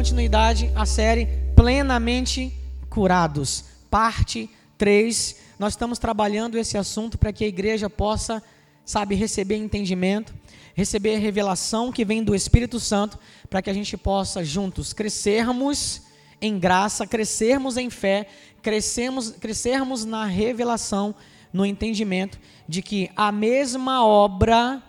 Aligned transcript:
continuidade 0.00 0.72
à 0.74 0.86
série 0.86 1.28
Plenamente 1.54 2.50
Curados, 2.88 3.66
parte 3.90 4.48
3. 4.78 5.36
Nós 5.58 5.74
estamos 5.74 5.98
trabalhando 5.98 6.56
esse 6.56 6.78
assunto 6.78 7.18
para 7.18 7.34
que 7.34 7.44
a 7.44 7.46
igreja 7.46 7.90
possa, 7.90 8.42
sabe, 8.82 9.14
receber 9.14 9.56
entendimento, 9.56 10.34
receber 10.74 11.18
revelação 11.18 11.92
que 11.92 12.02
vem 12.02 12.24
do 12.24 12.34
Espírito 12.34 12.80
Santo, 12.80 13.18
para 13.50 13.60
que 13.60 13.68
a 13.68 13.74
gente 13.74 13.94
possa 13.94 14.42
juntos 14.42 14.94
crescermos 14.94 16.00
em 16.40 16.58
graça, 16.58 17.06
crescermos 17.06 17.76
em 17.76 17.90
fé, 17.90 18.26
crescermos, 18.62 19.32
crescermos 19.32 20.06
na 20.06 20.24
revelação, 20.24 21.14
no 21.52 21.66
entendimento 21.66 22.40
de 22.66 22.80
que 22.80 23.10
a 23.14 23.30
mesma 23.30 24.02
obra 24.02 24.82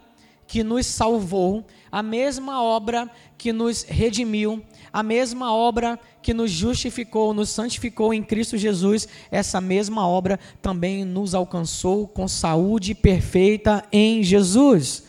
que 0.48 0.64
nos 0.64 0.86
salvou, 0.86 1.66
a 1.92 2.02
mesma 2.02 2.64
obra 2.64 3.10
que 3.38 3.52
nos 3.52 3.84
redimiu, 3.84 4.64
a 4.94 5.02
mesma 5.02 5.54
obra 5.54 6.00
que 6.22 6.34
nos 6.34 6.52
justificou, 6.52 7.34
nos 7.34 7.50
santificou 7.50 8.14
em 8.14 8.22
Cristo 8.22 8.58
Jesus, 8.58 9.08
essa 9.30 9.62
mesma 9.62 10.08
obra 10.08 10.40
também 10.62 11.06
nos 11.06 11.34
alcançou 11.34 12.08
com 12.08 12.28
saúde 12.28 12.94
perfeita 12.94 13.84
em 13.92 14.22
Jesus. 14.24 15.04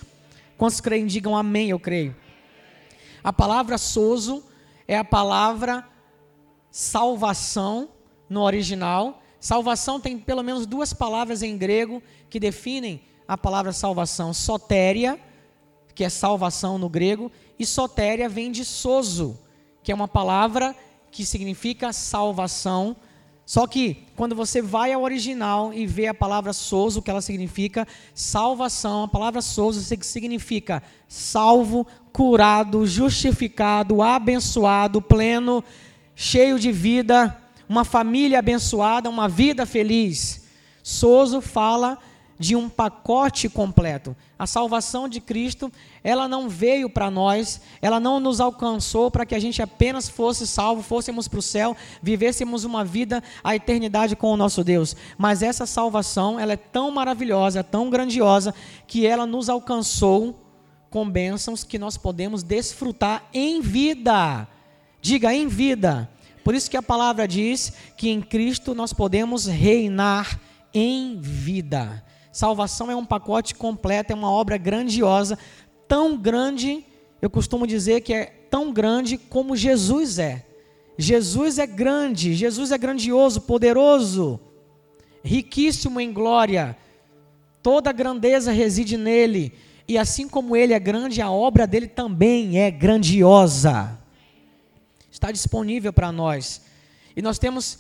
Quantos 0.57 0.81
creem, 0.81 1.07
digam 1.07 1.37
amém, 1.37 1.71
eu 1.71 1.81
creio. 1.81 2.15
A 3.25 3.33
palavra 3.33 3.77
sozo 3.79 4.43
é 4.87 4.97
a 4.97 5.05
palavra 5.05 5.85
salvação 6.71 7.89
no 8.29 8.43
original. 8.43 9.23
Salvação 9.41 10.01
tem 10.01 10.19
pelo 10.19 10.43
menos 10.43 10.67
duas 10.67 10.93
palavras 10.93 11.43
em 11.43 11.57
grego 11.57 12.03
que 12.31 12.39
definem 12.41 13.03
a 13.27 13.37
palavra 13.37 13.73
salvação: 13.73 14.33
sotéria, 14.33 15.19
que 15.95 16.05
é 16.05 16.09
salvação 16.09 16.79
no 16.79 16.89
grego, 16.89 17.31
e 17.59 17.67
sotéria 17.67 18.29
vem 18.29 18.51
de 18.51 18.65
sozo, 18.65 19.39
que 19.83 19.91
é 19.91 19.95
uma 19.95 20.09
palavra 20.09 20.75
que 21.11 21.25
significa 21.25 21.93
salvação. 21.93 22.97
Só 23.45 23.67
que 23.67 24.05
quando 24.17 24.35
você 24.35 24.63
vai 24.63 24.93
ao 24.93 25.03
original 25.03 25.75
e 25.75 25.87
vê 25.87 26.07
a 26.07 26.15
palavra 26.15 26.53
sozo, 26.53 27.01
o 27.01 27.03
que 27.03 27.11
ela 27.11 27.21
significa, 27.21 27.87
salvação, 28.15 29.05
a 29.05 29.09
palavra 29.09 29.43
sozo 29.43 29.83
significa 30.03 30.83
salvo, 31.09 31.87
curado, 32.13 32.87
justificado, 32.87 34.01
abençoado, 34.01 35.03
pleno, 35.03 35.63
cheio 36.15 36.59
de 36.59 36.71
vida, 36.71 37.37
uma 37.69 37.85
família 37.85 38.39
abençoada, 38.39 39.11
uma 39.11 39.29
vida 39.29 39.67
feliz. 39.67 40.45
Sozo 40.83 41.41
fala 41.41 41.99
de 42.43 42.57
um 42.57 42.69
pacote 42.69 43.49
completo. 43.49 44.17
A 44.37 44.49
salvação 44.49 45.09
de 45.09 45.21
Cristo, 45.21 45.71
ela 46.03 46.27
não 46.27 46.49
veio 46.49 46.91
para 46.91 47.09
nós, 47.09 47.61
ela 47.81 48.01
não 48.01 48.19
nos 48.19 48.41
alcançou 48.41 49.13
para 49.13 49.25
que 49.25 49.37
a 49.37 49.39
gente 49.39 49.63
apenas 49.63 50.09
fosse 50.09 50.45
salvo, 50.45 50.83
fôssemos 50.83 51.29
para 51.29 51.39
o 51.39 51.43
céu, 51.43 51.77
vivêssemos 52.03 52.65
uma 52.65 52.85
vida, 52.85 53.23
a 53.45 53.55
eternidade 53.55 54.17
com 54.17 54.33
o 54.33 54.37
nosso 54.37 54.65
Deus. 54.65 54.97
Mas 55.17 55.41
essa 55.41 55.67
salvação, 55.67 56.37
ela 56.37 56.55
é 56.55 56.57
tão 56.57 56.91
maravilhosa, 56.91 57.63
tão 57.63 57.89
grandiosa, 57.89 58.53
que 58.89 59.07
ela 59.07 59.25
nos 59.25 59.49
alcançou 59.49 60.37
com 60.91 61.09
bênçãos 61.09 61.63
que 61.63 61.79
nós 61.79 61.97
podemos 61.97 62.43
desfrutar 62.43 63.23
em 63.33 63.61
vida. 63.61 64.49
Diga 65.01 65.33
em 65.33 65.47
vida. 65.47 66.11
Por 66.43 66.57
isso 66.57 66.69
que 66.69 66.77
a 66.77 66.83
palavra 66.83 67.29
diz 67.29 67.73
que 67.97 68.11
em 68.11 68.21
Cristo 68.21 68.75
nós 68.75 68.93
podemos 68.93 69.47
reinar 69.47 70.41
em 70.75 71.21
vida. 71.21 72.03
Salvação 72.33 72.91
é 72.91 72.97
um 72.97 73.05
pacote 73.05 73.55
completo, 73.55 74.13
é 74.13 74.17
uma 74.17 74.31
obra 74.31 74.57
grandiosa, 74.57 75.39
tão 75.87 76.17
grande, 76.17 76.83
eu 77.21 77.29
costumo 77.29 77.67
dizer 77.67 78.01
que 78.01 78.15
é 78.15 78.25
tão 78.51 78.73
grande 78.73 79.19
como 79.19 79.55
Jesus 79.55 80.19
é. 80.19 80.47
Jesus 80.97 81.59
é 81.59 81.67
grande, 81.67 82.35
Jesus 82.35 82.73
é 82.73 82.79
grandioso, 82.79 83.43
poderoso, 83.43 84.41
riquíssimo 85.23 86.01
em 86.01 86.11
glória. 86.11 86.77
Toda 87.63 87.91
a 87.91 87.93
grandeza 87.93 88.51
reside 88.51 88.97
nele, 88.97 89.53
e 89.87 89.99
assim 89.99 90.27
como 90.27 90.57
ele 90.57 90.73
é 90.73 90.81
grande, 90.81 91.21
a 91.21 91.31
obra 91.31 91.67
dele 91.67 91.87
também 91.87 92.59
é 92.59 92.71
grandiosa. 92.71 93.99
Está 95.11 95.31
disponível 95.31 95.93
para 95.93 96.11
nós. 96.11 96.63
E 97.15 97.21
nós 97.21 97.39
temos 97.39 97.79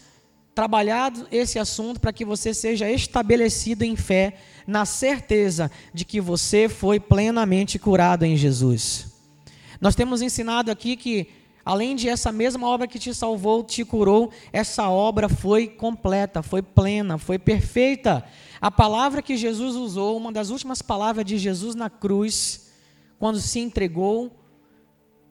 trabalhado 0.55 1.27
esse 1.31 1.59
assunto 1.59 2.01
para 2.01 2.13
que 2.13 2.25
você 2.25 2.53
seja 2.53 2.91
estabelecido 2.91 3.85
em 3.85 3.97
fé, 3.97 4.35
na 4.67 4.85
certeza 4.85 5.71
de 5.93 6.05
que 6.05 6.21
você 6.21 6.69
foi 6.69 7.01
plenamente 7.01 7.79
curado 7.79 8.25
em 8.25 8.37
Jesus. 8.37 9.07
Nós 9.81 9.95
temos 9.95 10.23
ensinado 10.23 10.71
aqui 10.71 10.97
que, 10.97 11.29
além 11.65 11.97
de 11.97 12.09
essa 12.09 12.31
mesma 12.31 12.69
obra 12.69 12.87
que 12.87 12.99
te 12.99 13.12
salvou, 13.15 13.65
te 13.65 13.85
curou, 13.85 14.31
essa 14.53 14.89
obra 14.89 15.29
foi 15.29 15.67
completa, 15.67 16.43
foi 16.43 16.62
plena, 16.62 17.19
foi 17.19 17.39
perfeita. 17.39 18.25
A 18.61 18.71
palavra 18.71 19.23
que 19.23 19.37
Jesus 19.37 19.75
usou, 19.75 20.17
uma 20.17 20.31
das 20.31 20.51
últimas 20.51 20.83
palavras 20.83 21.25
de 21.25 21.39
Jesus 21.39 21.75
na 21.75 21.91
cruz, 21.91 22.71
quando 23.19 23.41
se 23.41 23.59
entregou, 23.59 24.31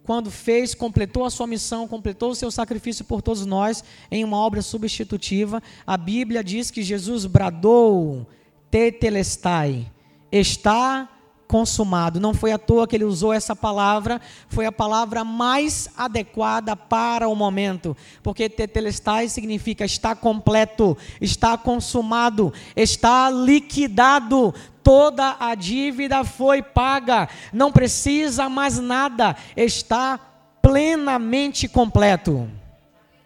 quando 0.04 0.32
fez, 0.32 0.74
completou 0.74 1.26
a 1.26 1.30
sua 1.30 1.48
missão, 1.48 1.88
completou 1.88 2.32
o 2.32 2.36
seu 2.36 2.50
sacrifício 2.50 3.06
por 3.06 3.22
todos 3.22 3.46
nós 3.46 3.84
em 4.10 4.24
uma 4.24 4.38
obra 4.38 4.62
substitutiva. 4.62 5.62
A 5.86 5.96
Bíblia 5.96 6.44
diz 6.44 6.72
que 6.72 6.82
Jesus 6.82 7.26
bradou, 7.26 8.28
tetelestai, 8.70 9.92
está 10.32 11.10
consumado. 11.52 12.18
Não 12.18 12.34
foi 12.34 12.54
à 12.54 12.58
toa 12.58 12.88
que 12.88 12.96
ele 12.96 13.04
usou 13.04 13.34
essa 13.34 13.54
palavra, 13.54 14.22
foi 14.48 14.66
a 14.66 14.72
palavra 14.72 15.26
mais 15.26 15.90
adequada 15.98 16.78
para 16.78 17.28
o 17.28 17.36
momento, 17.36 17.96
porque 18.24 18.48
tetelestai 18.48 19.28
significa 19.28 19.84
está 19.84 20.16
completo, 20.16 20.98
está 21.20 21.58
consumado, 21.58 22.54
está 22.74 23.30
liquidado. 23.30 24.56
Toda 24.82 25.36
a 25.42 25.54
dívida 25.54 26.24
foi 26.24 26.64
paga, 26.64 27.28
não 27.52 27.70
precisa 27.70 28.48
mais 28.48 28.80
nada, 28.80 29.36
está 29.56 30.18
plenamente 30.62 31.68
completo. 31.68 32.50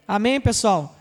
Amém, 0.07 0.41
pessoal? 0.41 0.95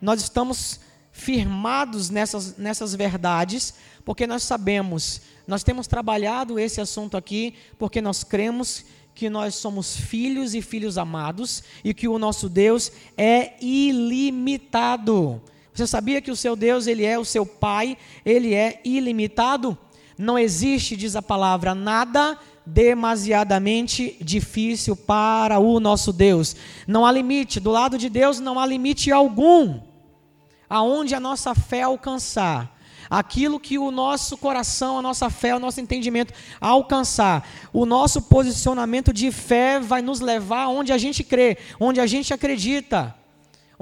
Nós 0.00 0.22
estamos 0.22 0.80
firmados 1.10 2.10
nessas, 2.10 2.56
nessas 2.56 2.94
verdades, 2.94 3.74
porque 4.04 4.26
nós 4.26 4.44
sabemos 4.44 5.20
nós 5.50 5.64
temos 5.64 5.88
trabalhado 5.88 6.60
esse 6.60 6.80
assunto 6.80 7.16
aqui 7.16 7.54
porque 7.76 8.00
nós 8.00 8.22
cremos 8.22 8.84
que 9.12 9.28
nós 9.28 9.56
somos 9.56 9.96
filhos 9.96 10.54
e 10.54 10.62
filhos 10.62 10.96
amados 10.96 11.64
e 11.82 11.92
que 11.92 12.06
o 12.06 12.20
nosso 12.20 12.48
Deus 12.48 12.92
é 13.18 13.54
ilimitado. 13.60 15.42
Você 15.74 15.88
sabia 15.88 16.20
que 16.20 16.30
o 16.30 16.36
seu 16.36 16.54
Deus, 16.54 16.86
ele 16.86 17.04
é 17.04 17.18
o 17.18 17.24
seu 17.24 17.44
pai, 17.44 17.98
ele 18.24 18.54
é 18.54 18.80
ilimitado? 18.84 19.76
Não 20.16 20.38
existe, 20.38 20.96
diz 20.96 21.16
a 21.16 21.22
palavra, 21.22 21.74
nada 21.74 22.38
demasiadamente 22.64 24.16
difícil 24.20 24.94
para 24.94 25.58
o 25.58 25.80
nosso 25.80 26.12
Deus. 26.12 26.54
Não 26.86 27.04
há 27.04 27.10
limite, 27.10 27.58
do 27.58 27.72
lado 27.72 27.98
de 27.98 28.08
Deus 28.08 28.38
não 28.38 28.56
há 28.56 28.64
limite 28.64 29.10
algum. 29.10 29.80
Aonde 30.68 31.12
a 31.12 31.18
nossa 31.18 31.56
fé 31.56 31.82
alcançar, 31.82 32.79
aquilo 33.10 33.58
que 33.58 33.76
o 33.76 33.90
nosso 33.90 34.38
coração, 34.38 34.98
a 34.98 35.02
nossa 35.02 35.28
fé, 35.28 35.54
o 35.54 35.58
nosso 35.58 35.80
entendimento 35.80 36.32
alcançar, 36.60 37.46
o 37.72 37.84
nosso 37.84 38.22
posicionamento 38.22 39.12
de 39.12 39.32
fé 39.32 39.80
vai 39.80 40.00
nos 40.00 40.20
levar 40.20 40.68
onde 40.68 40.92
a 40.92 40.98
gente 40.98 41.24
crê, 41.24 41.58
onde 41.80 42.00
a 42.00 42.06
gente 42.06 42.32
acredita. 42.32 43.16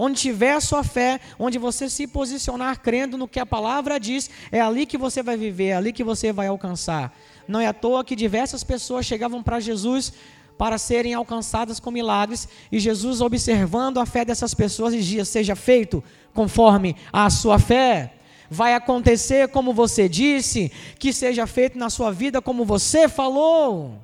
Onde 0.01 0.21
tiver 0.21 0.53
a 0.53 0.61
sua 0.61 0.85
fé, 0.85 1.21
onde 1.37 1.59
você 1.59 1.91
se 1.91 2.07
posicionar 2.07 2.79
crendo 2.81 3.19
no 3.19 3.27
que 3.27 3.41
a 3.41 3.45
palavra 3.45 3.99
diz, 3.99 4.31
é 4.53 4.61
ali 4.61 4.87
que 4.87 4.97
você 4.97 5.25
vai 5.25 5.37
viver, 5.37 5.71
é 5.71 5.75
ali 5.75 5.93
que 5.93 6.05
você 6.05 6.33
vai 6.33 6.47
alcançar. 6.47 7.13
Não 7.49 7.59
é 7.59 7.67
à 7.67 7.73
toa 7.73 8.05
que 8.05 8.15
diversas 8.15 8.63
pessoas 8.63 9.05
chegavam 9.05 9.43
para 9.43 9.59
Jesus 9.59 10.13
para 10.57 10.77
serem 10.77 11.15
alcançadas 11.15 11.79
com 11.79 11.91
milagres, 11.91 12.49
e 12.71 12.81
Jesus, 12.81 13.21
observando 13.21 13.99
a 13.99 14.07
fé 14.07 14.25
dessas 14.25 14.55
pessoas, 14.55 14.93
dizia: 14.93 15.25
Seja 15.25 15.55
feito 15.55 16.03
conforme 16.35 16.97
a 17.13 17.31
sua 17.31 17.59
fé 17.59 18.18
vai 18.51 18.75
acontecer 18.75 19.49
como 19.49 19.73
você 19.73 20.09
disse, 20.09 20.71
que 20.99 21.13
seja 21.13 21.47
feito 21.47 21.79
na 21.79 21.91
sua 21.91 22.11
vida 22.11 22.41
como 22.41 22.65
você 22.65 23.09
falou. 23.09 23.99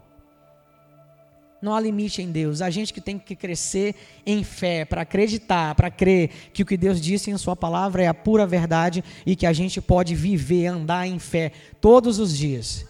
Não 1.62 1.74
há 1.74 1.80
limite 1.80 2.20
em 2.20 2.30
Deus. 2.30 2.60
A 2.60 2.68
gente 2.68 2.92
que 2.92 3.00
tem 3.00 3.18
que 3.18 3.34
crescer 3.34 3.94
em 4.26 4.44
fé, 4.44 4.84
para 4.84 5.00
acreditar, 5.02 5.74
para 5.74 5.90
crer 5.90 6.30
que 6.52 6.62
o 6.62 6.66
que 6.66 6.76
Deus 6.76 7.00
disse 7.00 7.30
em 7.30 7.38
Sua 7.38 7.56
palavra 7.56 8.02
é 8.02 8.06
a 8.06 8.12
pura 8.12 8.46
verdade 8.46 9.02
e 9.24 9.34
que 9.34 9.46
a 9.46 9.52
gente 9.52 9.80
pode 9.80 10.14
viver, 10.14 10.66
andar 10.66 11.06
em 11.06 11.18
fé 11.18 11.52
todos 11.80 12.18
os 12.18 12.36
dias 12.36 12.86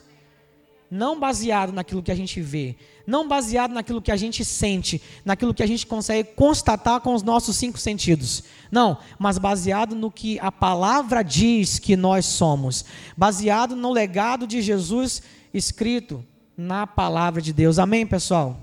não 0.94 1.18
baseado 1.18 1.72
naquilo 1.72 2.02
que 2.02 2.12
a 2.12 2.14
gente 2.14 2.40
vê, 2.40 2.76
não 3.06 3.28
baseado 3.28 3.72
naquilo 3.72 4.00
que 4.00 4.10
a 4.10 4.16
gente 4.16 4.44
sente, 4.44 5.00
naquilo 5.24 5.54
que 5.54 5.62
a 5.62 5.66
gente 5.66 5.86
consegue 5.86 6.30
constatar 6.34 7.00
com 7.00 7.14
os 7.14 7.22
nossos 7.22 7.56
cinco 7.56 7.78
sentidos. 7.78 8.44
Não, 8.70 8.98
mas 9.18 9.38
baseado 9.38 9.94
no 9.94 10.10
que 10.10 10.38
a 10.40 10.50
palavra 10.50 11.22
diz 11.22 11.78
que 11.78 11.96
nós 11.96 12.26
somos, 12.26 12.84
baseado 13.16 13.76
no 13.76 13.92
legado 13.92 14.46
de 14.46 14.62
Jesus 14.62 15.22
escrito 15.52 16.24
na 16.56 16.86
palavra 16.86 17.40
de 17.40 17.52
Deus. 17.52 17.78
Amém, 17.78 18.06
pessoal? 18.06 18.60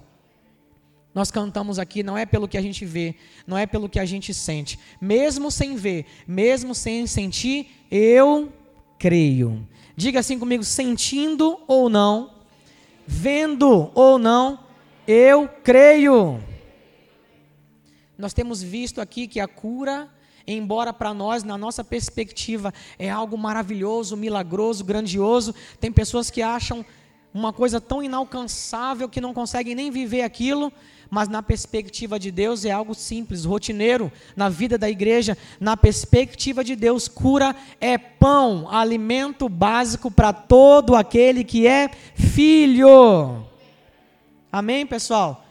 Nós 1.13 1.29
cantamos 1.29 1.77
aqui 1.77 2.03
não 2.03 2.17
é 2.17 2.25
pelo 2.25 2.47
que 2.47 2.57
a 2.57 2.61
gente 2.61 2.85
vê, 2.85 3.15
não 3.45 3.57
é 3.57 3.65
pelo 3.65 3.89
que 3.89 3.99
a 3.99 4.05
gente 4.05 4.33
sente. 4.33 4.79
Mesmo 4.99 5.51
sem 5.51 5.75
ver, 5.75 6.05
mesmo 6.25 6.73
sem 6.73 7.05
sentir, 7.05 7.67
eu 7.91 8.51
creio. 8.97 9.67
Diga 9.95 10.21
assim 10.21 10.39
comigo: 10.39 10.63
sentindo 10.63 11.59
ou 11.67 11.89
não, 11.89 12.40
vendo 13.11 13.91
ou 13.93 14.17
não, 14.17 14.57
eu 15.05 15.49
creio. 15.63 16.41
Nós 18.17 18.33
temos 18.33 18.63
visto 18.63 19.01
aqui 19.01 19.27
que 19.27 19.41
a 19.41 19.47
cura, 19.49 20.09
embora 20.47 20.93
para 20.93 21.13
nós, 21.13 21.43
na 21.43 21.57
nossa 21.57 21.83
perspectiva, 21.83 22.73
é 22.97 23.09
algo 23.09 23.37
maravilhoso, 23.37 24.15
milagroso, 24.15 24.85
grandioso, 24.85 25.53
tem 25.77 25.91
pessoas 25.91 26.29
que 26.29 26.41
acham 26.41 26.85
uma 27.33 27.51
coisa 27.51 27.81
tão 27.81 28.01
inalcançável 28.01 29.09
que 29.09 29.19
não 29.19 29.33
conseguem 29.33 29.75
nem 29.75 29.91
viver 29.91 30.21
aquilo, 30.21 30.71
mas 31.11 31.27
na 31.27 31.43
perspectiva 31.43 32.17
de 32.17 32.31
Deus 32.31 32.63
é 32.63 32.71
algo 32.71 32.95
simples, 32.95 33.43
rotineiro, 33.43 34.09
na 34.33 34.47
vida 34.47 34.77
da 34.77 34.89
igreja, 34.89 35.37
na 35.59 35.75
perspectiva 35.75 36.63
de 36.63 36.73
Deus, 36.73 37.09
cura 37.09 37.53
é 37.81 37.97
pão, 37.97 38.69
alimento 38.69 39.49
básico 39.49 40.09
para 40.09 40.31
todo 40.31 40.95
aquele 40.95 41.43
que 41.43 41.67
é 41.67 41.91
filho. 42.15 43.45
Amém, 44.49 44.85
pessoal? 44.85 45.45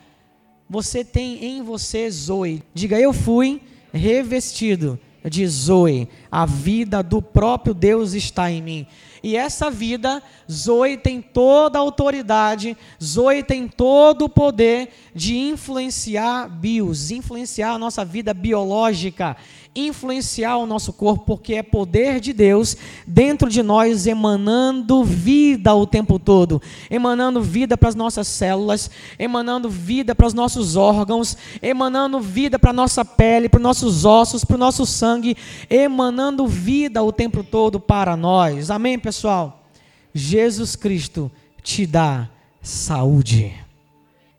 Você 0.69 1.05
tem 1.05 1.45
em 1.45 1.63
você 1.63 2.11
Zoe. 2.11 2.63
Diga, 2.73 2.99
eu 2.99 3.13
fui 3.13 3.61
revestido 3.93 4.99
de 5.25 5.47
Zoe. 5.47 6.09
A 6.31 6.47
vida 6.47 7.03
do 7.03 7.21
próprio 7.21 7.75
Deus 7.75 8.15
está 8.15 8.51
em 8.51 8.63
mim. 8.63 8.87
E 9.23 9.37
essa 9.37 9.71
vida, 9.71 10.23
Zoe 10.51 10.97
tem 10.97 11.21
toda 11.21 11.79
a 11.79 11.83
autoridade, 11.83 12.77
Zoe 13.03 13.43
tem 13.43 13.69
todo 13.69 14.25
o 14.25 14.29
poder 14.29 14.89
de 15.15 15.37
influenciar 15.37 16.49
bios, 16.49 17.11
influenciar 17.11 17.73
a 17.73 17.79
nossa 17.79 18.05
vida 18.05 18.33
biológica, 18.33 19.37
influenciar 19.75 20.57
o 20.57 20.67
nosso 20.67 20.93
corpo, 20.93 21.25
porque 21.25 21.55
é 21.55 21.63
poder 21.63 22.21
de 22.21 22.33
Deus 22.33 22.77
dentro 23.07 23.49
de 23.49 23.63
nós, 23.63 24.07
emanando 24.07 25.05
vida 25.05 25.75
o 25.75 25.87
tempo 25.87 26.19
todo, 26.19 26.61
emanando 26.91 27.43
vida 27.43 27.77
para 27.77 27.89
as 27.89 27.95
nossas 27.95 28.27
células, 28.27 28.91
emanando 29.19 29.71
vida 29.71 30.15
para 30.15 30.27
os 30.27 30.35
nossos 30.35 30.77
órgãos, 30.77 31.37
emanando 31.63 32.21
vida 32.21 32.59
para 32.59 32.71
a 32.71 32.75
nossa 32.75 33.05
pele, 33.05 33.49
para 33.49 33.59
os 33.59 33.63
nossos 33.63 34.05
ossos, 34.05 34.45
para 34.45 34.57
o 34.57 34.59
nosso 34.59 34.85
sangue, 34.85 35.37
emanando 35.69 36.47
vida 36.47 37.03
o 37.03 37.13
tempo 37.13 37.45
todo 37.45 37.79
para 37.79 38.17
nós. 38.17 38.71
Amém, 38.71 38.99
pessoal? 38.99 39.65
Jesus 40.13 40.75
Cristo 40.75 41.31
te 41.63 41.87
dá 41.87 42.29
saúde. 42.61 43.55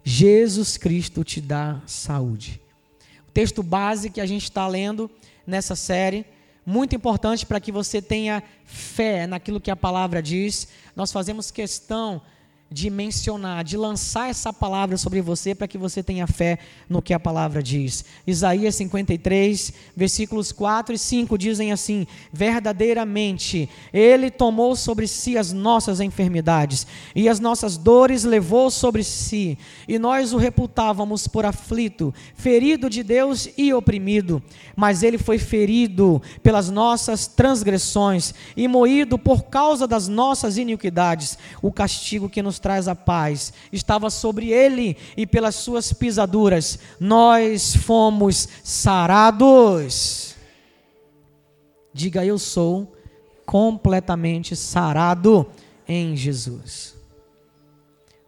Jesus 0.04 0.78
Cristo 0.78 1.24
te 1.24 1.39
dá 1.39 1.80
saúde. 1.86 2.60
Texto 3.33 3.63
base 3.63 4.10
que 4.10 4.22
a 4.22 4.25
gente 4.25 4.44
está 4.44 4.68
lendo 4.68 5.10
nessa 5.45 5.75
série, 5.75 6.25
muito 6.66 6.95
importante 6.95 7.45
para 7.45 7.60
que 7.60 7.72
você 7.72 8.01
tenha 8.01 8.44
fé 8.66 9.25
naquilo 9.25 9.60
que 9.60 9.72
a 9.72 9.75
palavra 9.75 10.22
diz. 10.22 10.68
Nós 10.95 11.12
fazemos 11.12 11.50
questão 11.50 12.22
de 12.71 12.89
mencionar, 12.89 13.65
de 13.65 13.75
lançar 13.75 14.29
essa 14.29 14.53
palavra 14.53 14.95
sobre 14.95 15.21
você 15.21 15.53
para 15.53 15.68
que 15.68 15.77
você 15.77 16.01
tenha 16.01 16.25
fé 16.25 16.57
no 16.88 17.01
que 17.01 17.13
a 17.13 17.19
palavra 17.19 17.62
diz. 17.62 18.06
Isaías 18.25 18.75
53, 18.75 19.73
versículos 19.94 20.53
4 20.53 20.95
e 20.95 20.97
5 20.97 21.38
dizem 21.38 21.73
assim: 21.73 22.07
Verdadeiramente, 22.31 23.68
Ele 23.91 24.31
tomou 24.31 24.73
sobre 24.77 25.06
si 25.06 25.38
as 25.38 25.51
nossas 25.51 26.00
enfermidades 26.00 26.88
e 27.13 27.27
as 27.27 27.41
nossas 27.41 27.75
dores 27.75 28.23
levou 28.23 28.71
sobre 28.71 29.03
si, 29.03 29.57
e 29.85 30.00
nós 30.00 30.31
o 30.31 30.38
reputávamos 30.38 31.27
por 31.27 31.45
aflito, 31.45 32.13
ferido 32.35 32.89
de 32.89 33.03
Deus 33.03 33.50
e 33.57 33.73
oprimido. 33.73 34.41
Mas 34.77 35.03
Ele 35.03 35.18
foi 35.18 35.38
ferido 35.38 36.21
pelas 36.41 36.69
nossas 36.69 37.27
transgressões 37.27 38.33
e 38.56 38.65
moído 38.65 39.18
por 39.18 39.44
causa 39.44 39.85
das 39.85 40.07
nossas 40.07 40.57
iniquidades. 40.57 41.38
O 41.62 41.69
castigo 41.69 42.29
que 42.29 42.41
nos 42.41 42.60
traz 42.61 42.87
a 42.87 42.95
paz, 42.95 43.51
estava 43.71 44.09
sobre 44.09 44.51
ele 44.51 44.95
e 45.17 45.27
pelas 45.27 45.55
suas 45.55 45.91
pisaduras 45.91 46.79
nós 46.99 47.75
fomos 47.75 48.47
sarados. 48.63 50.35
Diga 51.93 52.25
eu 52.25 52.39
sou 52.39 52.95
completamente 53.45 54.55
sarado 54.55 55.45
em 55.87 56.15
Jesus. 56.15 56.95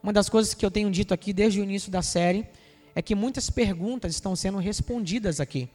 Uma 0.01 0.12
das 0.12 0.27
coisas 0.27 0.53
que 0.53 0.65
eu 0.65 0.71
tenho 0.71 0.91
dito 0.91 1.13
aqui 1.13 1.31
desde 1.31 1.62
o 1.62 1.63
início 1.63 1.89
da 1.89 2.01
série 2.01 2.45
é 2.94 3.01
que 3.01 3.15
muitas 3.15 3.50
perguntas 3.50 4.13
estão 4.13 4.35
sendo 4.35 4.57
respondidas 4.57 5.39
aqui. 5.39 5.69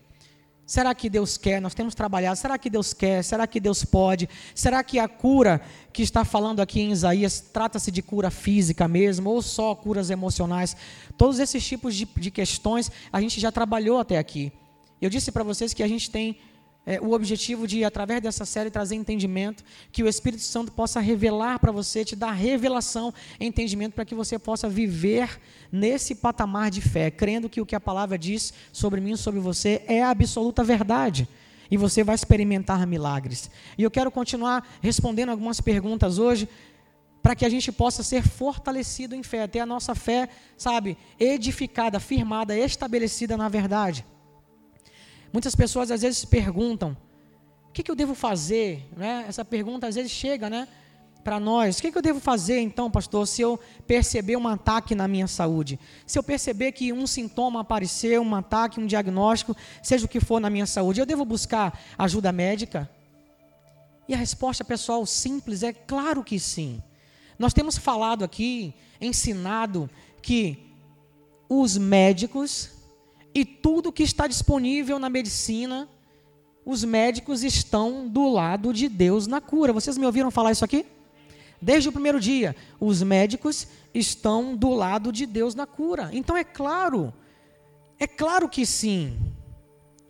Será 0.69 0.94
que 0.94 1.09
Deus 1.09 1.38
quer? 1.38 1.62
Nós 1.62 1.73
temos 1.73 1.94
trabalhado. 1.94 2.38
Será 2.38 2.59
que 2.59 2.69
Deus 2.69 2.93
quer? 2.93 3.25
Será 3.25 3.47
que 3.47 3.59
Deus 3.59 3.87
pode? 3.87 4.29
Será 4.55 4.85
que 4.85 4.99
a 4.99 5.09
cura 5.09 5.62
que 5.94 6.03
está 6.03 6.26
falando 6.26 6.61
aqui 6.61 6.82
em 6.82 6.93
Isaías 6.93 7.41
trata-se 7.41 7.91
de 7.91 8.03
cura 8.03 8.31
física 8.31 8.87
mesmo 8.87 9.31
ou 9.31 9.41
só 9.41 9.75
curas 9.75 10.11
emocionais? 10.11 10.76
Todos 11.17 11.38
esses 11.38 11.67
tipos 11.67 11.94
de, 11.94 12.05
de 12.05 12.31
questões 12.31 12.93
a 13.11 13.19
gente 13.19 13.41
já 13.41 13.50
trabalhou 13.50 13.99
até 13.99 14.19
aqui. 14.19 14.53
Eu 15.00 15.09
disse 15.09 15.32
para 15.32 15.43
vocês 15.43 15.73
que 15.73 15.82
a 15.82 15.88
gente 15.88 16.11
tem 16.11 16.37
é, 16.88 16.99
o 17.02 17.12
objetivo 17.12 17.69
de, 17.69 17.85
através 17.85 18.23
dessa 18.23 18.46
série, 18.46 18.70
trazer 18.70 18.94
entendimento, 18.94 19.62
que 19.93 20.02
o 20.02 20.08
Espírito 20.08 20.43
Santo 20.43 20.73
possa 20.73 21.00
revelar 21.00 21.58
para 21.58 21.70
você, 21.70 22.02
te 22.02 22.17
dar 22.17 22.32
revelação, 22.32 23.12
entendimento, 23.38 23.93
para 23.93 24.06
que 24.06 24.14
você 24.14 24.38
possa 24.38 24.70
viver 24.70 25.38
nesse 25.70 26.14
patamar 26.14 26.70
de 26.70 26.81
fé, 26.81 27.11
crendo 27.11 27.46
que 27.46 27.61
o 27.61 27.67
que 27.67 27.76
a 27.76 27.81
palavra 27.81 28.17
diz 28.17 28.55
sobre 28.73 29.02
mim, 29.02 29.17
sobre 29.17 29.38
você, 29.38 29.82
é 29.87 30.02
a 30.02 30.08
absoluta 30.08 30.64
verdade. 30.64 31.29
E 31.70 31.76
você 31.76 32.02
vai 32.02 32.14
experimentar 32.14 32.87
milagres. 32.87 33.50
E 33.76 33.82
eu 33.82 33.91
quero 33.91 34.11
continuar 34.11 34.67
respondendo 34.81 35.29
algumas 35.29 35.61
perguntas 35.61 36.19
hoje, 36.19 36.49
para 37.23 37.37
que 37.37 37.44
a 37.44 37.50
gente 37.50 37.70
possa 37.70 38.02
ser 38.02 38.22
fortalecido 38.22 39.15
em 39.15 39.22
fé, 39.22 39.46
ter 39.46 39.60
a 39.60 39.67
nossa 39.67 39.94
fé, 39.94 40.31
sabe, 40.56 40.96
edificada, 41.20 42.01
firmada, 42.01 42.56
estabelecida 42.56 43.36
na 43.36 43.51
verdade. 43.51 44.06
Muitas 45.32 45.55
pessoas 45.55 45.91
às 45.91 46.03
vezes 46.03 46.25
perguntam: 46.25 46.97
o 47.69 47.73
que, 47.73 47.82
que 47.82 47.91
eu 47.91 47.97
devo 47.97 48.15
fazer? 48.15 48.89
Né? 48.97 49.25
Essa 49.29 49.44
pergunta 49.44 49.87
às 49.87 49.94
vezes 49.94 50.11
chega 50.11 50.49
né, 50.49 50.67
para 51.23 51.39
nós: 51.39 51.79
o 51.79 51.82
que, 51.82 51.93
que 51.93 51.99
eu 51.99 52.03
devo 52.03 52.20
fazer 52.20 52.61
então, 52.61 52.91
pastor, 52.91 53.27
se 53.27 53.43
eu 53.43 53.58
perceber 53.87 54.37
um 54.37 54.49
ataque 54.49 54.94
na 54.94 55.06
minha 55.06 55.27
saúde? 55.27 55.79
Se 56.06 56.19
eu 56.19 56.23
perceber 56.23 56.73
que 56.73 56.93
um 56.93 57.06
sintoma 57.06 57.61
apareceu, 57.61 58.23
um 58.23 58.35
ataque, 58.35 58.81
um 58.81 58.87
diagnóstico, 58.87 59.56
seja 59.82 60.06
o 60.06 60.08
que 60.08 60.20
for 60.20 60.41
na 60.41 60.49
minha 60.49 60.67
saúde, 60.67 61.01
eu 61.01 61.06
devo 61.06 61.25
buscar 61.25 61.79
ajuda 61.99 62.32
médica? 62.32 62.91
E 64.08 64.15
a 64.15 64.17
resposta 64.17 64.65
pessoal 64.65 65.05
simples 65.05 65.63
é 65.63 65.73
claro 65.73 66.25
que 66.25 66.41
sim. 66.41 66.82
Nós 67.39 67.53
temos 67.53 67.77
falado 67.77 68.25
aqui, 68.25 68.75
ensinado 69.01 69.89
que 70.23 70.73
os 71.49 71.77
médicos 71.77 72.70
e 73.41 73.45
tudo 73.45 73.93
que 73.93 74.03
está 74.03 74.27
disponível 74.27 74.99
na 74.99 75.09
medicina, 75.09 75.89
os 76.65 76.83
médicos 76.83 77.45
estão 77.45 78.09
do 78.09 78.29
lado 78.29 78.73
de 78.73 78.89
Deus 78.89 79.29
na 79.29 79.41
cura. 79.41 79.73
Vocês 79.73 79.97
me 79.97 80.05
ouviram 80.05 80.29
falar 80.29 80.51
isso 80.51 80.65
aqui? 80.65 80.85
Desde 81.63 81.89
o 81.89 81.93
primeiro 81.93 82.19
dia, 82.19 82.57
os 82.81 83.01
médicos 83.01 83.69
estão 83.95 84.57
do 84.57 84.71
lado 84.71 85.13
de 85.13 85.25
Deus 85.25 85.55
na 85.55 85.67
cura. 85.67 86.11
Então 86.13 86.37
é 86.37 86.43
claro, 86.43 87.15
é 87.97 88.09
claro 88.09 88.49
que 88.49 88.67
sim. 88.67 89.17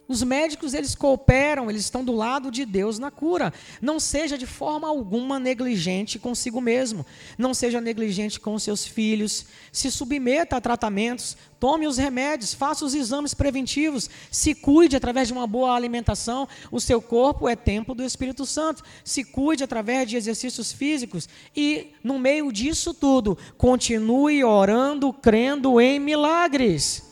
Os 0.08 0.22
médicos, 0.22 0.72
eles 0.72 0.94
cooperam, 0.94 1.68
eles 1.68 1.82
estão 1.82 2.02
do 2.02 2.12
lado 2.12 2.50
de 2.50 2.64
Deus 2.64 2.98
na 2.98 3.10
cura. 3.10 3.52
Não 3.78 4.00
seja 4.00 4.38
de 4.38 4.46
forma 4.46 4.88
alguma 4.88 5.38
negligente 5.38 6.18
consigo 6.18 6.62
mesmo. 6.62 7.04
Não 7.36 7.52
seja 7.52 7.78
negligente 7.78 8.40
com 8.40 8.58
seus 8.58 8.86
filhos. 8.86 9.44
Se 9.70 9.90
submeta 9.90 10.56
a 10.56 10.62
tratamentos, 10.62 11.36
tome 11.60 11.86
os 11.86 11.98
remédios, 11.98 12.54
faça 12.54 12.86
os 12.86 12.94
exames 12.94 13.34
preventivos, 13.34 14.08
se 14.30 14.54
cuide 14.54 14.96
através 14.96 15.28
de 15.28 15.34
uma 15.34 15.46
boa 15.46 15.74
alimentação. 15.74 16.48
O 16.72 16.80
seu 16.80 17.02
corpo 17.02 17.46
é 17.46 17.54
templo 17.54 17.94
do 17.94 18.02
Espírito 18.02 18.46
Santo. 18.46 18.82
Se 19.04 19.22
cuide 19.22 19.62
através 19.62 20.08
de 20.08 20.16
exercícios 20.16 20.72
físicos 20.72 21.28
e 21.54 21.88
no 22.02 22.18
meio 22.18 22.50
disso 22.50 22.94
tudo, 22.94 23.36
continue 23.58 24.42
orando, 24.42 25.12
crendo 25.12 25.78
em 25.78 26.00
milagres 26.00 27.07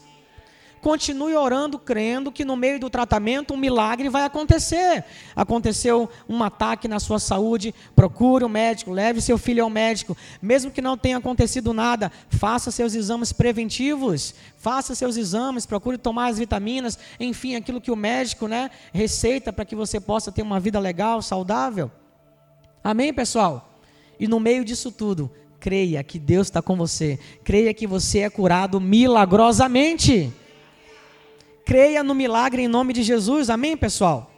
continue 0.87 1.35
orando, 1.35 1.81
crendo 1.81 2.31
que 2.31 2.45
no 2.45 2.55
meio 2.55 2.78
do 2.78 2.88
tratamento 2.88 3.52
um 3.52 3.57
milagre 3.57 4.09
vai 4.09 4.23
acontecer. 4.23 5.05
Aconteceu 5.35 6.09
um 6.28 6.40
ataque 6.45 6.87
na 6.87 7.00
sua 7.00 7.19
saúde, 7.19 7.75
procure 7.97 8.45
o 8.45 8.47
um 8.47 8.50
médico, 8.50 8.93
leve 8.93 9.21
seu 9.21 9.37
filho 9.37 9.64
ao 9.64 9.69
médico. 9.69 10.16
Mesmo 10.40 10.71
que 10.71 10.81
não 10.81 10.97
tenha 10.97 11.16
acontecido 11.16 11.73
nada, 11.73 12.12
faça 12.31 12.71
seus 12.71 12.95
exames 12.95 13.33
preventivos, 13.33 14.33
faça 14.59 14.95
seus 14.95 15.16
exames, 15.16 15.66
procure 15.66 15.99
tomar 15.99 16.28
as 16.28 16.38
vitaminas, 16.38 16.97
enfim, 17.19 17.57
aquilo 17.57 17.81
que 17.81 17.90
o 17.90 17.97
médico 17.97 18.47
né, 18.47 18.71
receita 18.93 19.52
para 19.52 19.64
que 19.64 19.75
você 19.75 19.99
possa 19.99 20.31
ter 20.31 20.43
uma 20.43 20.61
vida 20.61 20.78
legal, 20.78 21.21
saudável. 21.21 21.90
Amém, 22.85 23.12
pessoal? 23.12 23.81
E 24.21 24.28
no 24.28 24.38
meio 24.38 24.64
disso 24.64 24.93
tudo, 24.93 25.33
Creia 25.59 26.05
que 26.05 26.19
Deus 26.19 26.47
está 26.47 26.62
com 26.62 26.76
você. 26.76 27.19
Creia 27.43 27.75
que 27.75 27.88
você 27.88 28.21
é 28.21 28.31
curado 28.31 28.81
milagrosamente. 28.81 30.33
Creia 31.67 32.05
no 32.05 32.15
milagre 32.15 32.63
em 32.63 32.69
nome 32.69 32.93
de 32.93 33.03
Jesus. 33.03 33.51
Amém, 33.51 33.77
pessoal? 33.77 34.31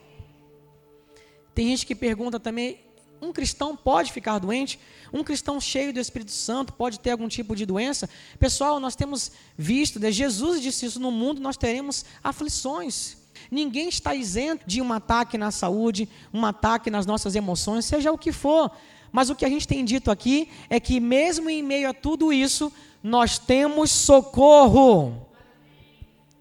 Tem 1.55 1.67
gente 1.67 1.85
que 1.85 1.95
pergunta 1.95 2.41
também: 2.41 2.81
um 3.21 3.35
cristão 3.35 3.77
pode 3.77 4.11
ficar 4.13 4.39
doente? 4.39 4.81
Um 5.13 5.23
cristão 5.23 5.61
cheio 5.61 5.93
do 5.93 6.01
Espírito 6.01 6.31
Santo 6.31 6.73
pode 6.73 6.99
ter 6.99 7.11
algum 7.11 7.29
tipo 7.29 7.55
de 7.55 7.67
doença? 7.67 8.09
Pessoal, 8.39 8.81
nós 8.81 8.97
temos 8.97 9.31
visto, 9.59 10.01
né, 10.01 10.11
Jesus 10.11 10.63
disse 10.63 10.87
isso: 10.87 10.99
no 10.99 11.11
mundo 11.11 11.39
nós 11.39 11.59
teremos 11.59 12.03
aflições. 12.25 13.19
Ninguém 13.51 13.91
está 13.91 14.15
isento 14.15 14.65
de 14.67 14.81
um 14.81 14.91
ataque 14.91 15.37
na 15.37 15.51
saúde, 15.51 16.09
um 16.33 16.47
ataque 16.47 16.91
nas 16.91 17.05
nossas 17.05 17.37
emoções, 17.37 17.85
seja 17.85 18.11
o 18.11 18.17
que 18.17 18.33
for. 18.33 18.71
Mas 19.13 19.29
o 19.29 19.37
que 19.37 19.45
a 19.45 19.51
gente 19.51 19.69
tem 19.69 19.85
dito 19.85 20.11
aqui 20.11 20.49
é 20.71 20.81
que, 20.81 20.99
mesmo 20.99 21.51
em 21.51 21.63
meio 21.63 21.91
a 21.91 21.93
tudo 21.93 22.33
isso, 22.33 22.73
nós 23.03 23.39
temos 23.39 23.91
socorro. 23.91 25.28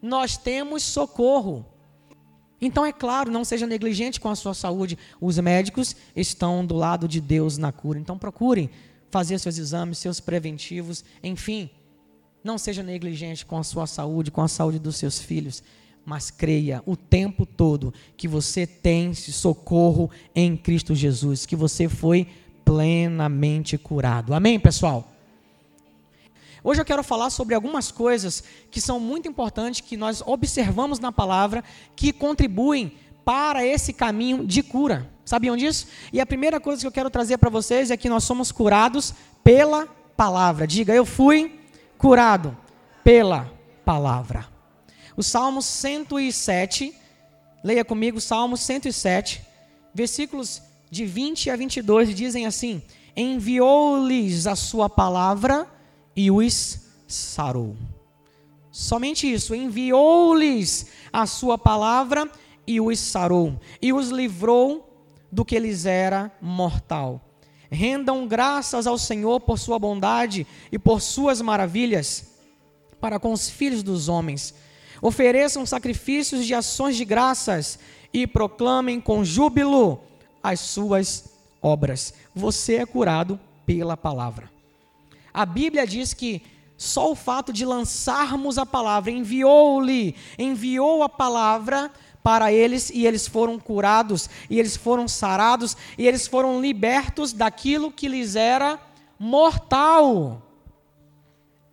Nós 0.01 0.37
temos 0.37 0.83
socorro. 0.83 1.65
Então, 2.59 2.85
é 2.85 2.91
claro, 2.91 3.31
não 3.31 3.45
seja 3.45 3.67
negligente 3.67 4.19
com 4.19 4.29
a 4.29 4.35
sua 4.35 4.53
saúde. 4.53 4.97
Os 5.21 5.37
médicos 5.37 5.95
estão 6.15 6.65
do 6.65 6.75
lado 6.75 7.07
de 7.07 7.21
Deus 7.21 7.57
na 7.57 7.71
cura. 7.71 7.99
Então, 7.99 8.17
procurem 8.17 8.69
fazer 9.09 9.39
seus 9.39 9.57
exames, 9.57 9.97
seus 9.97 10.19
preventivos, 10.19 11.03
enfim. 11.23 11.69
Não 12.43 12.57
seja 12.57 12.83
negligente 12.83 13.45
com 13.45 13.57
a 13.57 13.63
sua 13.63 13.85
saúde, 13.85 14.31
com 14.31 14.41
a 14.41 14.47
saúde 14.47 14.79
dos 14.79 14.95
seus 14.95 15.19
filhos, 15.19 15.63
mas 16.05 16.31
creia 16.31 16.81
o 16.85 16.95
tempo 16.95 17.45
todo 17.45 17.93
que 18.15 18.27
você 18.27 18.65
tem 18.65 19.13
socorro 19.13 20.09
em 20.33 20.55
Cristo 20.55 20.95
Jesus, 20.95 21.45
que 21.45 21.55
você 21.55 21.89
foi 21.89 22.27
plenamente 22.63 23.77
curado. 23.77 24.33
Amém, 24.33 24.59
pessoal? 24.59 25.16
Hoje 26.67 26.81
eu 26.81 26.85
quero 26.85 27.01
falar 27.01 27.29
sobre 27.29 27.55
algumas 27.55 27.93
coisas 27.93 28.43
que 28.69 28.81
são 28.81 28.99
muito 28.99 29.25
importantes, 29.25 29.79
que 29.79 29.95
nós 29.95 30.21
observamos 30.25 30.99
na 30.99 31.13
palavra, 31.13 31.63
que 31.95 32.11
contribuem 32.11 32.91
para 33.23 33.65
esse 33.65 33.93
caminho 33.93 34.45
de 34.45 34.61
cura. 34.61 35.09
Sabiam 35.23 35.55
disso? 35.55 35.87
E 36.11 36.19
a 36.19 36.25
primeira 36.25 36.59
coisa 36.59 36.81
que 36.81 36.87
eu 36.87 36.91
quero 36.91 37.09
trazer 37.09 37.37
para 37.37 37.49
vocês 37.49 37.89
é 37.89 37.95
que 37.95 38.09
nós 38.09 38.25
somos 38.25 38.51
curados 38.51 39.13
pela 39.45 39.87
palavra. 40.17 40.67
Diga, 40.67 40.93
eu 40.93 41.05
fui 41.05 41.57
curado 41.97 42.57
pela 43.01 43.49
palavra. 43.85 44.45
O 45.15 45.23
Salmo 45.23 45.61
107, 45.61 46.93
leia 47.63 47.85
comigo, 47.85 48.19
Salmo 48.19 48.57
107, 48.57 49.41
versículos 49.93 50.61
de 50.91 51.05
20 51.05 51.49
a 51.49 51.55
22 51.55 52.13
dizem 52.13 52.45
assim: 52.45 52.83
Enviou-lhes 53.15 54.45
a 54.47 54.55
sua 54.57 54.89
palavra 54.89 55.76
e 56.17 56.31
os 56.31 56.79
sarou. 57.07 57.77
Somente 58.71 59.31
isso, 59.31 59.53
enviou-lhes 59.53 60.87
a 61.13 61.27
sua 61.27 61.59
palavra 61.59 62.29
e 62.65 62.81
os 62.81 62.99
sarou, 62.99 63.59
e 63.79 63.93
os 63.93 64.09
livrou 64.09 64.83
do 65.31 65.45
que 65.45 65.59
lhes 65.59 65.85
era 65.85 66.31
mortal. 66.41 67.21
Rendam 67.69 68.27
graças 68.27 68.87
ao 68.87 68.97
Senhor 68.97 69.39
por 69.41 69.59
sua 69.59 69.77
bondade 69.77 70.47
e 70.71 70.79
por 70.79 71.01
suas 71.01 71.39
maravilhas 71.39 72.31
para 72.99 73.19
com 73.19 73.31
os 73.31 73.49
filhos 73.49 73.83
dos 73.83 74.09
homens. 74.09 74.55
Ofereçam 75.01 75.65
sacrifícios 75.65 76.45
de 76.45 76.53
ações 76.55 76.95
de 76.95 77.05
graças 77.05 77.77
e 78.11 78.25
proclamem 78.25 78.99
com 78.99 79.23
júbilo 79.23 80.01
as 80.41 80.61
suas 80.61 81.25
obras. 81.61 82.13
Você 82.33 82.77
é 82.77 82.85
curado 82.85 83.39
pela 83.65 83.95
palavra. 83.95 84.56
A 85.37 85.45
Bíblia 85.45 85.85
diz 85.85 86.15
que 86.15 86.41
só 86.75 87.11
o 87.11 87.15
fato 87.15 87.53
de 87.53 87.63
lançarmos 87.63 88.57
a 88.57 88.65
palavra, 88.65 89.11
enviou-lhe, 89.11 90.15
enviou 90.35 91.03
a 91.03 91.09
palavra 91.09 91.91
para 92.23 92.51
eles 92.51 92.89
e 92.89 93.05
eles 93.05 93.27
foram 93.27 93.59
curados, 93.59 94.27
e 94.49 94.57
eles 94.57 94.75
foram 94.75 95.07
sarados, 95.07 95.77
e 95.95 96.07
eles 96.07 96.25
foram 96.25 96.59
libertos 96.59 97.33
daquilo 97.33 97.91
que 97.91 98.07
lhes 98.07 98.35
era 98.35 98.79
mortal. 99.19 100.41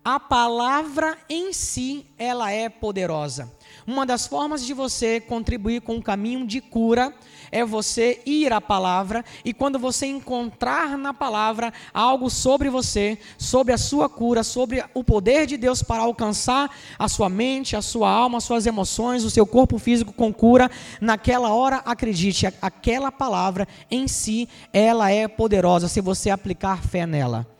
A 0.03 0.19
palavra 0.19 1.17
em 1.27 1.51
si, 1.51 2.05
ela 2.19 2.51
é 2.51 2.69
poderosa. 2.69 3.51
Uma 3.87 4.03
das 4.03 4.25
formas 4.25 4.65
de 4.65 4.73
você 4.73 5.19
contribuir 5.19 5.79
com 5.81 5.97
o 5.97 6.01
caminho 6.01 6.47
de 6.47 6.59
cura 6.59 7.13
é 7.51 7.63
você 7.63 8.19
ir 8.25 8.51
à 8.51 8.59
palavra 8.59 9.23
e 9.43 9.53
quando 9.53 9.77
você 9.77 10.07
encontrar 10.07 10.97
na 10.97 11.13
palavra 11.13 11.71
algo 11.93 12.27
sobre 12.27 12.67
você, 12.67 13.15
sobre 13.37 13.73
a 13.73 13.77
sua 13.77 14.09
cura, 14.09 14.43
sobre 14.43 14.83
o 14.95 15.03
poder 15.03 15.45
de 15.45 15.55
Deus 15.55 15.83
para 15.83 16.01
alcançar 16.01 16.75
a 16.97 17.07
sua 17.07 17.29
mente, 17.29 17.75
a 17.75 17.81
sua 17.81 18.09
alma, 18.09 18.39
as 18.39 18.43
suas 18.43 18.65
emoções, 18.65 19.23
o 19.23 19.29
seu 19.29 19.45
corpo 19.45 19.77
físico 19.77 20.11
com 20.11 20.33
cura, 20.33 20.69
naquela 20.99 21.53
hora 21.53 21.77
acredite, 21.85 22.47
aquela 22.59 23.11
palavra 23.11 23.67
em 23.91 24.07
si, 24.07 24.49
ela 24.73 25.11
é 25.11 25.27
poderosa 25.27 25.87
se 25.87 26.01
você 26.01 26.31
aplicar 26.31 26.81
fé 26.83 27.05
nela. 27.05 27.54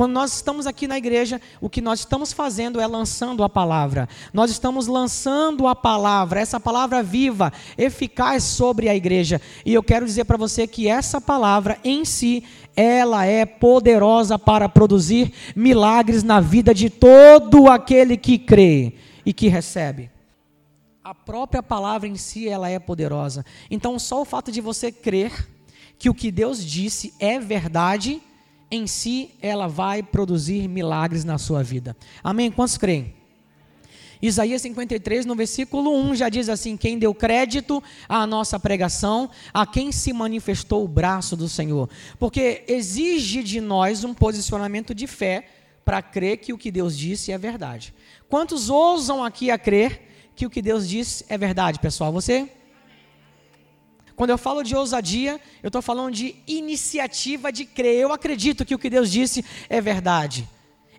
Quando 0.00 0.14
nós 0.14 0.32
estamos 0.32 0.66
aqui 0.66 0.88
na 0.88 0.96
igreja, 0.96 1.38
o 1.60 1.68
que 1.68 1.82
nós 1.82 1.98
estamos 1.98 2.32
fazendo 2.32 2.80
é 2.80 2.86
lançando 2.86 3.44
a 3.44 3.50
palavra. 3.50 4.08
Nós 4.32 4.50
estamos 4.50 4.86
lançando 4.86 5.66
a 5.66 5.76
palavra, 5.76 6.40
essa 6.40 6.58
palavra 6.58 7.02
viva, 7.02 7.52
eficaz 7.76 8.44
sobre 8.44 8.88
a 8.88 8.96
igreja. 8.96 9.42
E 9.62 9.74
eu 9.74 9.82
quero 9.82 10.06
dizer 10.06 10.24
para 10.24 10.38
você 10.38 10.66
que 10.66 10.88
essa 10.88 11.20
palavra 11.20 11.78
em 11.84 12.06
si, 12.06 12.42
ela 12.74 13.26
é 13.26 13.44
poderosa 13.44 14.38
para 14.38 14.70
produzir 14.70 15.34
milagres 15.54 16.22
na 16.22 16.40
vida 16.40 16.72
de 16.72 16.88
todo 16.88 17.68
aquele 17.68 18.16
que 18.16 18.38
crê 18.38 18.94
e 19.26 19.34
que 19.34 19.48
recebe. 19.48 20.10
A 21.04 21.14
própria 21.14 21.62
palavra 21.62 22.08
em 22.08 22.16
si, 22.16 22.48
ela 22.48 22.70
é 22.70 22.78
poderosa. 22.78 23.44
Então, 23.70 23.98
só 23.98 24.22
o 24.22 24.24
fato 24.24 24.50
de 24.50 24.62
você 24.62 24.90
crer 24.90 25.46
que 25.98 26.08
o 26.08 26.14
que 26.14 26.30
Deus 26.30 26.64
disse 26.64 27.12
é 27.20 27.38
verdade, 27.38 28.22
em 28.70 28.86
si 28.86 29.30
ela 29.42 29.66
vai 29.66 30.02
produzir 30.02 30.68
milagres 30.68 31.24
na 31.24 31.38
sua 31.38 31.62
vida. 31.62 31.96
Amém? 32.22 32.50
Quantos 32.50 32.78
creem? 32.78 33.14
Isaías 34.22 34.60
53, 34.62 35.24
no 35.24 35.34
versículo 35.34 35.96
1, 35.96 36.14
já 36.16 36.28
diz 36.28 36.48
assim: 36.48 36.76
Quem 36.76 36.98
deu 36.98 37.14
crédito 37.14 37.82
à 38.08 38.26
nossa 38.26 38.60
pregação, 38.60 39.30
a 39.52 39.66
quem 39.66 39.90
se 39.90 40.12
manifestou 40.12 40.84
o 40.84 40.88
braço 40.88 41.34
do 41.36 41.48
Senhor. 41.48 41.88
Porque 42.18 42.62
exige 42.68 43.42
de 43.42 43.60
nós 43.60 44.04
um 44.04 44.12
posicionamento 44.12 44.94
de 44.94 45.06
fé 45.06 45.46
para 45.84 46.02
crer 46.02 46.36
que 46.36 46.52
o 46.52 46.58
que 46.58 46.70
Deus 46.70 46.96
disse 46.96 47.32
é 47.32 47.38
verdade. 47.38 47.94
Quantos 48.28 48.68
ousam 48.68 49.24
aqui 49.24 49.50
a 49.50 49.58
crer 49.58 50.08
que 50.36 50.44
o 50.44 50.50
que 50.50 50.60
Deus 50.60 50.86
disse 50.86 51.24
é 51.28 51.38
verdade, 51.38 51.78
pessoal? 51.78 52.12
Você? 52.12 52.48
Quando 54.20 54.28
eu 54.28 54.36
falo 54.36 54.62
de 54.62 54.76
ousadia, 54.76 55.40
eu 55.62 55.68
estou 55.68 55.80
falando 55.80 56.12
de 56.12 56.36
iniciativa 56.46 57.50
de 57.50 57.64
crer. 57.64 58.00
Eu 58.00 58.12
acredito 58.12 58.66
que 58.66 58.74
o 58.74 58.78
que 58.78 58.90
Deus 58.90 59.10
disse 59.10 59.42
é 59.66 59.80
verdade. 59.80 60.46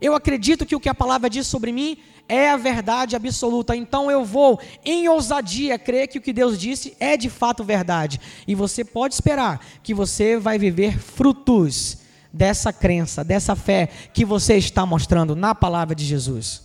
Eu 0.01 0.16
acredito 0.16 0.66
que 0.66 0.75
o 0.75 0.80
que 0.80 0.90
a 0.90 0.96
palavra 0.96 1.30
diz 1.30 1.46
sobre 1.46 1.72
mim 1.72 2.00
é 2.28 2.50
a 2.50 2.58
verdade 2.58 3.16
absoluta. 3.16 3.75
Então 3.75 4.10
eu 4.10 4.25
vou, 4.25 4.60
em 4.84 5.08
ousadia, 5.08 5.78
crer 5.78 6.08
que 6.08 6.18
o 6.18 6.22
que 6.22 6.34
Deus 6.34 6.60
disse 6.60 6.98
é 7.00 7.16
de 7.16 7.30
fato 7.30 7.63
verdade. 7.63 8.20
E 8.48 8.56
você 8.56 8.84
pode 8.84 9.13
esperar 9.13 9.63
que 9.84 9.94
você 9.94 10.40
vai 10.40 10.58
viver 10.58 10.98
frutos 10.98 12.00
dessa 12.34 12.74
crença, 12.74 13.24
dessa 13.24 13.56
fé 13.56 13.88
que 14.12 14.25
você 14.25 14.56
está 14.56 14.84
mostrando 14.84 15.36
na 15.36 15.54
palavra 15.54 15.94
de 15.94 16.06
Jesus. 16.06 16.63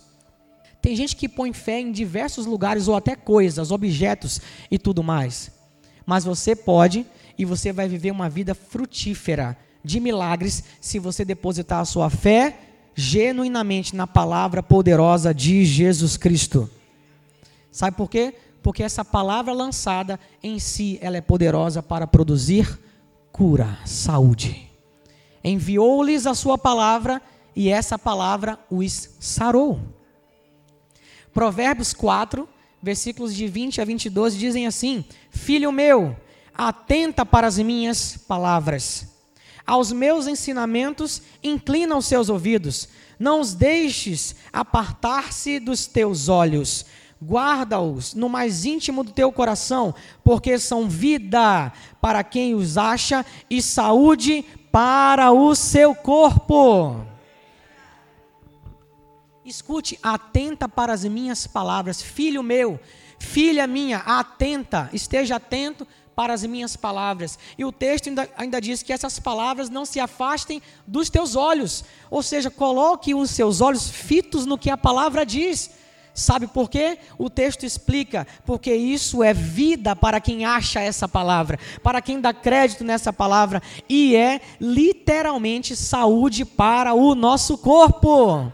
Tem 0.81 0.95
gente 0.95 1.15
que 1.15 1.29
põe 1.29 1.53
fé 1.53 1.81
em 1.81 1.91
diversos 1.91 2.47
lugares 2.47 2.87
ou 2.87 2.95
até 2.95 3.15
coisas, 3.15 3.69
objetos 3.69 4.41
e 4.71 4.79
tudo 4.79 5.03
mais 5.03 5.55
mas 6.07 6.23
você 6.23 6.55
pode 6.55 7.05
e 7.37 7.43
você 7.43 7.73
vai 7.73 7.89
viver 7.89 8.11
uma 8.11 8.29
vida 8.29 8.55
frutífera 8.55 9.57
de 9.83 9.99
milagres 9.99 10.63
se 10.79 10.97
você 10.97 11.25
depositar 11.25 11.81
a 11.81 11.85
sua 11.85 12.09
fé 12.09 12.57
genuinamente 12.95 13.93
na 13.93 14.07
palavra 14.07 14.63
poderosa 14.63 15.33
de 15.33 15.65
Jesus 15.65 16.15
Cristo. 16.15 16.69
Sabe 17.69 17.97
por 17.97 18.09
quê? 18.09 18.33
Porque 18.63 18.81
essa 18.81 19.03
palavra 19.03 19.53
lançada 19.53 20.17
em 20.41 20.57
si, 20.59 20.97
ela 21.01 21.17
é 21.17 21.21
poderosa 21.21 21.83
para 21.83 22.07
produzir 22.07 22.79
cura, 23.31 23.77
saúde. 23.85 24.67
Enviou-lhes 25.43 26.25
a 26.25 26.33
sua 26.33 26.57
palavra 26.57 27.21
e 27.53 27.69
essa 27.69 27.99
palavra 27.99 28.57
os 28.71 29.09
sarou. 29.19 29.79
Provérbios 31.33 31.93
4, 31.93 32.47
versículos 32.87 33.35
de 33.35 33.47
20 33.47 33.81
a 33.81 33.85
22 33.85 34.37
dizem 34.37 34.65
assim: 34.65 35.03
Filho 35.29 35.73
meu, 35.73 36.15
atenta 36.57 37.25
para 37.25 37.45
as 37.45 37.57
minhas 37.57 38.15
palavras. 38.15 39.07
Aos 39.65 39.91
meus 39.91 40.25
ensinamentos, 40.25 41.21
inclina 41.43 41.97
os 41.97 42.05
seus 42.05 42.29
ouvidos. 42.29 42.87
Não 43.19 43.41
os 43.41 43.53
deixes 43.53 44.37
apartar-se 44.53 45.59
dos 45.59 45.85
teus 45.85 46.29
olhos. 46.29 46.85
Guarda-os 47.21 48.13
no 48.13 48.29
mais 48.29 48.63
íntimo 48.63 49.03
do 49.03 49.11
teu 49.11 49.33
coração, 49.33 49.93
porque 50.23 50.57
são 50.57 50.87
vida 50.87 51.73
para 51.99 52.23
quem 52.23 52.55
os 52.55 52.77
acha 52.77 53.25
e 53.49 53.61
saúde 53.61 54.45
para 54.71 55.33
o 55.33 55.53
seu 55.55 55.93
corpo. 55.93 57.16
Escute, 59.47 59.97
atenta 60.03 60.67
para 60.67 60.91
as 60.91 61.05
minhas 61.05 61.47
palavras, 61.47 62.01
filho 62.01 62.43
meu, 62.43 62.77
filha 63.17 63.65
minha, 63.65 63.99
atenta, 63.99 64.89
esteja 64.91 65.37
atento 65.37 65.87
para 66.13 66.33
as 66.33 66.43
minhas 66.43 66.75
palavras. 66.75 67.39
E 67.57 67.63
o 67.63 67.71
texto 67.71 68.09
ainda, 68.09 68.29
ainda, 68.35 68.59
diz 68.59 68.83
que 68.83 68.91
essas 68.91 69.19
palavras 69.19 69.69
não 69.69 69.85
se 69.85 70.01
afastem 70.01 70.61
dos 70.85 71.09
teus 71.09 71.37
olhos, 71.37 71.85
ou 72.11 72.21
seja, 72.21 72.51
coloque 72.51 73.15
os 73.15 73.31
seus 73.31 73.61
olhos 73.61 73.89
fitos 73.89 74.45
no 74.45 74.57
que 74.57 74.69
a 74.69 74.75
palavra 74.75 75.25
diz. 75.25 75.71
Sabe 76.13 76.45
por 76.45 76.69
quê? 76.69 76.97
O 77.17 77.29
texto 77.29 77.65
explica, 77.65 78.27
porque 78.45 78.75
isso 78.75 79.23
é 79.23 79.33
vida 79.33 79.95
para 79.95 80.19
quem 80.19 80.43
acha 80.43 80.81
essa 80.81 81.07
palavra, 81.07 81.57
para 81.81 82.01
quem 82.01 82.19
dá 82.19 82.33
crédito 82.33 82.83
nessa 82.83 83.13
palavra, 83.13 83.63
e 83.87 84.13
é 84.13 84.41
literalmente 84.59 85.73
saúde 85.73 86.43
para 86.43 86.93
o 86.93 87.15
nosso 87.15 87.57
corpo. 87.57 88.51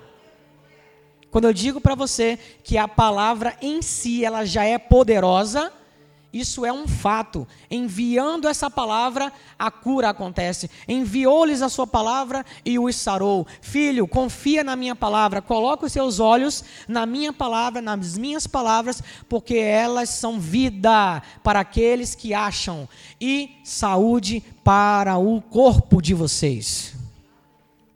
Quando 1.34 1.46
eu 1.46 1.54
digo 1.54 1.82
para 1.82 1.96
você 1.96 2.38
que 2.64 2.78
a 2.78 2.88
palavra 2.88 3.58
em 3.60 3.82
si 3.82 4.24
ela 4.24 4.46
já 4.46 4.66
é 4.66 4.78
poderosa, 4.78 5.74
isso 6.32 6.64
é 6.64 6.72
um 6.72 6.88
fato. 6.88 7.48
Enviando 7.72 8.48
essa 8.48 8.70
palavra, 8.70 9.34
a 9.58 9.72
cura 9.72 10.10
acontece. 10.10 10.70
Enviou-lhes 10.88 11.64
a 11.64 11.70
sua 11.70 11.88
palavra 11.88 12.46
e 12.64 12.78
os 12.78 12.96
sarou. 12.98 13.48
Filho, 13.62 14.08
confia 14.08 14.64
na 14.64 14.76
minha 14.76 14.96
palavra. 14.96 15.42
Coloca 15.42 15.88
os 15.88 15.92
seus 15.92 16.20
olhos 16.20 16.64
na 16.88 17.04
minha 17.04 17.34
palavra, 17.34 17.82
nas 17.82 18.16
minhas 18.16 18.46
palavras, 18.46 19.02
porque 19.28 19.58
elas 19.58 20.10
são 20.10 20.40
vida 20.40 21.20
para 21.44 21.62
aqueles 21.62 22.14
que 22.14 22.32
acham 22.32 22.88
e 23.20 23.58
saúde 23.64 24.44
para 24.64 25.18
o 25.18 25.42
corpo 25.42 26.00
de 26.00 26.14
vocês. 26.14 26.93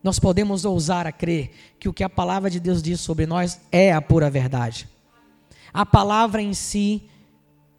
Nós 0.08 0.20
podemos 0.20 0.64
ousar 0.64 1.06
a 1.06 1.12
crer 1.12 1.52
que 1.78 1.90
o 1.90 1.94
que 1.94 2.02
a 2.02 2.08
palavra 2.08 2.50
de 2.50 2.62
Deus 2.62 2.82
diz 2.82 3.02
sobre 3.02 3.26
nós 3.26 3.60
é 3.70 3.92
a 3.92 4.02
pura 4.02 4.30
verdade. 4.30 4.88
A 5.74 5.86
palavra 5.86 6.42
em 6.42 6.54
si 6.54 7.10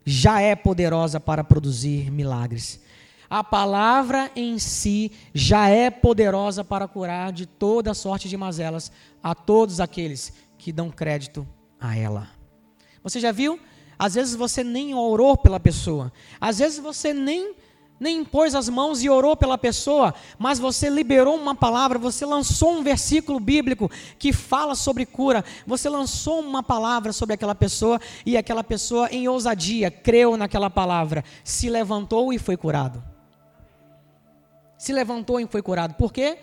já 0.05 0.39
é 0.39 0.55
poderosa 0.55 1.19
para 1.19 1.43
produzir 1.43 2.11
milagres. 2.11 2.83
A 3.31 3.43
palavra 3.43 4.31
em 4.37 4.59
si 4.59 5.11
já 5.33 5.71
é 5.71 5.89
poderosa 5.89 6.63
para 6.63 6.87
curar 6.87 7.33
de 7.33 7.47
toda 7.47 7.95
sorte 7.95 8.29
de 8.29 8.37
mazelas 8.37 8.93
a 9.23 9.35
todos 9.35 9.81
aqueles 9.81 10.35
que 10.59 10.71
dão 10.71 10.91
crédito 10.91 11.49
a 11.81 11.97
ela. 11.97 12.29
Você 13.03 13.21
já 13.21 13.33
viu? 13.33 13.59
Às 13.99 14.17
vezes 14.17 14.35
você 14.35 14.63
nem 14.63 14.95
orou 14.95 15.35
pela 15.35 15.59
pessoa, 15.59 16.13
às 16.39 16.59
vezes 16.59 16.79
você 16.79 17.15
nem 17.15 17.55
nem 18.01 18.19
impôs 18.19 18.55
as 18.55 18.69
mãos 18.69 19.03
e 19.03 19.11
orou 19.11 19.37
pela 19.37 19.59
pessoa, 19.59 20.15
mas 20.39 20.59
você 20.59 20.89
liberou 20.89 21.35
uma 21.35 21.55
palavra, 21.55 21.99
você 21.99 22.25
lançou 22.25 22.79
um 22.79 22.83
versículo 22.83 23.41
bíblico 23.41 23.91
que 24.19 24.33
fala 24.33 24.75
sobre 24.75 25.05
cura, 25.05 25.45
você 25.67 25.89
lançou 25.89 26.41
uma 26.41 26.63
palavra 26.63 27.13
sobre 27.13 27.35
aquela 27.35 27.55
pessoa 27.55 28.01
e 28.25 28.37
aquela 28.37 28.63
pessoa, 28.63 29.09
em 29.11 29.29
ousadia, 29.29 29.91
creu 29.91 30.37
naquela 30.37 30.71
palavra, 30.71 31.25
se 31.43 31.69
levantou 31.69 32.33
e 32.33 32.39
foi 32.39 32.57
curado. 32.57 33.03
Se 34.77 34.93
levantou 34.93 35.41
e 35.41 35.47
foi 35.47 35.61
curado. 35.61 35.95
Por 35.95 36.13
quê? 36.13 36.39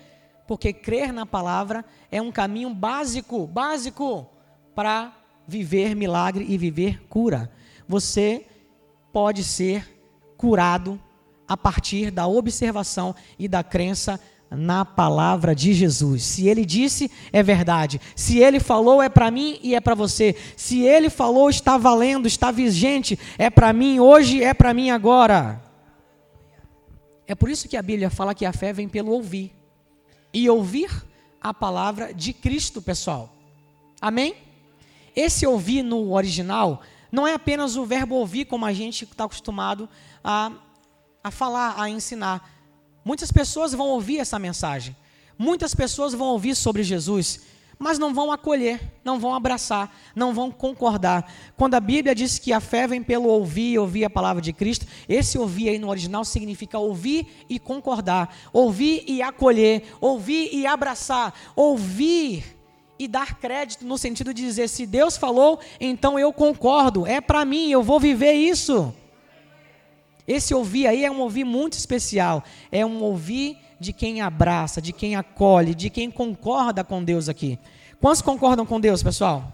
Porque 0.46 0.74
crer 0.74 1.14
na 1.14 1.26
palavra 1.26 1.86
é 2.12 2.22
um 2.22 2.32
caminho 2.32 2.74
básico, 2.74 3.48
básico 3.48 4.28
para 4.76 5.14
viver 5.48 5.96
milagre 5.96 6.46
e 6.48 6.58
viver 6.58 7.02
cura. 7.08 7.50
Você 7.88 8.46
pode 9.14 9.44
ser 9.44 9.90
curado 10.38 11.00
a 11.48 11.56
partir 11.56 12.12
da 12.12 12.28
observação 12.28 13.16
e 13.38 13.48
da 13.48 13.64
crença 13.64 14.20
na 14.50 14.86
palavra 14.86 15.56
de 15.56 15.74
Jesus. 15.74 16.24
Se 16.24 16.48
ele 16.48 16.66
disse, 16.66 17.12
é 17.32 17.44
verdade. 17.44 18.00
Se 18.16 18.40
ele 18.40 18.60
falou, 18.60 19.02
é 19.02 19.10
para 19.10 19.32
mim 19.32 19.60
e 19.62 19.76
é 19.76 19.82
para 19.82 19.96
você. 19.96 20.36
Se 20.56 20.82
ele 20.82 21.10
falou, 21.10 21.50
está 21.50 21.78
valendo, 21.78 22.28
está 22.28 22.52
vigente, 22.52 23.20
é 23.38 23.50
para 23.50 23.74
mim 23.74 24.00
hoje, 24.00 24.44
é 24.44 24.54
para 24.54 24.74
mim 24.74 24.90
agora. 24.90 25.62
É 27.28 27.34
por 27.34 27.50
isso 27.50 27.68
que 27.68 27.78
a 27.78 27.82
Bíblia 27.82 28.10
fala 28.10 28.36
que 28.36 28.46
a 28.46 28.54
fé 28.54 28.72
vem 28.72 28.88
pelo 28.88 29.12
ouvir. 29.12 29.54
E 30.34 30.50
ouvir 30.50 30.92
a 31.42 31.54
palavra 31.54 32.14
de 32.14 32.34
Cristo, 32.34 32.82
pessoal. 32.82 33.34
Amém? 34.00 34.36
Esse 35.16 35.48
ouvir 35.48 35.82
no 35.82 36.14
original 36.14 36.82
não 37.12 37.26
é 37.26 37.34
apenas 37.34 37.78
o 37.78 37.86
verbo 37.86 38.16
ouvir, 38.16 38.46
como 38.46 38.66
a 38.66 38.74
gente 38.74 39.06
está 39.06 39.24
acostumado 39.24 39.88
a 40.24 40.52
a 41.26 41.32
falar, 41.32 41.74
a 41.76 41.90
ensinar. 41.90 42.48
Muitas 43.04 43.32
pessoas 43.32 43.74
vão 43.74 43.88
ouvir 43.88 44.20
essa 44.20 44.38
mensagem. 44.38 44.96
Muitas 45.36 45.74
pessoas 45.74 46.14
vão 46.14 46.28
ouvir 46.28 46.54
sobre 46.54 46.84
Jesus, 46.84 47.42
mas 47.80 47.98
não 47.98 48.14
vão 48.14 48.32
acolher, 48.32 48.80
não 49.04 49.18
vão 49.18 49.34
abraçar, 49.34 49.92
não 50.16 50.36
vão 50.36 50.52
concordar. 50.52 51.34
Quando 51.58 51.74
a 51.74 51.80
Bíblia 51.80 52.14
diz 52.14 52.38
que 52.38 52.54
a 52.54 52.60
fé 52.60 52.86
vem 52.86 53.02
pelo 53.02 53.28
ouvir 53.28 53.72
e 53.72 53.80
ouvir 53.80 54.06
a 54.06 54.10
palavra 54.10 54.40
de 54.40 54.54
Cristo, 54.54 54.86
esse 55.10 55.36
ouvir 55.36 55.70
aí 55.70 55.80
no 55.80 55.90
original 55.90 56.24
significa 56.24 56.78
ouvir 56.78 57.28
e 57.50 57.58
concordar, 57.58 58.32
ouvir 58.54 59.04
e 59.08 59.24
acolher, 59.24 59.96
ouvir 60.00 60.54
e 60.54 60.68
abraçar, 60.68 61.34
ouvir 61.56 62.56
e 63.00 63.08
dar 63.08 63.40
crédito 63.40 63.84
no 63.84 63.98
sentido 63.98 64.32
de 64.32 64.44
dizer: 64.44 64.70
se 64.70 64.86
Deus 64.86 65.18
falou, 65.18 65.60
então 65.82 66.20
eu 66.20 66.32
concordo, 66.32 67.08
é 67.08 67.20
para 67.20 67.44
mim, 67.44 67.72
eu 67.72 67.82
vou 67.82 68.00
viver 68.00 68.34
isso. 68.34 68.94
Esse 70.28 70.54
ouvir 70.54 70.88
aí 70.88 71.06
é 71.06 71.12
um 71.12 71.20
ouvir 71.22 71.44
muito 71.44 71.74
especial. 71.74 72.44
É 72.72 72.86
um 72.86 73.02
ouvir 73.04 73.58
de 73.80 73.94
quem 73.94 74.22
abraça, 74.22 74.82
de 74.82 74.92
quem 74.92 75.16
acolhe, 75.16 75.76
de 75.76 75.90
quem 75.90 76.10
concorda 76.10 76.84
com 76.84 77.04
Deus 77.04 77.30
aqui. 77.30 77.60
Quantos 78.00 78.22
concordam 78.22 78.66
com 78.66 78.80
Deus, 78.80 79.04
pessoal? 79.04 79.52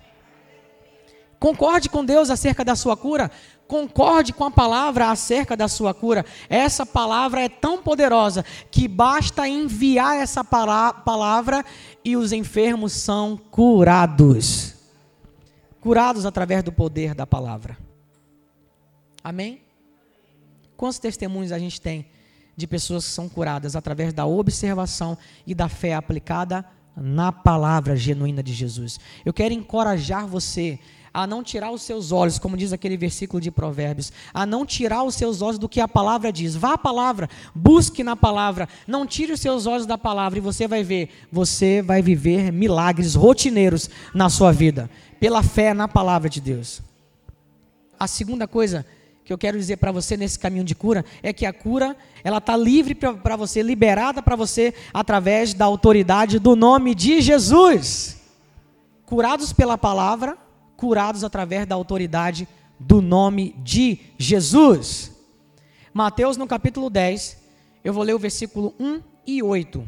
Concorde 1.39 1.89
com 1.89 2.05
Deus 2.05 2.29
acerca 2.29 2.63
da 2.63 2.75
sua 2.75 2.95
cura. 2.95 3.31
Concorde 3.67 4.31
com 4.31 4.43
a 4.43 4.51
palavra 4.51 5.09
acerca 5.09 5.57
da 5.57 5.67
sua 5.67 5.93
cura. 5.93 6.25
Essa 6.49 6.85
palavra 6.85 7.41
é 7.41 7.49
tão 7.49 7.81
poderosa 7.81 8.45
que 8.69 8.87
basta 8.87 9.47
enviar 9.47 10.17
essa 10.17 10.43
palavra 10.43 11.65
e 12.03 12.15
os 12.15 12.31
enfermos 12.31 12.93
são 12.93 13.37
curados. 13.37 14.75
Curados 15.79 16.25
através 16.25 16.63
do 16.63 16.71
poder 16.71 17.15
da 17.15 17.25
palavra. 17.25 17.77
Amém? 19.23 19.61
Quantos 20.81 20.97
testemunhos 20.97 21.51
a 21.51 21.59
gente 21.59 21.79
tem 21.79 22.07
de 22.57 22.65
pessoas 22.65 23.05
que 23.05 23.11
são 23.11 23.29
curadas 23.29 23.75
através 23.75 24.11
da 24.11 24.25
observação 24.25 25.15
e 25.45 25.53
da 25.53 25.69
fé 25.69 25.93
aplicada 25.93 26.65
na 26.97 27.31
palavra 27.31 27.95
genuína 27.95 28.41
de 28.41 28.51
Jesus? 28.51 28.99
Eu 29.23 29.31
quero 29.31 29.53
encorajar 29.53 30.25
você 30.25 30.79
a 31.13 31.27
não 31.27 31.43
tirar 31.43 31.69
os 31.69 31.83
seus 31.83 32.11
olhos, 32.11 32.39
como 32.39 32.57
diz 32.57 32.73
aquele 32.73 32.97
versículo 32.97 33.39
de 33.39 33.51
Provérbios, 33.51 34.11
a 34.33 34.43
não 34.43 34.65
tirar 34.65 35.03
os 35.03 35.13
seus 35.13 35.43
olhos 35.43 35.59
do 35.59 35.69
que 35.69 35.79
a 35.79 35.87
palavra 35.87 36.33
diz. 36.33 36.55
Vá 36.55 36.73
à 36.73 36.77
palavra, 36.79 37.29
busque 37.53 38.03
na 38.03 38.15
palavra, 38.15 38.67
não 38.87 39.05
tire 39.05 39.33
os 39.33 39.39
seus 39.39 39.67
olhos 39.67 39.85
da 39.85 39.99
palavra 39.99 40.39
e 40.39 40.41
você 40.41 40.67
vai 40.67 40.83
ver, 40.83 41.09
você 41.31 41.83
vai 41.83 42.01
viver 42.01 42.51
milagres 42.51 43.13
rotineiros 43.13 43.87
na 44.15 44.31
sua 44.31 44.51
vida, 44.51 44.89
pela 45.19 45.43
fé 45.43 45.75
na 45.75 45.87
palavra 45.87 46.27
de 46.27 46.41
Deus. 46.41 46.81
A 47.99 48.07
segunda 48.07 48.47
coisa 48.47 48.83
que 49.31 49.33
eu 49.33 49.37
quero 49.37 49.57
dizer 49.57 49.77
para 49.77 49.93
você 49.93 50.17
nesse 50.17 50.37
caminho 50.37 50.65
de 50.65 50.75
cura 50.75 51.05
é 51.23 51.31
que 51.31 51.45
a 51.45 51.53
cura 51.53 51.95
ela 52.21 52.39
está 52.39 52.57
livre 52.57 52.93
para 52.93 53.37
você, 53.37 53.61
liberada 53.61 54.21
para 54.21 54.35
você 54.35 54.73
através 54.93 55.53
da 55.53 55.63
autoridade 55.63 56.37
do 56.37 56.53
nome 56.53 56.93
de 56.93 57.21
Jesus. 57.21 58.19
Curados 59.05 59.53
pela 59.53 59.77
palavra, 59.77 60.37
curados 60.75 61.23
através 61.23 61.65
da 61.65 61.75
autoridade 61.75 62.45
do 62.77 63.01
nome 63.01 63.55
de 63.63 63.99
Jesus. 64.17 65.13
Mateus 65.93 66.35
no 66.35 66.45
capítulo 66.45 66.89
10, 66.89 67.37
eu 67.85 67.93
vou 67.93 68.03
ler 68.03 68.15
o 68.15 68.19
versículo 68.19 68.75
1 68.77 69.01
e 69.25 69.41
8. 69.41 69.87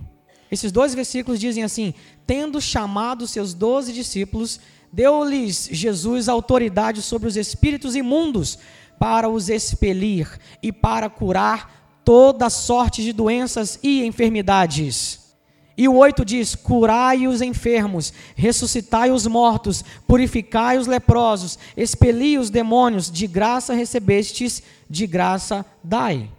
Esses 0.50 0.72
dois 0.72 0.96
versículos 0.96 1.38
dizem 1.38 1.66
assim: 1.66 1.94
Tendo 2.26 2.62
chamado 2.62 3.28
seus 3.28 3.54
doze 3.54 3.92
discípulos, 3.92 4.62
deu-lhes 4.90 5.68
Jesus 5.70 6.30
autoridade 6.30 7.02
sobre 7.02 7.28
os 7.28 7.36
espíritos 7.36 7.94
imundos 7.94 8.60
para 9.04 9.28
os 9.28 9.50
expelir 9.50 10.40
e 10.62 10.72
para 10.72 11.10
curar 11.10 12.00
toda 12.06 12.50
sorte 12.50 13.04
de 13.04 13.12
doenças 13.12 13.78
e 13.84 14.06
enfermidades. 14.06 15.36
E 15.76 15.90
o 15.90 15.96
8 15.98 16.24
diz: 16.24 16.56
Curai 16.56 17.28
os 17.28 17.42
enfermos, 17.42 18.14
ressuscitai 18.34 19.12
os 19.12 19.28
mortos, 19.28 19.84
purificai 20.08 20.78
os 20.78 20.88
leprosos, 20.88 21.60
expeli 21.76 22.38
os 22.38 22.50
demônios, 22.50 23.12
de 23.12 23.28
graça 23.28 23.74
recebestes, 23.74 24.64
de 24.90 25.06
graça 25.06 25.66
dai. 25.84 26.30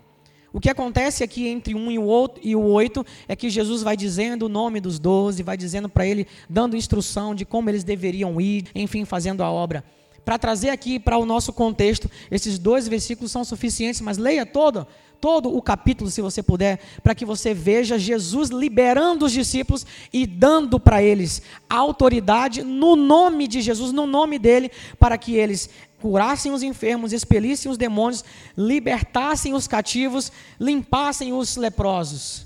O 0.51 0.59
que 0.59 0.71
acontece 0.71 1.23
aqui 1.23 1.47
entre 1.47 1.75
um 1.75 1.91
e 1.91 1.99
o 1.99 2.31
e 2.43 2.57
oito 2.57 3.05
é 3.29 3.37
que 3.37 3.51
Jesus 3.51 3.83
vai 3.83 3.95
dizendo 3.95 4.47
o 4.47 4.49
nome 4.49 4.81
dos 4.81 4.99
doze, 4.99 5.43
vai 5.43 5.59
dizendo 5.59 5.91
para 5.91 6.07
ele, 6.07 6.27
dando 6.49 6.79
instrução 6.79 7.35
de 7.35 7.45
como 7.45 7.69
eles 7.69 7.85
deveriam 7.85 8.41
ir, 8.41 8.65
enfim, 8.75 9.05
fazendo 9.05 9.43
a 9.43 9.51
obra 9.51 9.85
para 10.25 10.39
trazer 10.39 10.71
aqui 10.71 10.99
para 10.99 11.19
o 11.19 11.27
nosso 11.27 11.53
contexto, 11.53 12.11
esses 12.31 12.59
dois 12.59 12.89
versículos 12.89 13.31
são 13.31 13.45
suficientes, 13.45 14.01
mas 14.01 14.17
leia 14.17 14.47
todo, 14.47 14.87
todo 15.21 15.55
o 15.55 15.63
capítulo, 15.63 16.11
se 16.11 16.21
você 16.21 16.43
puder, 16.43 16.79
para 17.03 17.15
que 17.15 17.25
você 17.25 17.55
veja 17.55 17.99
Jesus 17.99 18.51
liberando 18.51 19.27
os 19.27 19.33
discípulos 19.33 19.87
e 20.13 20.27
dando 20.27 20.79
para 20.79 21.03
eles 21.03 21.43
autoridade 21.69 22.63
no 22.63 22.95
nome 22.97 23.49
de 23.49 23.61
Jesus, 23.61 23.93
no 23.93 24.07
nome 24.07 24.39
dele, 24.39 24.71
para 24.99 25.17
que 25.17 25.35
eles 25.35 25.71
curassem 26.01 26.53
os 26.53 26.63
enfermos, 26.63 27.15
expelissem 27.15 27.71
os 27.71 27.79
demônios, 27.79 28.23
libertassem 28.55 29.55
os 29.55 29.67
cativos, 29.67 30.31
limpassem 30.61 31.33
os 31.33 31.57
leprosos. 31.57 32.44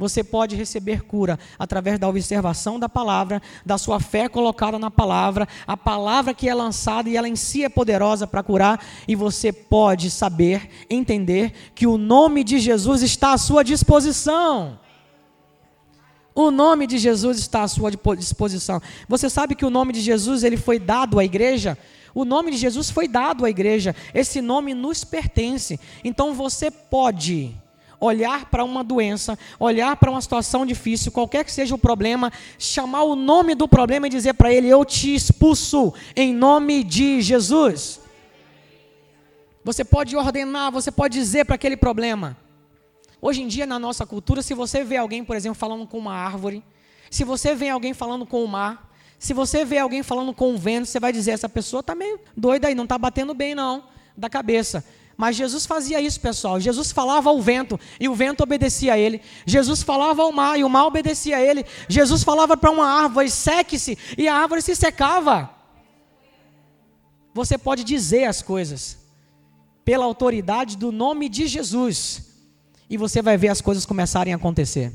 Você 0.00 0.24
pode 0.24 0.56
receber 0.56 1.02
cura 1.02 1.38
através 1.58 1.98
da 1.98 2.08
observação 2.08 2.80
da 2.80 2.88
palavra, 2.88 3.42
da 3.66 3.76
sua 3.76 4.00
fé 4.00 4.30
colocada 4.30 4.78
na 4.78 4.90
palavra, 4.90 5.46
a 5.66 5.76
palavra 5.76 6.32
que 6.32 6.48
é 6.48 6.54
lançada 6.54 7.10
e 7.10 7.18
ela 7.18 7.28
em 7.28 7.36
si 7.36 7.64
é 7.64 7.68
poderosa 7.68 8.26
para 8.26 8.42
curar, 8.42 8.82
e 9.06 9.14
você 9.14 9.52
pode 9.52 10.10
saber, 10.10 10.70
entender 10.88 11.52
que 11.74 11.86
o 11.86 11.98
nome 11.98 12.42
de 12.42 12.58
Jesus 12.58 13.02
está 13.02 13.34
à 13.34 13.38
sua 13.38 13.62
disposição. 13.62 14.80
O 16.34 16.50
nome 16.50 16.86
de 16.86 16.96
Jesus 16.96 17.38
está 17.38 17.64
à 17.64 17.68
sua 17.68 17.90
disposição. 18.16 18.80
Você 19.06 19.28
sabe 19.28 19.54
que 19.54 19.66
o 19.66 19.70
nome 19.70 19.92
de 19.92 20.00
Jesus 20.00 20.42
ele 20.44 20.56
foi 20.56 20.78
dado 20.78 21.18
à 21.18 21.24
igreja? 21.26 21.76
O 22.14 22.24
nome 22.24 22.52
de 22.52 22.56
Jesus 22.56 22.88
foi 22.88 23.06
dado 23.06 23.44
à 23.44 23.50
igreja. 23.50 23.94
Esse 24.14 24.40
nome 24.40 24.72
nos 24.72 25.04
pertence. 25.04 25.78
Então 26.02 26.32
você 26.32 26.70
pode 26.70 27.54
olhar 28.00 28.46
para 28.46 28.64
uma 28.64 28.82
doença, 28.82 29.38
olhar 29.58 29.94
para 29.96 30.10
uma 30.10 30.20
situação 30.20 30.64
difícil, 30.64 31.12
qualquer 31.12 31.44
que 31.44 31.52
seja 31.52 31.74
o 31.74 31.78
problema, 31.78 32.32
chamar 32.58 33.02
o 33.02 33.14
nome 33.14 33.54
do 33.54 33.68
problema 33.68 34.06
e 34.06 34.10
dizer 34.10 34.32
para 34.34 34.52
ele: 34.52 34.68
Eu 34.68 34.84
te 34.84 35.14
expulso 35.14 35.92
em 36.16 36.34
nome 36.34 36.82
de 36.82 37.20
Jesus. 37.20 38.00
Você 39.62 39.84
pode 39.84 40.16
ordenar, 40.16 40.72
você 40.72 40.90
pode 40.90 41.18
dizer 41.18 41.44
para 41.44 41.54
aquele 41.54 41.76
problema. 41.76 42.36
Hoje 43.20 43.42
em 43.42 43.48
dia, 43.48 43.66
na 43.66 43.78
nossa 43.78 44.06
cultura, 44.06 44.40
se 44.40 44.54
você 44.54 44.82
vê 44.82 44.96
alguém, 44.96 45.22
por 45.22 45.36
exemplo, 45.36 45.58
falando 45.58 45.86
com 45.86 45.98
uma 45.98 46.14
árvore, 46.14 46.64
se 47.10 47.22
você 47.22 47.54
vê 47.54 47.68
alguém 47.68 47.92
falando 47.92 48.24
com 48.24 48.42
o 48.42 48.48
mar, 48.48 48.90
se 49.18 49.34
você 49.34 49.62
vê 49.66 49.76
alguém 49.76 50.02
falando 50.02 50.32
com 50.32 50.54
o 50.54 50.56
vento, 50.56 50.86
você 50.86 50.98
vai 50.98 51.12
dizer: 51.12 51.32
essa 51.32 51.48
pessoa 51.48 51.80
está 51.80 51.94
meio 51.94 52.18
doida 52.34 52.68
aí, 52.68 52.74
não 52.74 52.84
está 52.84 52.96
batendo 52.96 53.34
bem, 53.34 53.54
não, 53.54 53.84
da 54.16 54.30
cabeça. 54.30 54.82
Mas 55.20 55.36
Jesus 55.36 55.66
fazia 55.66 56.00
isso, 56.00 56.18
pessoal. 56.18 56.58
Jesus 56.58 56.92
falava 56.92 57.28
ao 57.28 57.42
vento 57.42 57.78
e 58.00 58.08
o 58.08 58.14
vento 58.14 58.42
obedecia 58.42 58.94
a 58.94 58.98
ele. 58.98 59.20
Jesus 59.44 59.82
falava 59.82 60.22
ao 60.22 60.32
mar 60.32 60.58
e 60.58 60.64
o 60.64 60.68
mar 60.70 60.86
obedecia 60.86 61.36
a 61.36 61.40
ele. 61.42 61.66
Jesus 61.90 62.24
falava 62.24 62.56
para 62.56 62.70
uma 62.70 62.86
árvore: 62.86 63.30
seque-se, 63.30 63.98
e 64.16 64.26
a 64.26 64.34
árvore 64.34 64.62
se 64.62 64.74
secava. 64.74 65.50
Você 67.34 67.58
pode 67.58 67.84
dizer 67.84 68.24
as 68.24 68.40
coisas 68.40 68.96
pela 69.84 70.06
autoridade 70.06 70.74
do 70.74 70.90
nome 70.90 71.28
de 71.28 71.46
Jesus, 71.46 72.22
e 72.88 72.96
você 72.96 73.20
vai 73.20 73.36
ver 73.36 73.48
as 73.48 73.60
coisas 73.60 73.84
começarem 73.84 74.32
a 74.32 74.36
acontecer. 74.36 74.90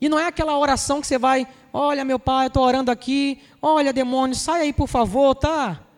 E 0.00 0.08
não 0.08 0.18
é 0.18 0.28
aquela 0.28 0.56
oração 0.56 0.98
que 0.98 1.06
você 1.06 1.18
vai, 1.18 1.46
olha 1.74 2.06
meu 2.06 2.18
pai, 2.18 2.46
eu 2.46 2.48
estou 2.48 2.64
orando 2.64 2.90
aqui, 2.90 3.38
olha 3.60 3.92
demônio, 3.92 4.34
sai 4.34 4.62
aí 4.62 4.72
por 4.72 4.88
favor, 4.88 5.34
tá? 5.34 5.89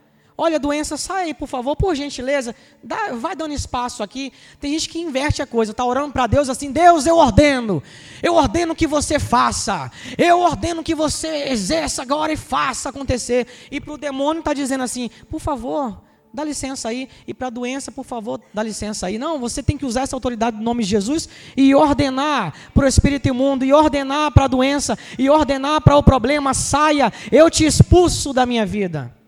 Olha, 0.42 0.58
doença, 0.58 0.96
sai 0.96 1.26
aí, 1.26 1.34
por 1.34 1.46
favor, 1.46 1.76
por 1.76 1.94
gentileza. 1.94 2.52
Dá, 2.82 3.12
vai 3.12 3.36
dando 3.36 3.54
espaço 3.54 4.02
aqui. 4.02 4.32
Tem 4.58 4.72
gente 4.72 4.88
que 4.88 4.98
inverte 4.98 5.40
a 5.40 5.46
coisa, 5.46 5.70
está 5.70 5.84
orando 5.84 6.12
para 6.12 6.26
Deus 6.26 6.48
assim: 6.48 6.72
Deus, 6.72 7.06
eu 7.06 7.16
ordeno. 7.16 7.80
Eu 8.20 8.34
ordeno 8.34 8.74
que 8.74 8.84
você 8.84 9.20
faça. 9.20 9.88
Eu 10.18 10.40
ordeno 10.40 10.82
que 10.82 10.96
você 10.96 11.44
exerça 11.48 12.02
agora 12.02 12.32
e 12.32 12.36
faça 12.36 12.88
acontecer. 12.88 13.46
E 13.70 13.80
para 13.80 13.94
o 13.94 13.96
demônio 13.96 14.40
está 14.40 14.52
dizendo 14.52 14.82
assim: 14.82 15.10
por 15.30 15.40
favor, 15.40 16.02
dá 16.34 16.42
licença 16.42 16.88
aí. 16.88 17.08
E 17.24 17.32
para 17.32 17.46
a 17.46 17.50
doença, 17.50 17.92
por 17.92 18.04
favor, 18.04 18.40
dá 18.52 18.64
licença 18.64 19.06
aí. 19.06 19.18
Não, 19.18 19.38
você 19.38 19.62
tem 19.62 19.78
que 19.78 19.86
usar 19.86 20.00
essa 20.00 20.16
autoridade 20.16 20.56
no 20.56 20.64
nome 20.64 20.82
de 20.82 20.90
Jesus 20.90 21.28
e 21.56 21.72
ordenar 21.72 22.52
para 22.74 22.84
o 22.84 22.88
espírito 22.88 23.28
imundo, 23.28 23.64
e 23.64 23.72
ordenar 23.72 24.32
para 24.32 24.46
a 24.46 24.48
doença, 24.48 24.98
e 25.16 25.30
ordenar 25.30 25.80
para 25.82 25.96
o 25.96 26.02
problema: 26.02 26.52
saia, 26.52 27.12
eu 27.30 27.48
te 27.48 27.64
expulso 27.64 28.32
da 28.32 28.44
minha 28.44 28.66
vida. 28.66 29.21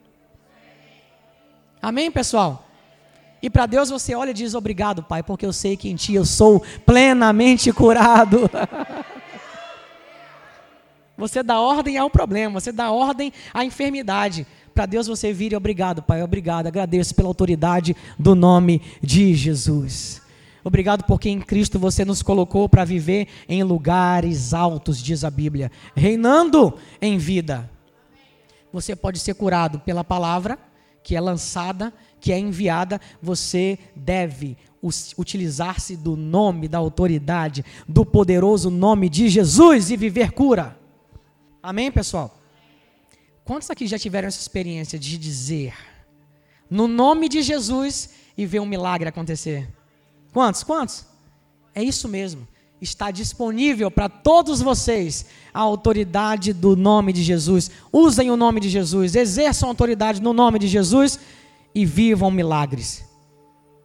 Amém, 1.85 2.11
pessoal? 2.11 2.67
E 3.43 3.51
para 3.51 3.67
Deus 3.67 3.91
você 3.91 4.15
olha 4.15 4.31
e 4.31 4.35
diz: 4.35 4.55
Obrigado, 4.55 5.03
Pai, 5.03 5.23
porque 5.23 5.45
eu 5.45 5.53
sei 5.53 5.77
que 5.77 5.91
em 5.91 5.95
Ti 5.95 6.15
eu 6.15 6.25
sou 6.25 6.65
plenamente 6.87 7.71
curado. 7.75 8.51
você 11.15 11.43
dá 11.43 11.61
ordem 11.61 11.99
ao 11.99 12.09
problema, 12.09 12.59
você 12.59 12.73
dá 12.73 12.91
ordem 12.91 13.35
à 13.53 13.67
enfermidade. 13.67 14.47
Para 14.75 14.87
Deus 14.87 15.07
você 15.07 15.31
vire 15.31 15.55
obrigado, 15.55 16.03
Pai, 16.03 16.23
obrigado, 16.23 16.69
agradeço 16.69 17.15
pela 17.15 17.29
autoridade 17.29 17.95
do 18.19 18.35
nome 18.35 18.81
de 19.03 19.35
Jesus. 19.35 20.23
Obrigado 20.65 21.05
porque 21.05 21.29
em 21.29 21.39
Cristo 21.39 21.79
você 21.79 22.03
nos 22.03 22.23
colocou 22.23 22.67
para 22.67 22.87
viver 22.87 23.29
em 23.47 23.63
lugares 23.63 24.55
altos, 24.55 25.03
diz 25.03 25.23
a 25.23 25.31
Bíblia, 25.31 25.71
reinando 25.95 26.79
em 26.99 27.19
vida. 27.19 27.71
Você 28.73 28.97
pode 28.97 29.19
ser 29.19 29.35
curado 29.35 29.81
pela 29.81 30.03
palavra 30.03 30.59
que 31.05 31.15
é 31.15 31.21
lançada, 31.21 31.93
que 32.19 32.33
é 32.33 32.39
enviada, 32.39 33.01
você 33.23 33.79
deve 33.95 34.57
utilizar-se 35.17 35.97
do 35.97 36.17
nome, 36.17 36.67
da 36.67 36.79
autoridade, 36.79 37.65
do 37.87 38.05
poderoso 38.05 38.71
nome 38.71 39.09
de 39.09 39.29
Jesus 39.29 39.91
e 39.91 39.97
viver 39.97 40.33
cura. 40.33 40.79
Amém, 41.63 41.93
pessoal? 41.93 42.37
Quantos 43.45 43.71
aqui 43.71 43.87
já 43.87 43.99
tiveram 43.99 44.29
essa 44.29 44.41
experiência 44.41 44.99
de 44.99 45.19
dizer 45.19 45.75
no 46.69 46.89
nome 46.89 47.29
de 47.29 47.43
Jesus 47.43 48.11
e 48.37 48.47
ver 48.47 48.61
um 48.61 48.67
milagre 48.67 49.09
acontecer? 49.09 49.71
Quantos? 50.33 50.63
Quantos? 50.63 51.07
É 51.75 51.83
isso 51.83 52.09
mesmo 52.09 52.49
está 52.81 53.11
disponível 53.11 53.91
para 53.91 54.09
todos 54.09 54.61
vocês 54.61 55.27
a 55.53 55.61
autoridade 55.61 56.53
do 56.53 56.77
nome 56.77 57.13
de 57.13 57.23
Jesus. 57.23 57.71
Usem 57.93 58.31
o 58.31 58.37
nome 58.37 58.61
de 58.61 58.69
Jesus, 58.69 59.15
exerçam 59.15 59.69
autoridade 59.69 60.21
no 60.21 60.33
nome 60.33 60.59
de 60.59 60.69
Jesus 60.69 61.19
e 61.75 61.85
vivam 61.85 62.31
milagres. 62.31 63.05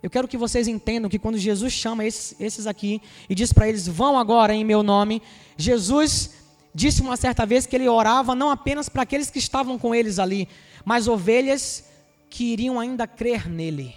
Eu 0.02 0.10
quero 0.10 0.28
que 0.28 0.38
vocês 0.38 0.68
entendam 0.68 1.10
que 1.10 1.20
quando 1.20 1.38
Jesus 1.38 1.74
chama 1.74 2.06
esses, 2.06 2.40
esses 2.40 2.68
aqui 2.68 3.02
e 3.30 3.36
diz 3.36 3.52
para 3.52 3.68
eles: 3.68 3.88
vão 3.88 4.18
agora 4.18 4.54
em 4.54 4.64
meu 4.64 4.82
nome, 4.82 5.22
Jesus 5.58 6.32
disse 6.74 7.02
uma 7.02 7.18
certa 7.18 7.46
vez 7.46 7.66
que 7.66 7.76
ele 7.76 7.88
orava 7.88 8.34
não 8.36 8.50
apenas 8.50 8.88
para 8.88 9.04
aqueles 9.04 9.30
que 9.30 9.40
estavam 9.40 9.78
com 9.78 9.94
eles 9.94 10.20
ali, 10.20 10.48
mas 10.86 11.08
ovelhas 11.08 11.84
que 12.30 12.54
iriam 12.54 12.80
ainda 12.80 13.08
crer 13.08 13.50
nele. 13.50 13.94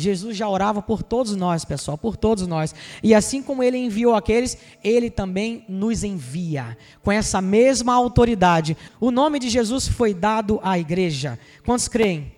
Jesus 0.00 0.36
já 0.36 0.48
orava 0.48 0.82
por 0.82 1.02
todos 1.02 1.36
nós, 1.36 1.64
pessoal, 1.64 1.96
por 1.96 2.16
todos 2.16 2.46
nós. 2.46 2.74
E 3.02 3.14
assim 3.14 3.42
como 3.42 3.62
ele 3.62 3.78
enviou 3.78 4.14
aqueles, 4.14 4.56
ele 4.82 5.10
também 5.10 5.64
nos 5.68 6.02
envia, 6.02 6.76
com 7.02 7.12
essa 7.12 7.40
mesma 7.40 7.94
autoridade. 7.94 8.76
O 9.00 9.10
nome 9.10 9.38
de 9.38 9.48
Jesus 9.48 9.86
foi 9.86 10.12
dado 10.12 10.58
à 10.62 10.78
igreja. 10.78 11.38
Quantos 11.64 11.86
creem? 11.86 12.32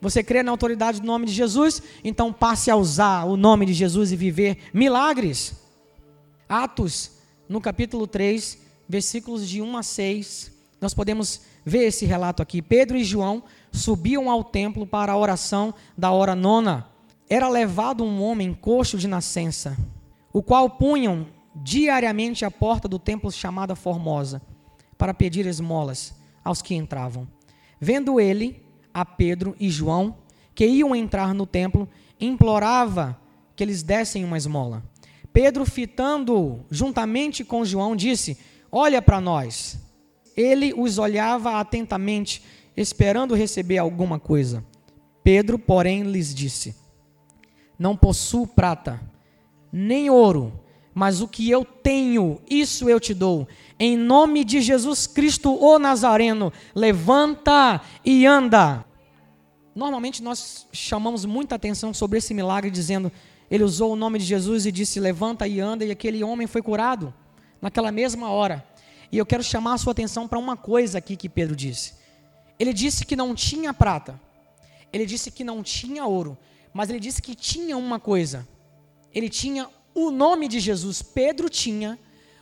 Você 0.00 0.22
crê 0.22 0.42
na 0.42 0.50
autoridade 0.50 1.00
do 1.00 1.06
nome 1.06 1.26
de 1.26 1.32
Jesus? 1.32 1.82
Então 2.02 2.32
passe 2.32 2.70
a 2.70 2.76
usar 2.76 3.24
o 3.24 3.36
nome 3.36 3.66
de 3.66 3.74
Jesus 3.74 4.12
e 4.12 4.16
viver 4.16 4.56
milagres. 4.72 5.54
Atos, 6.48 7.12
no 7.48 7.60
capítulo 7.60 8.06
3, 8.06 8.58
versículos 8.88 9.48
de 9.48 9.60
1 9.60 9.76
a 9.76 9.82
6, 9.82 10.52
nós 10.80 10.94
podemos 10.94 11.42
ver 11.64 11.84
esse 11.84 12.06
relato 12.06 12.42
aqui. 12.42 12.62
Pedro 12.62 12.96
e 12.96 13.04
João 13.04 13.42
subiam 13.72 14.30
ao 14.30 14.42
templo 14.42 14.86
para 14.86 15.12
a 15.12 15.16
oração 15.16 15.74
da 15.96 16.10
hora 16.10 16.34
nona. 16.34 16.88
Era 17.28 17.48
levado 17.48 18.04
um 18.04 18.22
homem 18.22 18.52
coxo 18.52 18.98
de 18.98 19.06
nascença, 19.06 19.76
o 20.32 20.42
qual 20.42 20.68
punham 20.68 21.26
diariamente 21.54 22.44
à 22.44 22.50
porta 22.50 22.88
do 22.88 22.98
templo 22.98 23.30
chamada 23.30 23.74
Formosa, 23.76 24.42
para 24.98 25.14
pedir 25.14 25.46
esmolas 25.46 26.14
aos 26.44 26.62
que 26.62 26.74
entravam. 26.74 27.26
Vendo 27.80 28.20
ele 28.20 28.62
a 28.92 29.04
Pedro 29.04 29.54
e 29.58 29.70
João, 29.70 30.16
que 30.54 30.66
iam 30.66 30.94
entrar 30.94 31.32
no 31.34 31.46
templo, 31.46 31.88
implorava 32.20 33.18
que 33.56 33.62
eles 33.62 33.82
dessem 33.82 34.24
uma 34.24 34.36
esmola. 34.36 34.82
Pedro, 35.32 35.64
fitando 35.64 36.64
juntamente 36.70 37.44
com 37.44 37.64
João, 37.64 37.94
disse: 37.94 38.38
Olha 38.70 39.00
para 39.00 39.20
nós. 39.20 39.78
Ele 40.36 40.72
os 40.76 40.98
olhava 40.98 41.60
atentamente 41.60 42.42
esperando 42.82 43.34
receber 43.34 43.78
alguma 43.78 44.18
coisa. 44.18 44.64
Pedro, 45.22 45.58
porém, 45.58 46.02
lhes 46.02 46.34
disse: 46.34 46.74
Não 47.78 47.96
possuo 47.96 48.46
prata, 48.46 49.00
nem 49.72 50.08
ouro, 50.08 50.52
mas 50.94 51.20
o 51.20 51.28
que 51.28 51.50
eu 51.50 51.64
tenho, 51.64 52.40
isso 52.48 52.88
eu 52.88 52.98
te 52.98 53.14
dou. 53.14 53.46
Em 53.78 53.96
nome 53.96 54.44
de 54.44 54.60
Jesus 54.60 55.06
Cristo, 55.06 55.54
o 55.54 55.78
Nazareno, 55.78 56.52
levanta 56.74 57.80
e 58.04 58.26
anda. 58.26 58.84
Normalmente 59.74 60.22
nós 60.22 60.66
chamamos 60.72 61.24
muita 61.24 61.54
atenção 61.54 61.94
sobre 61.94 62.18
esse 62.18 62.34
milagre, 62.34 62.70
dizendo: 62.70 63.12
Ele 63.50 63.62
usou 63.62 63.92
o 63.92 63.96
nome 63.96 64.18
de 64.18 64.24
Jesus 64.24 64.66
e 64.66 64.72
disse: 64.72 64.98
Levanta 64.98 65.46
e 65.46 65.60
anda, 65.60 65.84
e 65.84 65.90
aquele 65.90 66.24
homem 66.24 66.46
foi 66.46 66.62
curado 66.62 67.12
naquela 67.60 67.92
mesma 67.92 68.30
hora. 68.30 68.66
E 69.12 69.18
eu 69.18 69.26
quero 69.26 69.42
chamar 69.42 69.74
a 69.74 69.78
sua 69.78 69.92
atenção 69.92 70.26
para 70.26 70.38
uma 70.38 70.56
coisa 70.56 70.98
aqui 70.98 71.16
que 71.16 71.28
Pedro 71.28 71.54
disse. 71.54 71.99
Ele 72.60 72.74
disse 72.74 73.06
que 73.06 73.16
não 73.16 73.34
tinha 73.34 73.72
prata, 73.72 74.20
ele 74.92 75.06
disse 75.06 75.30
que 75.30 75.42
não 75.42 75.62
tinha 75.62 76.04
ouro, 76.04 76.36
mas 76.74 76.90
ele 76.90 77.00
disse 77.00 77.22
que 77.22 77.34
tinha 77.34 77.74
uma 77.74 77.98
coisa. 77.98 78.46
Ele 79.14 79.30
tinha 79.30 79.66
o 79.94 80.10
nome 80.10 80.46
de 80.46 80.60
Jesus. 80.60 81.00
Pedro 81.00 81.48
tinha 81.48 81.98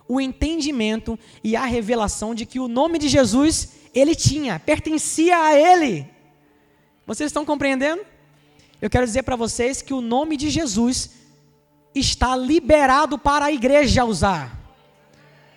o 0.09 0.20
entendimento 0.20 1.16
e 1.44 1.54
a 1.54 1.64
revelação 1.64 2.35
de 2.35 2.44
que 2.44 2.59
o 2.59 2.66
nome 2.66 2.98
de 2.98 3.09
Jesus 3.09 3.74
ele 3.94 4.16
tinha, 4.16 4.59
pertencia 4.59 5.38
a 5.38 5.54
ele. 5.54 6.07
Vocês 7.07 7.28
estão 7.28 7.44
compreendendo? 7.44 8.04
Eu 8.83 8.90
quero 8.90 9.07
dizer 9.07 9.22
para 9.22 9.37
vocês 9.37 9.81
que 9.81 9.94
o 9.94 10.00
nome 10.00 10.37
de 10.37 10.50
Jesus 10.50 11.11
está 11.94 12.37
liberado 12.37 13.18
para 13.18 13.46
a 13.46 13.52
igreja 13.52 14.04
usar. 14.04 14.57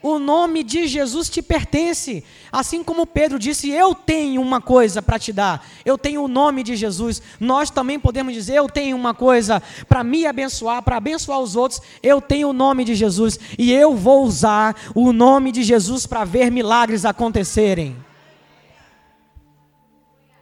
O 0.04 0.18
nome 0.18 0.64
de 0.64 0.88
Jesus 0.88 1.30
te 1.30 1.42
pertence. 1.42 2.24
Assim 2.52 2.84
como 2.84 3.06
Pedro 3.06 3.38
disse: 3.38 3.70
Eu 3.70 3.94
tenho 3.94 4.42
uma 4.42 4.60
coisa 4.60 5.02
para 5.02 5.20
te 5.20 5.32
dar. 5.32 5.66
Eu 5.86 5.98
tenho 5.98 6.24
o 6.24 6.28
nome 6.28 6.64
de 6.64 6.76
Jesus. 6.76 7.22
Nós 7.40 7.70
também 7.70 8.00
podemos 8.00 8.34
dizer: 8.34 8.56
Eu 8.56 8.68
tenho 8.68 8.98
uma 8.98 9.14
coisa 9.14 9.62
para 9.88 10.04
me 10.04 10.26
abençoar, 10.26 10.82
para 10.82 10.98
abençoar 10.98 11.40
os 11.40 11.56
outros. 11.56 11.82
Eu 12.02 12.20
tenho 12.20 12.50
o 12.50 12.54
nome 12.54 12.84
de 12.84 12.96
Jesus. 12.96 13.40
E 13.60 13.72
eu 13.72 13.96
vou 13.96 14.24
usar 14.24 14.76
o 14.96 15.14
nome 15.14 15.52
de 15.52 15.62
Jesus 15.62 16.08
para 16.08 16.26
ver 16.26 16.50
milagres 16.50 17.06
acontecerem. 17.06 17.96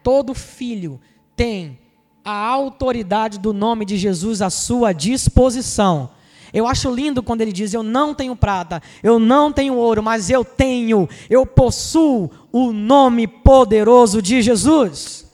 Todo 0.01 0.33
filho 0.33 1.01
tem 1.35 1.77
a 2.23 2.31
autoridade 2.31 3.39
do 3.39 3.51
nome 3.51 3.85
de 3.85 3.97
Jesus 3.97 4.41
à 4.41 4.49
sua 4.49 4.93
disposição. 4.93 6.11
Eu 6.53 6.67
acho 6.67 6.93
lindo 6.93 7.21
quando 7.21 7.41
ele 7.41 7.51
diz: 7.51 7.73
Eu 7.73 7.83
não 7.83 8.13
tenho 8.13 8.35
prata, 8.35 8.81
eu 9.03 9.19
não 9.19 9.51
tenho 9.51 9.75
ouro, 9.75 10.01
mas 10.01 10.29
eu 10.29 10.43
tenho, 10.43 11.07
eu 11.29 11.45
possuo 11.45 12.29
o 12.51 12.71
nome 12.71 13.27
poderoso 13.27 14.21
de 14.21 14.41
Jesus. 14.41 15.27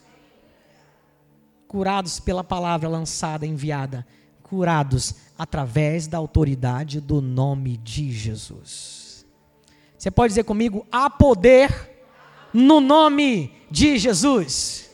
Curados 1.68 2.20
pela 2.20 2.44
palavra 2.44 2.88
lançada, 2.88 3.46
enviada, 3.46 4.06
curados 4.44 5.16
através 5.38 6.08
da 6.08 6.18
autoridade 6.18 7.02
do 7.02 7.22
nome 7.22 7.78
de 7.78 8.12
Jesus. 8.12 9.26
Você 9.98 10.12
pode 10.12 10.32
dizer 10.32 10.44
comigo: 10.44 10.86
há 10.92 11.10
poder 11.10 11.92
no 12.54 12.80
nome 12.80 13.52
de 13.70 13.98
Jesus. 13.98 14.85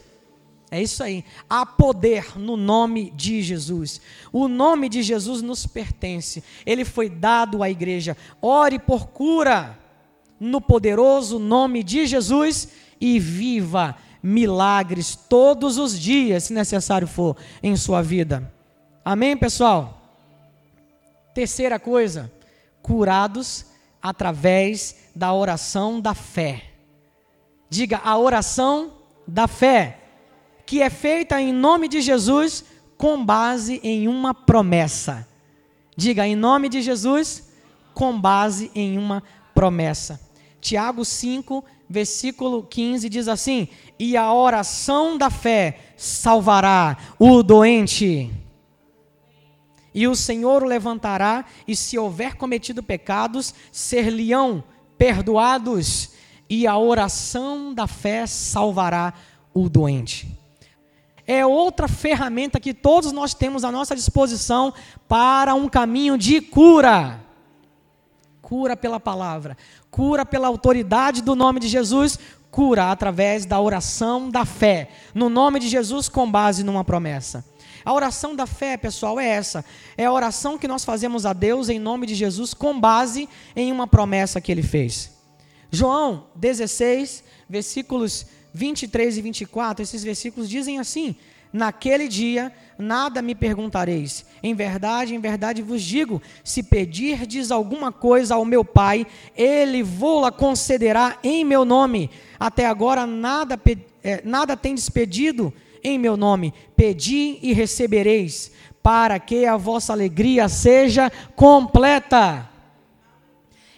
É 0.71 0.81
isso 0.81 1.03
aí. 1.03 1.25
Há 1.49 1.65
poder 1.65 2.39
no 2.39 2.55
nome 2.55 3.11
de 3.11 3.41
Jesus. 3.41 3.99
O 4.31 4.47
nome 4.47 4.87
de 4.87 5.03
Jesus 5.03 5.41
nos 5.41 5.67
pertence. 5.67 6.41
Ele 6.65 6.85
foi 6.85 7.09
dado 7.09 7.61
à 7.61 7.69
igreja. 7.69 8.15
Ore 8.41 8.79
por 8.79 9.07
cura 9.07 9.77
no 10.39 10.61
poderoso 10.61 11.37
nome 11.37 11.83
de 11.83 12.07
Jesus 12.07 12.69
e 13.01 13.19
viva 13.19 13.97
milagres 14.23 15.13
todos 15.15 15.77
os 15.77 15.99
dias, 15.99 16.45
se 16.45 16.53
necessário 16.53 17.07
for, 17.07 17.35
em 17.61 17.75
sua 17.75 18.01
vida. 18.01 18.51
Amém, 19.03 19.35
pessoal? 19.35 19.99
Terceira 21.33 21.79
coisa, 21.79 22.31
curados 22.81 23.65
através 24.01 24.95
da 25.13 25.33
oração 25.33 25.99
da 25.99 26.13
fé. 26.13 26.63
Diga 27.69 27.99
a 28.03 28.17
oração 28.17 28.93
da 29.27 29.47
fé 29.47 30.00
que 30.71 30.81
é 30.81 30.89
feita 30.89 31.41
em 31.41 31.51
nome 31.51 31.89
de 31.89 31.99
Jesus 31.99 32.63
com 32.95 33.25
base 33.25 33.81
em 33.83 34.07
uma 34.07 34.33
promessa. 34.33 35.27
Diga, 35.97 36.25
em 36.25 36.33
nome 36.33 36.69
de 36.69 36.81
Jesus, 36.81 37.51
com 37.93 38.17
base 38.17 38.71
em 38.73 38.97
uma 38.97 39.21
promessa. 39.53 40.17
Tiago 40.61 41.03
5, 41.03 41.61
versículo 41.89 42.63
15 42.63 43.09
diz 43.09 43.27
assim: 43.27 43.67
E 43.99 44.15
a 44.15 44.33
oração 44.33 45.17
da 45.17 45.29
fé 45.29 45.77
salvará 45.97 46.97
o 47.19 47.43
doente. 47.43 48.31
E 49.93 50.07
o 50.07 50.15
Senhor 50.15 50.63
o 50.63 50.67
levantará, 50.67 51.43
e 51.67 51.75
se 51.75 51.97
houver 51.97 52.35
cometido 52.35 52.81
pecados, 52.81 53.53
ser-lhe-ão 53.73 54.63
perdoados. 54.97 56.11
E 56.49 56.65
a 56.65 56.77
oração 56.77 57.73
da 57.73 57.87
fé 57.87 58.25
salvará 58.25 59.13
o 59.53 59.67
doente 59.67 60.39
é 61.31 61.45
outra 61.45 61.87
ferramenta 61.87 62.59
que 62.59 62.73
todos 62.73 63.13
nós 63.13 63.33
temos 63.33 63.63
à 63.63 63.71
nossa 63.71 63.95
disposição 63.95 64.73
para 65.07 65.55
um 65.55 65.69
caminho 65.69 66.17
de 66.17 66.41
cura. 66.41 67.21
Cura 68.41 68.75
pela 68.75 68.99
palavra, 68.99 69.55
cura 69.89 70.25
pela 70.25 70.49
autoridade 70.49 71.21
do 71.21 71.33
nome 71.33 71.61
de 71.61 71.69
Jesus, 71.69 72.19
cura 72.51 72.91
através 72.91 73.45
da 73.45 73.61
oração 73.61 74.29
da 74.29 74.43
fé, 74.43 74.89
no 75.15 75.29
nome 75.29 75.57
de 75.61 75.69
Jesus, 75.69 76.09
com 76.09 76.29
base 76.29 76.65
numa 76.65 76.83
promessa. 76.83 77.45
A 77.85 77.93
oração 77.93 78.35
da 78.35 78.45
fé, 78.45 78.75
pessoal, 78.75 79.17
é 79.17 79.29
essa. 79.29 79.63
É 79.97 80.03
a 80.03 80.11
oração 80.11 80.57
que 80.57 80.67
nós 80.67 80.83
fazemos 80.83 81.25
a 81.25 81.31
Deus 81.31 81.69
em 81.69 81.79
nome 81.79 82.05
de 82.07 82.13
Jesus, 82.13 82.53
com 82.53 82.77
base 82.77 83.29
em 83.55 83.71
uma 83.71 83.87
promessa 83.87 84.41
que 84.41 84.51
ele 84.51 84.63
fez. 84.63 85.11
João 85.71 86.25
16, 86.35 87.23
versículos 87.49 88.25
23 88.53 89.17
e 89.17 89.21
24, 89.21 89.83
esses 89.83 90.03
versículos 90.03 90.49
dizem 90.49 90.79
assim: 90.79 91.15
Naquele 91.53 92.07
dia 92.07 92.51
nada 92.77 93.21
me 93.21 93.35
perguntareis. 93.35 94.25
Em 94.41 94.55
verdade, 94.55 95.13
em 95.13 95.19
verdade 95.19 95.61
vos 95.61 95.83
digo: 95.83 96.21
se 96.43 96.63
pedirdes 96.63 97.51
alguma 97.51 97.91
coisa 97.91 98.35
ao 98.35 98.45
meu 98.45 98.63
Pai, 98.63 99.05
ele 99.35 99.83
vô-la 99.83 100.31
concederá 100.31 101.17
em 101.23 101.43
meu 101.43 101.65
nome. 101.65 102.09
Até 102.39 102.65
agora 102.65 103.05
nada, 103.05 103.59
é, 104.01 104.21
nada 104.23 104.55
tendes 104.55 104.89
pedido 104.89 105.53
em 105.83 105.99
meu 105.99 106.15
nome. 106.15 106.53
Pedi 106.75 107.37
e 107.41 107.51
recebereis, 107.51 108.51
para 108.81 109.19
que 109.19 109.45
a 109.45 109.57
vossa 109.57 109.91
alegria 109.91 110.47
seja 110.47 111.11
completa. 111.35 112.49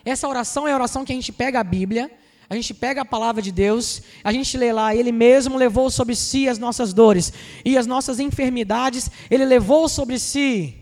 Essa 0.05 0.27
oração 0.27 0.67
é 0.67 0.73
a 0.73 0.75
oração 0.75 1.03
que 1.03 1.11
a 1.11 1.15
gente 1.15 1.31
pega 1.31 1.59
a 1.59 1.63
Bíblia 1.63 2.11
a 2.53 2.55
gente 2.55 2.73
pega 2.73 3.01
a 3.01 3.05
palavra 3.05 3.41
de 3.41 3.51
Deus, 3.51 4.03
a 4.23 4.31
gente 4.31 4.55
lê 4.57 4.71
lá, 4.71 4.95
Ele 4.95 5.11
mesmo 5.11 5.57
levou 5.57 5.89
sobre 5.89 6.15
si 6.15 6.47
as 6.47 6.59
nossas 6.59 6.93
dores 6.93 7.33
e 7.65 7.75
as 7.75 7.87
nossas 7.87 8.19
enfermidades, 8.19 9.09
Ele 9.29 9.43
levou 9.43 9.89
sobre 9.89 10.19
si 10.19 10.75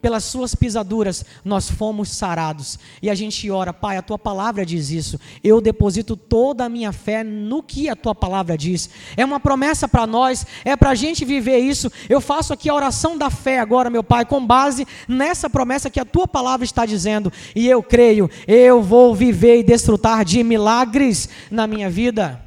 pelas 0.00 0.24
suas 0.24 0.54
pisaduras 0.54 1.24
nós 1.44 1.70
fomos 1.70 2.10
sarados. 2.10 2.78
E 3.02 3.10
a 3.10 3.14
gente 3.14 3.50
ora, 3.50 3.72
Pai, 3.72 3.96
a 3.96 4.02
tua 4.02 4.18
palavra 4.18 4.64
diz 4.64 4.90
isso. 4.90 5.18
Eu 5.42 5.60
deposito 5.60 6.16
toda 6.16 6.64
a 6.64 6.68
minha 6.68 6.92
fé 6.92 7.24
no 7.24 7.62
que 7.62 7.88
a 7.88 7.96
tua 7.96 8.14
palavra 8.14 8.56
diz. 8.56 8.88
É 9.16 9.24
uma 9.24 9.40
promessa 9.40 9.88
para 9.88 10.06
nós, 10.06 10.46
é 10.64 10.76
para 10.76 10.90
a 10.90 10.94
gente 10.94 11.24
viver 11.24 11.58
isso. 11.58 11.90
Eu 12.08 12.20
faço 12.20 12.52
aqui 12.52 12.68
a 12.68 12.74
oração 12.74 13.18
da 13.18 13.30
fé 13.30 13.58
agora, 13.58 13.90
meu 13.90 14.04
Pai, 14.04 14.24
com 14.24 14.44
base 14.44 14.86
nessa 15.08 15.50
promessa 15.50 15.90
que 15.90 16.00
a 16.00 16.04
tua 16.04 16.28
palavra 16.28 16.64
está 16.64 16.86
dizendo. 16.86 17.32
E 17.54 17.68
eu 17.68 17.82
creio, 17.82 18.30
eu 18.46 18.82
vou 18.82 19.14
viver 19.14 19.58
e 19.58 19.64
desfrutar 19.64 20.24
de 20.24 20.42
milagres 20.44 21.28
na 21.50 21.66
minha 21.66 21.90
vida. 21.90 22.40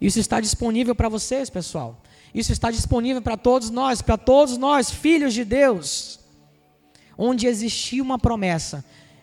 Isso 0.00 0.18
está 0.18 0.40
disponível 0.40 0.94
para 0.94 1.08
vocês, 1.08 1.50
pessoal. 1.50 2.00
Isso 2.32 2.52
está 2.52 2.70
disponível 2.70 3.20
para 3.20 3.36
todos 3.36 3.70
nós, 3.70 4.00
para 4.00 4.16
todos 4.16 4.56
nós, 4.56 4.88
filhos 4.90 5.34
de 5.34 5.44
Deus 5.44 6.19
onde 7.20 7.46
existia 7.46 8.02
uma 8.02 8.18
promessa. 8.18 8.82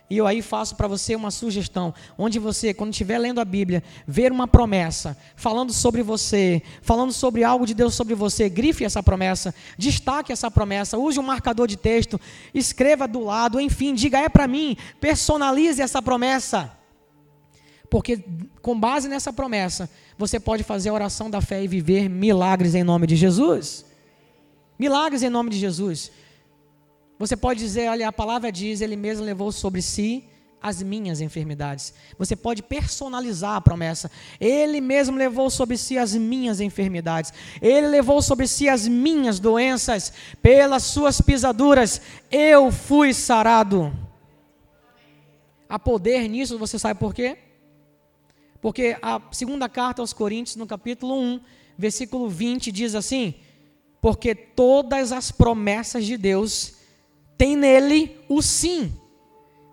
E 0.09 0.15
eu 0.15 0.25
aí 0.25 0.41
faço 0.41 0.75
para 0.75 0.87
você 0.87 1.15
uma 1.15 1.31
sugestão, 1.31 1.93
onde 2.17 2.39
você, 2.39 2.73
quando 2.73 2.91
estiver 2.91 3.17
lendo 3.17 3.41
a 3.41 3.45
Bíblia, 3.45 3.83
ver 4.07 4.31
uma 4.31 4.47
promessa, 4.47 5.17
falando 5.35 5.73
sobre 5.73 6.01
você, 6.01 6.61
falando 6.81 7.11
sobre 7.11 7.43
algo 7.43 7.65
de 7.65 7.73
Deus 7.73 7.93
sobre 7.93 8.15
você, 8.15 8.47
grife 8.47 8.85
essa 8.85 9.03
promessa, 9.03 9.53
destaque 9.77 10.31
essa 10.31 10.49
promessa, 10.49 10.97
use 10.97 11.19
um 11.19 11.23
marcador 11.23 11.67
de 11.67 11.75
texto, 11.75 12.21
escreva 12.53 13.05
do 13.05 13.19
lado, 13.19 13.59
enfim, 13.59 13.93
diga 13.93 14.19
é 14.19 14.29
para 14.29 14.47
mim, 14.47 14.77
personalize 15.01 15.81
essa 15.81 16.01
promessa. 16.01 16.71
Porque 17.89 18.23
com 18.61 18.79
base 18.79 19.09
nessa 19.09 19.33
promessa, 19.33 19.89
você 20.17 20.39
pode 20.39 20.63
fazer 20.63 20.89
a 20.89 20.93
oração 20.93 21.29
da 21.29 21.41
fé 21.41 21.63
e 21.63 21.67
viver 21.67 22.07
milagres 22.07 22.75
em 22.75 22.83
nome 22.83 23.07
de 23.07 23.15
Jesus. 23.17 23.83
Milagres 24.79 25.23
em 25.23 25.29
nome 25.29 25.49
de 25.49 25.57
Jesus. 25.57 26.11
Você 27.19 27.35
pode 27.35 27.59
dizer, 27.59 27.89
olha, 27.89 28.07
a 28.07 28.13
palavra 28.13 28.51
diz, 28.51 28.81
ele 28.81 28.95
mesmo 28.95 29.25
levou 29.25 29.51
sobre 29.51 29.81
si 29.81 30.23
as 30.61 30.81
minhas 30.81 31.21
enfermidades. 31.21 31.93
Você 32.17 32.35
pode 32.35 32.61
personalizar 32.61 33.55
a 33.55 33.61
promessa. 33.61 34.11
Ele 34.39 34.81
mesmo 34.81 35.17
levou 35.17 35.49
sobre 35.49 35.77
si 35.77 35.97
as 35.97 36.13
minhas 36.15 36.59
enfermidades. 36.59 37.31
Ele 37.61 37.87
levou 37.87 38.21
sobre 38.21 38.47
si 38.47 38.67
as 38.67 38.87
minhas 38.87 39.39
doenças. 39.39 40.11
Pelas 40.41 40.83
suas 40.83 41.21
pisaduras 41.21 42.01
eu 42.31 42.71
fui 42.71 43.13
sarado. 43.13 43.93
Há 45.69 45.77
poder 45.77 46.27
nisso, 46.27 46.57
você 46.57 46.79
sabe 46.79 46.99
por 46.99 47.13
quê? 47.13 47.37
Porque 48.61 48.97
a 49.01 49.21
segunda 49.31 49.67
carta 49.69 50.01
aos 50.01 50.13
Coríntios, 50.13 50.55
no 50.55 50.65
capítulo 50.65 51.19
1, 51.19 51.41
versículo 51.77 52.29
20, 52.29 52.71
diz 52.71 52.95
assim: 52.95 53.35
Porque 54.01 54.33
todas 54.33 55.11
as 55.11 55.31
promessas 55.31 56.05
de 56.05 56.17
Deus 56.17 56.76
tem 57.37 57.55
nele 57.55 58.19
o 58.27 58.41
sim. 58.41 58.93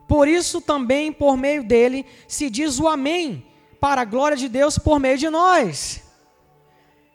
Por 0.07 0.29
isso 0.29 0.61
também, 0.61 1.13
por 1.13 1.37
meio 1.37 1.65
dele, 1.65 2.05
se 2.29 2.51
diz 2.51 2.79
o 2.79 2.87
amém, 2.87 3.45
para 3.81 4.03
a 4.03 4.05
glória 4.05 4.37
de 4.37 4.49
Deus 4.49 4.79
por 4.79 5.01
meio 5.01 5.17
de 5.17 5.29
nós. 5.31 6.03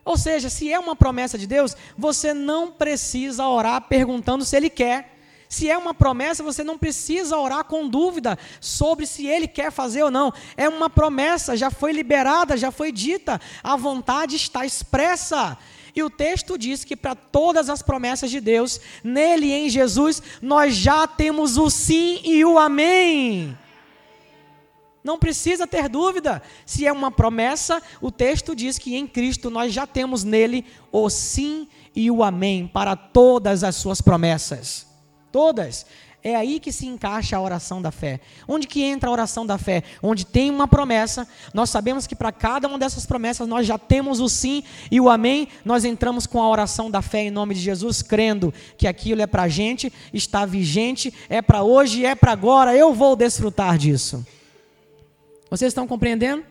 Ou 0.03 0.17
seja, 0.17 0.49
se 0.49 0.71
é 0.71 0.79
uma 0.79 0.95
promessa 0.95 1.37
de 1.37 1.45
Deus, 1.45 1.75
você 1.97 2.33
não 2.33 2.71
precisa 2.71 3.47
orar 3.47 3.81
perguntando 3.87 4.43
se 4.43 4.55
Ele 4.55 4.69
quer. 4.69 5.17
Se 5.47 5.69
é 5.69 5.77
uma 5.77 5.93
promessa, 5.93 6.43
você 6.43 6.63
não 6.63 6.77
precisa 6.77 7.37
orar 7.37 7.63
com 7.63 7.87
dúvida 7.87 8.37
sobre 8.61 9.05
se 9.05 9.25
Ele 9.25 9.47
quer 9.47 9.71
fazer 9.71 10.03
ou 10.03 10.11
não. 10.11 10.31
É 10.55 10.69
uma 10.69 10.89
promessa, 10.89 11.57
já 11.57 11.71
foi 11.71 11.91
liberada, 11.91 12.55
já 12.55 12.71
foi 12.71 12.91
dita, 12.91 13.39
a 13.63 13.75
vontade 13.75 14.35
está 14.35 14.65
expressa. 14.65 15.57
E 15.95 16.03
o 16.03 16.09
texto 16.09 16.57
diz 16.57 16.83
que 16.83 16.95
para 16.95 17.15
todas 17.15 17.69
as 17.69 17.81
promessas 17.81 18.29
de 18.31 18.39
Deus, 18.39 18.79
nele 19.03 19.51
em 19.51 19.69
Jesus, 19.69 20.21
nós 20.41 20.75
já 20.75 21.07
temos 21.07 21.57
o 21.57 21.69
sim 21.69 22.21
e 22.23 22.43
o 22.45 22.57
amém. 22.57 23.57
Não 25.03 25.17
precisa 25.17 25.65
ter 25.65 25.87
dúvida. 25.87 26.41
Se 26.65 26.85
é 26.85 26.91
uma 26.91 27.09
promessa, 27.09 27.81
o 28.01 28.11
texto 28.11 28.55
diz 28.55 28.77
que 28.77 28.95
em 28.95 29.07
Cristo 29.07 29.49
nós 29.49 29.73
já 29.73 29.87
temos 29.87 30.23
nele 30.23 30.65
o 30.91 31.09
sim 31.09 31.67
e 31.95 32.11
o 32.11 32.23
amém 32.23 32.67
para 32.67 32.95
todas 32.95 33.63
as 33.63 33.75
suas 33.75 34.01
promessas. 34.01 34.85
Todas. 35.31 35.85
É 36.21 36.35
aí 36.35 36.59
que 36.59 36.71
se 36.71 36.85
encaixa 36.85 37.37
a 37.37 37.41
oração 37.41 37.81
da 37.81 37.91
fé. 37.91 38.19
Onde 38.45 38.67
que 38.67 38.83
entra 38.83 39.09
a 39.09 39.11
oração 39.11 39.45
da 39.45 39.57
fé? 39.57 39.83
Onde 40.03 40.25
tem 40.25 40.51
uma 40.51 40.67
promessa, 40.67 41.25
nós 41.53 41.69
sabemos 41.69 42.05
que 42.05 42.15
para 42.15 42.31
cada 42.31 42.67
uma 42.67 42.77
dessas 42.77 43.05
promessas 43.05 43.47
nós 43.47 43.65
já 43.65 43.77
temos 43.77 44.19
o 44.19 44.27
sim 44.27 44.61
e 44.91 44.99
o 44.99 45.09
amém. 45.09 45.47
Nós 45.63 45.85
entramos 45.85 46.27
com 46.27 46.41
a 46.41 46.49
oração 46.49 46.91
da 46.91 47.01
fé 47.01 47.23
em 47.23 47.31
nome 47.31 47.55
de 47.55 47.61
Jesus, 47.61 48.01
crendo 48.01 48.53
que 48.77 48.85
aquilo 48.85 49.21
é 49.21 49.27
para 49.27 49.43
a 49.43 49.47
gente, 49.47 49.93
está 50.13 50.45
vigente, 50.45 51.13
é 51.29 51.41
para 51.41 51.63
hoje, 51.63 52.05
é 52.05 52.13
para 52.15 52.33
agora. 52.33 52.75
Eu 52.75 52.93
vou 52.93 53.15
desfrutar 53.15 53.77
disso. 53.77 54.25
Vocês 55.49 55.69
estão 55.69 55.87
compreendendo? 55.87 56.43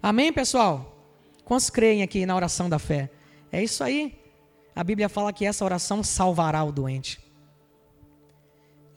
Amém, 0.00 0.32
pessoal? 0.32 0.96
Quantos 1.44 1.68
creem 1.68 2.04
aqui 2.04 2.24
na 2.24 2.36
oração 2.36 2.70
da 2.70 2.78
fé? 2.78 3.10
É 3.50 3.60
isso 3.60 3.82
aí. 3.82 4.16
A 4.74 4.84
Bíblia 4.84 5.08
fala 5.08 5.32
que 5.32 5.44
essa 5.44 5.64
oração 5.64 6.00
salvará 6.04 6.62
o 6.62 6.70
doente. 6.70 7.18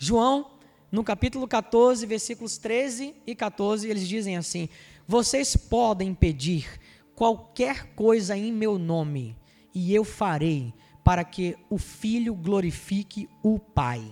João, 0.04 0.48
no 0.92 1.02
capítulo 1.02 1.48
14, 1.48 2.06
versículos 2.06 2.58
13 2.58 3.16
e 3.26 3.34
14, 3.34 3.90
eles 3.90 4.06
dizem 4.06 4.36
assim: 4.36 4.68
Vocês 5.08 5.56
podem 5.56 6.14
pedir 6.14 6.68
qualquer 7.16 7.96
coisa 7.96 8.36
em 8.36 8.52
meu 8.52 8.78
nome, 8.78 9.34
e 9.74 9.96
eu 9.96 10.04
farei, 10.04 10.74
para 11.06 11.24
que 11.24 11.56
o 11.70 11.78
Filho 11.78 12.36
glorifique 12.36 13.30
o 13.42 13.58
Pai. 13.58 14.06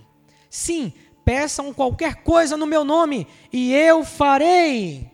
Sim, 0.49 0.93
peçam 1.25 1.73
qualquer 1.73 2.23
coisa 2.23 2.55
no 2.55 2.65
meu 2.65 2.85
nome, 2.85 3.27
e 3.51 3.73
eu 3.73 4.05
farei. 4.05 5.11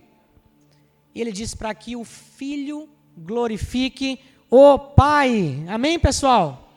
Ele 1.15 1.31
diz 1.31 1.55
para 1.55 1.73
que 1.73 1.95
o 1.95 2.03
Filho 2.03 2.87
glorifique 3.17 4.19
o 4.47 4.77
Pai. 4.77 5.65
Amém, 5.67 5.97
pessoal? 5.97 6.71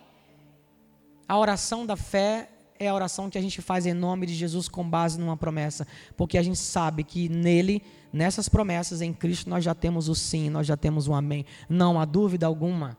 A 1.29 1.39
oração 1.39 1.85
da 1.85 1.97
fé 1.97 2.49
é 2.81 2.89
a 2.89 2.95
oração 2.95 3.29
que 3.29 3.37
a 3.37 3.43
gente 3.43 3.61
faz 3.61 3.85
em 3.85 3.93
nome 3.93 4.25
de 4.25 4.35
Jesus 4.35 4.67
com 4.67 4.89
base 4.89 5.21
numa 5.21 5.37
promessa, 5.37 5.87
porque 6.17 6.39
a 6.39 6.43
gente 6.43 6.59
sabe 6.59 7.05
que 7.05 7.29
nele, 7.29 7.83
nessas 8.11 8.49
promessas 8.49 9.03
em 9.03 9.13
Cristo, 9.13 9.51
nós 9.51 9.63
já 9.63 9.75
temos 9.75 10.09
o 10.09 10.15
sim, 10.15 10.49
nós 10.49 10.67
já 10.67 10.79
temos 10.79 11.07
o 11.07 11.13
amém. 11.13 11.45
Não 11.69 12.01
há 12.01 12.07
dúvida 12.07 12.47
alguma. 12.47 12.97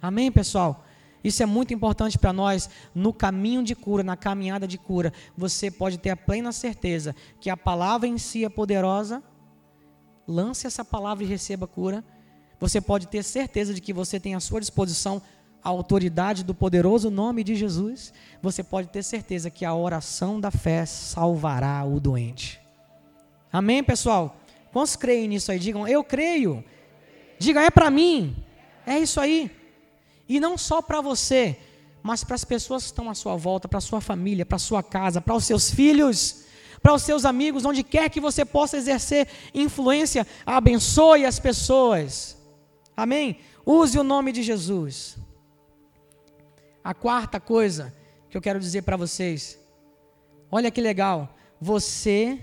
Amém, 0.00 0.32
pessoal? 0.32 0.84
Isso 1.22 1.40
é 1.40 1.46
muito 1.46 1.72
importante 1.72 2.18
para 2.18 2.32
nós 2.32 2.68
no 2.92 3.12
caminho 3.12 3.62
de 3.62 3.76
cura, 3.76 4.02
na 4.02 4.16
caminhada 4.16 4.66
de 4.66 4.76
cura. 4.76 5.12
Você 5.38 5.70
pode 5.70 5.98
ter 5.98 6.10
a 6.10 6.16
plena 6.16 6.50
certeza 6.50 7.14
que 7.40 7.48
a 7.48 7.56
palavra 7.56 8.08
em 8.08 8.18
si 8.18 8.44
é 8.44 8.48
poderosa 8.48 9.22
lance 10.26 10.66
essa 10.66 10.84
palavra 10.84 11.22
e 11.22 11.28
receba 11.28 11.68
cura. 11.68 12.04
Você 12.58 12.80
pode 12.80 13.06
ter 13.06 13.22
certeza 13.22 13.72
de 13.72 13.80
que 13.80 13.92
você 13.92 14.18
tem 14.18 14.34
à 14.34 14.40
sua 14.40 14.58
disposição 14.58 15.22
a 15.62 15.68
autoridade 15.68 16.44
do 16.44 16.54
poderoso 16.54 17.10
nome 17.10 17.44
de 17.44 17.54
Jesus. 17.54 18.12
Você 18.40 18.62
pode 18.62 18.88
ter 18.88 19.02
certeza 19.02 19.50
que 19.50 19.64
a 19.64 19.74
oração 19.74 20.40
da 20.40 20.50
fé 20.50 20.84
salvará 20.86 21.84
o 21.84 22.00
doente. 22.00 22.60
Amém, 23.52 23.82
pessoal? 23.82 24.36
Quantos 24.72 24.96
creem 24.96 25.28
nisso 25.28 25.52
aí? 25.52 25.58
Digam, 25.58 25.86
eu 25.86 26.02
creio. 26.02 26.64
Diga, 27.38 27.62
é 27.62 27.70
para 27.70 27.90
mim. 27.90 28.36
É 28.86 28.98
isso 28.98 29.20
aí. 29.20 29.50
E 30.28 30.40
não 30.40 30.56
só 30.56 30.80
para 30.80 31.00
você, 31.00 31.58
mas 32.02 32.24
para 32.24 32.34
as 32.34 32.44
pessoas 32.44 32.84
que 32.84 32.90
estão 32.90 33.10
à 33.10 33.14
sua 33.14 33.36
volta, 33.36 33.68
para 33.68 33.78
a 33.78 33.82
sua 33.82 34.00
família, 34.00 34.46
para 34.46 34.56
a 34.56 34.58
sua 34.58 34.82
casa, 34.82 35.20
para 35.20 35.34
os 35.34 35.44
seus 35.44 35.70
filhos 35.70 36.42
para 36.82 36.92
os 36.92 37.02
seus 37.02 37.24
amigos, 37.24 37.64
onde 37.64 37.84
quer 37.84 38.10
que 38.10 38.20
você 38.20 38.44
possa 38.44 38.76
exercer 38.76 39.28
influência, 39.54 40.26
abençoe 40.44 41.24
as 41.24 41.38
pessoas. 41.38 42.36
Amém? 42.96 43.38
Use 43.64 43.96
o 43.96 44.02
nome 44.02 44.32
de 44.32 44.42
Jesus. 44.42 45.16
A 46.84 46.92
quarta 46.92 47.38
coisa 47.38 47.94
que 48.28 48.36
eu 48.36 48.42
quero 48.42 48.58
dizer 48.58 48.82
para 48.82 48.96
vocês, 48.96 49.58
olha 50.50 50.70
que 50.70 50.80
legal, 50.80 51.36
você 51.60 52.40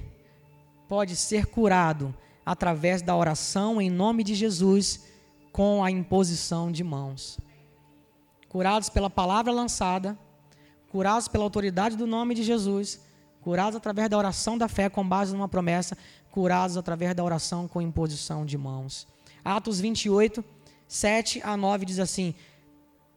pode 0.87 1.15
ser 1.15 1.45
curado 1.45 2.15
através 2.45 3.01
da 3.01 3.15
oração 3.15 3.81
em 3.81 3.89
nome 3.89 4.23
de 4.23 4.33
Jesus 4.33 5.03
com 5.51 5.83
a 5.83 5.91
imposição 5.91 6.71
de 6.71 6.83
mãos. 6.83 7.37
Curados 8.47 8.89
pela 8.89 9.09
palavra 9.09 9.51
lançada, 9.51 10.17
curados 10.89 11.27
pela 11.27 11.43
autoridade 11.43 11.97
do 11.97 12.07
nome 12.07 12.33
de 12.33 12.43
Jesus, 12.43 13.01
curados 13.41 13.75
através 13.75 14.09
da 14.09 14.17
oração 14.17 14.57
da 14.57 14.67
fé 14.67 14.89
com 14.89 15.07
base 15.07 15.33
numa 15.33 15.49
promessa, 15.49 15.97
curados 16.31 16.77
através 16.77 17.13
da 17.13 17.23
oração 17.23 17.67
com 17.67 17.81
imposição 17.81 18.45
de 18.45 18.57
mãos. 18.57 19.05
Atos 19.43 19.79
28, 19.79 20.43
7 20.87 21.41
a 21.43 21.55
9 21.57 21.85
diz 21.85 21.99
assim: 21.99 22.33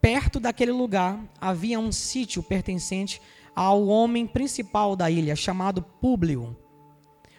Perto 0.02 0.40
daquele 0.40 0.72
lugar 0.72 1.18
havia 1.40 1.78
um 1.78 1.92
sítio 1.92 2.42
pertencente 2.42 3.22
ao 3.54 3.86
homem 3.86 4.26
principal 4.26 4.96
da 4.96 5.08
ilha, 5.08 5.36
chamado 5.36 5.80
Públio, 5.80 6.56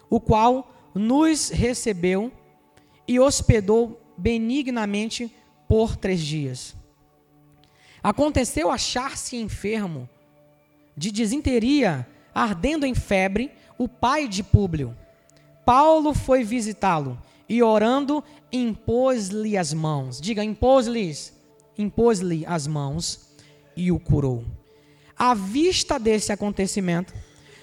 o 0.10 0.20
qual 0.20 0.74
nos 0.96 1.50
recebeu 1.50 2.32
e 3.06 3.20
hospedou 3.20 4.02
benignamente 4.18 5.30
por 5.68 5.98
três 5.98 6.22
dias. 6.22 6.74
Aconteceu 8.02 8.72
achar-se 8.72 9.36
enfermo 9.36 10.08
de 10.96 11.12
desinteria 11.12 12.08
ardendo 12.34 12.86
em 12.86 12.96
febre, 12.96 13.52
o 13.78 13.88
pai 13.88 14.28
de 14.28 14.42
Públio. 14.42 14.96
Paulo 15.66 16.14
foi 16.14 16.44
visitá-lo 16.44 17.20
e 17.48 17.62
orando 17.62 18.24
impôs-lhe 18.52 19.58
as 19.58 19.74
mãos. 19.74 20.20
Diga, 20.22 20.44
impôs-lhes, 20.44 21.33
impôs-lhe 21.78 22.46
as 22.46 22.68
mãos 22.68 23.30
e 23.76 23.92
o 23.92 24.00
curou. 24.00 24.44
À 25.18 25.34
vista 25.34 26.00
desse 26.00 26.32
acontecimento, 26.32 27.14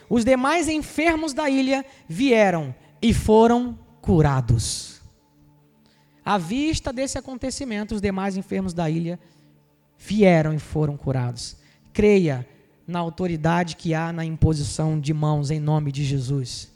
os 0.09 0.25
demais 0.25 0.68
enfermos 0.68 1.33
da 1.33 1.49
ilha 1.49 1.85
vieram 2.09 2.75
e 3.01 3.14
foram 3.14 3.79
curados. 4.01 5.01
À 6.25 6.38
vista 6.38 6.92
desse 6.92 7.18
acontecimento, 7.18 7.94
os 7.94 8.01
demais 8.01 8.37
enfermos 8.37 8.73
da 8.73 8.88
ilha 8.88 9.18
vieram 9.99 10.55
e 10.55 10.59
foram 10.59 10.96
curados. 10.96 11.57
Creia, 11.92 12.46
na 12.87 12.99
autoridade 12.99 13.77
que 13.77 13.94
há 13.94 14.12
na 14.12 14.25
imposição 14.25 14.99
de 14.99 15.14
mãos 15.14 15.51
em 15.51 15.61
nome 15.61 15.92
de 15.92 16.05
Jesus. 16.05 16.70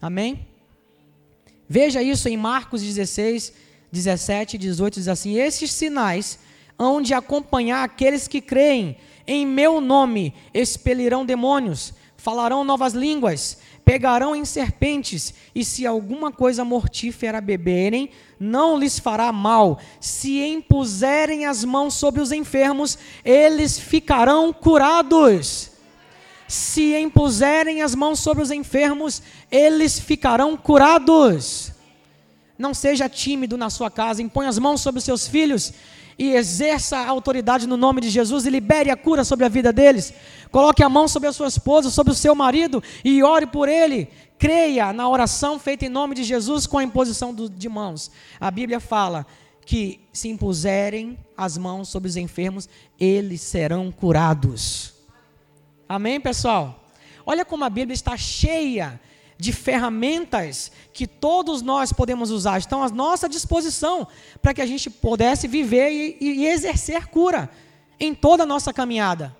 Amém? 0.00 0.46
Veja 1.68 2.02
isso 2.02 2.28
em 2.28 2.36
Marcos 2.36 2.82
16, 2.82 3.52
17 3.90 4.54
e 4.54 4.58
18, 4.58 4.94
diz 4.94 5.08
assim: 5.08 5.38
Esses 5.38 5.72
sinais 5.72 6.38
hão 6.78 7.02
de 7.02 7.14
acompanhar 7.14 7.84
aqueles 7.84 8.28
que 8.28 8.40
creem, 8.40 8.96
em 9.26 9.46
meu 9.46 9.80
nome 9.80 10.32
expelirão 10.54 11.24
demônios, 11.24 11.92
falarão 12.16 12.64
novas 12.64 12.94
línguas, 12.94 13.58
pegarão 13.84 14.36
em 14.36 14.44
serpentes, 14.44 15.34
e 15.54 15.64
se 15.64 15.86
alguma 15.86 16.30
coisa 16.30 16.64
mortífera 16.64 17.40
beberem, 17.40 18.10
não 18.38 18.78
lhes 18.78 18.98
fará 18.98 19.32
mal. 19.32 19.78
Se 20.00 20.44
impuserem 20.44 21.46
as 21.46 21.64
mãos 21.64 21.94
sobre 21.94 22.20
os 22.20 22.32
enfermos, 22.32 22.98
eles 23.24 23.78
ficarão 23.78 24.52
curados. 24.52 25.70
Se 26.46 26.96
impuserem 26.98 27.82
as 27.82 27.94
mãos 27.94 28.20
sobre 28.20 28.42
os 28.42 28.50
enfermos, 28.50 29.22
eles 29.50 29.98
ficarão 29.98 30.56
curados. 30.56 31.72
Não 32.58 32.74
seja 32.74 33.08
tímido 33.08 33.56
na 33.56 33.70
sua 33.70 33.90
casa, 33.90 34.20
impõe 34.20 34.46
as 34.46 34.58
mãos 34.58 34.80
sobre 34.80 34.98
os 34.98 35.04
seus 35.04 35.28
filhos 35.28 35.72
e 36.18 36.32
exerça 36.32 36.98
a 36.98 37.08
autoridade 37.08 37.68
no 37.68 37.76
nome 37.76 38.00
de 38.00 38.10
Jesus 38.10 38.44
e 38.44 38.50
libere 38.50 38.90
a 38.90 38.96
cura 38.96 39.22
sobre 39.22 39.46
a 39.46 39.48
vida 39.48 39.72
deles. 39.72 40.12
Coloque 40.50 40.82
a 40.82 40.88
mão 40.88 41.06
sobre 41.06 41.28
a 41.28 41.32
sua 41.32 41.46
esposa, 41.46 41.90
sobre 41.90 42.12
o 42.12 42.16
seu 42.16 42.34
marido 42.34 42.82
e 43.04 43.22
ore 43.22 43.46
por 43.46 43.68
ele. 43.68 44.08
Creia 44.36 44.92
na 44.92 45.08
oração 45.08 45.58
feita 45.58 45.86
em 45.86 45.88
nome 45.88 46.16
de 46.16 46.24
Jesus 46.24 46.66
com 46.66 46.78
a 46.78 46.82
imposição 46.82 47.32
de 47.34 47.68
mãos. 47.68 48.10
A 48.40 48.50
Bíblia 48.50 48.80
fala 48.80 49.24
que 49.64 50.00
se 50.12 50.28
impuserem 50.28 51.16
as 51.36 51.56
mãos 51.56 51.88
sobre 51.88 52.08
os 52.08 52.16
enfermos, 52.16 52.68
eles 52.98 53.40
serão 53.42 53.92
curados. 53.92 54.94
Amém, 55.88 56.20
pessoal? 56.20 56.84
Olha 57.24 57.44
como 57.44 57.64
a 57.64 57.70
Bíblia 57.70 57.94
está 57.94 58.16
cheia 58.16 59.00
de 59.38 59.52
ferramentas 59.52 60.72
que 60.92 61.06
todos 61.06 61.62
nós 61.62 61.92
podemos 61.92 62.30
usar, 62.30 62.58
estão 62.58 62.82
à 62.82 62.88
nossa 62.88 63.28
disposição 63.28 64.08
para 64.42 64.52
que 64.52 64.60
a 64.60 64.66
gente 64.66 64.90
pudesse 64.90 65.46
viver 65.46 65.90
e, 65.90 66.16
e 66.20 66.46
exercer 66.46 67.06
cura 67.06 67.48
em 68.00 68.14
toda 68.14 68.42
a 68.42 68.46
nossa 68.46 68.72
caminhada. 68.72 69.36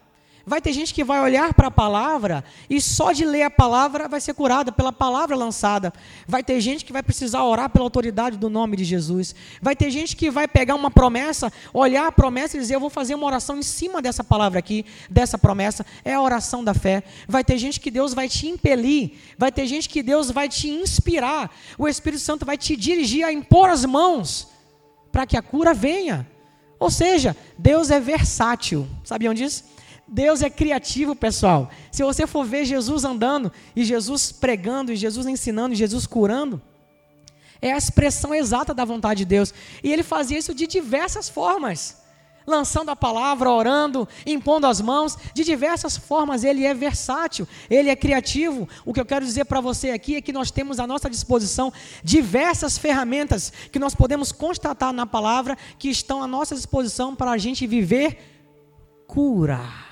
Vai 0.49 0.61
ter 0.61 0.73
gente 0.73 0.95
que 0.95 1.05
vai 1.05 1.21
olhar 1.21 1.53
para 1.53 1.69
a 1.69 1.71
palavra 1.71 2.43
e 2.69 2.81
só 2.81 3.13
de 3.13 3.25
ler 3.25 3.43
a 3.43 3.51
palavra 3.51 4.09
vai 4.09 4.21
ser 4.21 4.35
curada 4.35 4.73
pela 4.73 4.93
palavra 4.93 5.37
lançada. 5.37 5.93
Vai 6.27 6.43
ter 6.43 6.61
gente 6.61 6.85
que 6.85 6.93
vai 6.93 7.03
precisar 7.03 7.45
orar 7.45 7.69
pela 7.69 7.85
autoridade 7.85 8.37
do 8.37 8.49
nome 8.49 8.77
de 8.77 8.85
Jesus. 8.85 9.35
Vai 9.61 9.77
ter 9.77 9.91
gente 9.91 10.17
que 10.17 10.31
vai 10.31 10.49
pegar 10.49 10.75
uma 10.75 10.91
promessa, 10.91 11.53
olhar 11.73 12.07
a 12.07 12.13
promessa 12.13 12.57
e 12.57 12.61
dizer: 12.61 12.77
Eu 12.77 12.81
vou 12.81 12.91
fazer 12.91 13.15
uma 13.15 13.27
oração 13.27 13.59
em 13.59 13.63
cima 13.63 14.01
dessa 14.01 14.25
palavra 14.25 14.59
aqui, 14.59 14.85
dessa 15.11 15.37
promessa. 15.37 15.85
É 16.05 16.15
a 16.15 16.23
oração 16.23 16.65
da 16.65 16.73
fé. 16.73 17.03
Vai 17.29 17.45
ter 17.45 17.59
gente 17.59 17.79
que 17.79 17.91
Deus 17.91 18.15
vai 18.15 18.29
te 18.29 18.49
impelir. 18.49 19.13
Vai 19.37 19.53
ter 19.53 19.67
gente 19.67 19.89
que 19.89 20.03
Deus 20.03 20.31
vai 20.31 20.49
te 20.49 20.69
inspirar. 20.69 21.55
O 21.77 21.87
Espírito 21.87 22.23
Santo 22.23 22.47
vai 22.47 22.57
te 22.57 22.75
dirigir 22.75 23.25
a 23.25 23.33
impor 23.33 23.69
as 23.69 23.85
mãos 23.85 24.49
para 25.13 25.27
que 25.27 25.37
a 25.37 25.43
cura 25.43 25.75
venha. 25.75 26.27
Ou 26.79 26.91
seja, 26.91 27.37
Deus 27.59 27.91
é 27.91 27.99
versátil. 27.99 28.89
Sabiam 29.05 29.35
disso? 29.35 29.65
Deus 30.09 30.41
é 30.41 30.49
criativo, 30.49 31.15
pessoal. 31.15 31.71
Se 31.93 32.03
você 32.03 32.27
for 32.27 32.45
ver 32.45 32.65
Jesus 32.65 33.05
andando, 33.05 33.53
e 33.77 33.85
Jesus 33.85 34.33
pregando, 34.33 34.91
e 34.91 34.97
Jesus 34.97 35.27
ensinando, 35.27 35.75
e 35.75 35.77
Jesus 35.77 36.07
curando, 36.07 36.61
é 37.61 37.73
a 37.73 37.77
expressão 37.77 38.35
exata 38.35 38.73
da 38.73 38.85
vontade 38.85 39.19
de 39.19 39.25
Deus. 39.27 39.53
E 39.83 39.93
ele 39.93 40.03
fazia 40.03 40.39
isso 40.39 40.55
de 40.55 40.67
diversas 40.67 41.29
formas. 41.29 41.99
Lançando 42.47 42.89
a 42.91 42.97
palavra, 42.97 43.51
orando, 43.51 44.09
impondo 44.25 44.67
as 44.67 44.81
mãos, 44.81 45.19
de 45.35 45.45
diversas 45.45 45.99
formas, 45.99 46.45
ele 46.45 46.65
é 46.65 46.73
versátil, 46.73 47.47
ele 47.69 47.91
é 47.91 47.97
criativo. 47.97 48.67
O 48.87 48.95
que 48.95 49.01
eu 49.01 49.05
quero 49.05 49.27
dizer 49.27 49.45
para 49.45 49.61
você 49.61 49.91
aqui 49.91 50.17
é 50.17 50.23
que 50.23 50.33
nós 50.33 50.51
temos 50.51 50.81
à 50.81 50.87
nossa 50.87 51.11
disposição 51.11 51.71
diversas 52.03 52.79
ferramentas 52.79 53.53
que 53.71 53.79
nós 53.79 53.95
podemos 53.95 54.33
constatar 54.33 54.95
na 54.95 55.05
palavra 55.05 55.59
que 55.79 55.91
estão 55.91 56.23
à 56.23 56.27
nossa 56.27 56.55
disposição 56.55 57.15
para 57.15 57.33
a 57.33 57.39
gente 57.39 57.67
viver 57.67 58.17
cura. 59.07 59.88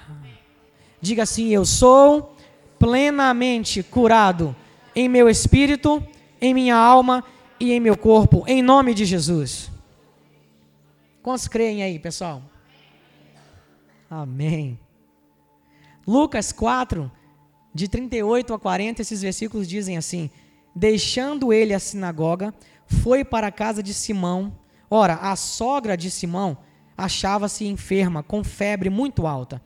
Diga 1.01 1.23
assim: 1.23 1.49
Eu 1.49 1.65
sou 1.65 2.37
plenamente 2.79 3.83
curado 3.83 4.55
em 4.95 5.09
meu 5.09 5.29
espírito, 5.29 6.03
em 6.41 6.55
minha 6.55 6.77
alma 6.77 7.25
e 7.61 7.73
em 7.73 7.81
meu 7.81 7.97
corpo, 7.97 8.45
em 8.47 8.63
nome 8.63 8.95
de 8.95 9.05
Jesus. 9.05 9.71
Quantos 11.23 11.49
creem 11.49 11.83
aí, 11.83 11.99
pessoal? 11.99 12.43
Amém. 14.09 14.79
Lucas 16.07 16.53
4, 16.53 17.11
de 17.75 17.89
38 17.89 18.55
a 18.55 18.59
40, 18.59 19.03
esses 19.03 19.23
versículos 19.23 19.69
dizem 19.69 19.97
assim: 19.97 20.31
Deixando 20.75 21.53
ele 21.53 21.75
a 21.75 21.79
sinagoga, 21.79 22.55
foi 22.87 23.25
para 23.25 23.49
a 23.49 23.53
casa 23.53 23.83
de 23.83 23.93
Simão. 23.93 24.57
Ora, 24.89 25.15
a 25.15 25.35
sogra 25.35 25.97
de 25.97 26.11
Simão 26.11 26.57
achava-se 26.97 27.67
enferma, 27.67 28.23
com 28.23 28.45
febre 28.45 28.89
muito 28.89 29.27
alta 29.27 29.61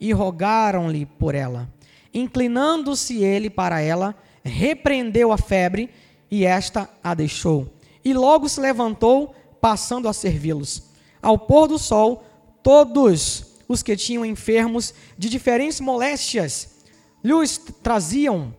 e 0.00 0.12
rogaram-lhe 0.12 1.06
por 1.06 1.34
ela. 1.34 1.68
Inclinando-se 2.12 3.22
ele 3.22 3.50
para 3.50 3.80
ela, 3.80 4.14
repreendeu 4.44 5.32
a 5.32 5.38
febre 5.38 5.90
e 6.30 6.44
esta 6.44 6.88
a 7.02 7.14
deixou. 7.14 7.72
E 8.04 8.14
logo 8.14 8.48
se 8.48 8.60
levantou, 8.60 9.34
passando 9.60 10.08
a 10.08 10.12
servi-los. 10.12 10.90
Ao 11.20 11.38
pôr 11.38 11.66
do 11.66 11.78
sol, 11.78 12.24
todos 12.62 13.56
os 13.68 13.82
que 13.82 13.96
tinham 13.96 14.24
enfermos 14.24 14.94
de 15.18 15.28
diferentes 15.28 15.80
moléstias 15.80 16.76
lhes 17.22 17.58
traziam, 17.82 18.54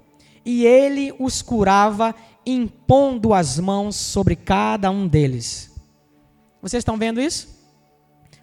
e 0.45 0.65
ele 0.65 1.13
os 1.19 1.41
curava, 1.41 2.13
impondo 2.45 3.33
as 3.33 3.59
mãos 3.59 3.95
sobre 3.95 4.35
cada 4.35 4.89
um 4.89 5.07
deles. 5.07 5.71
Vocês 6.61 6.81
estão 6.81 6.97
vendo 6.97 7.21
isso? 7.21 7.47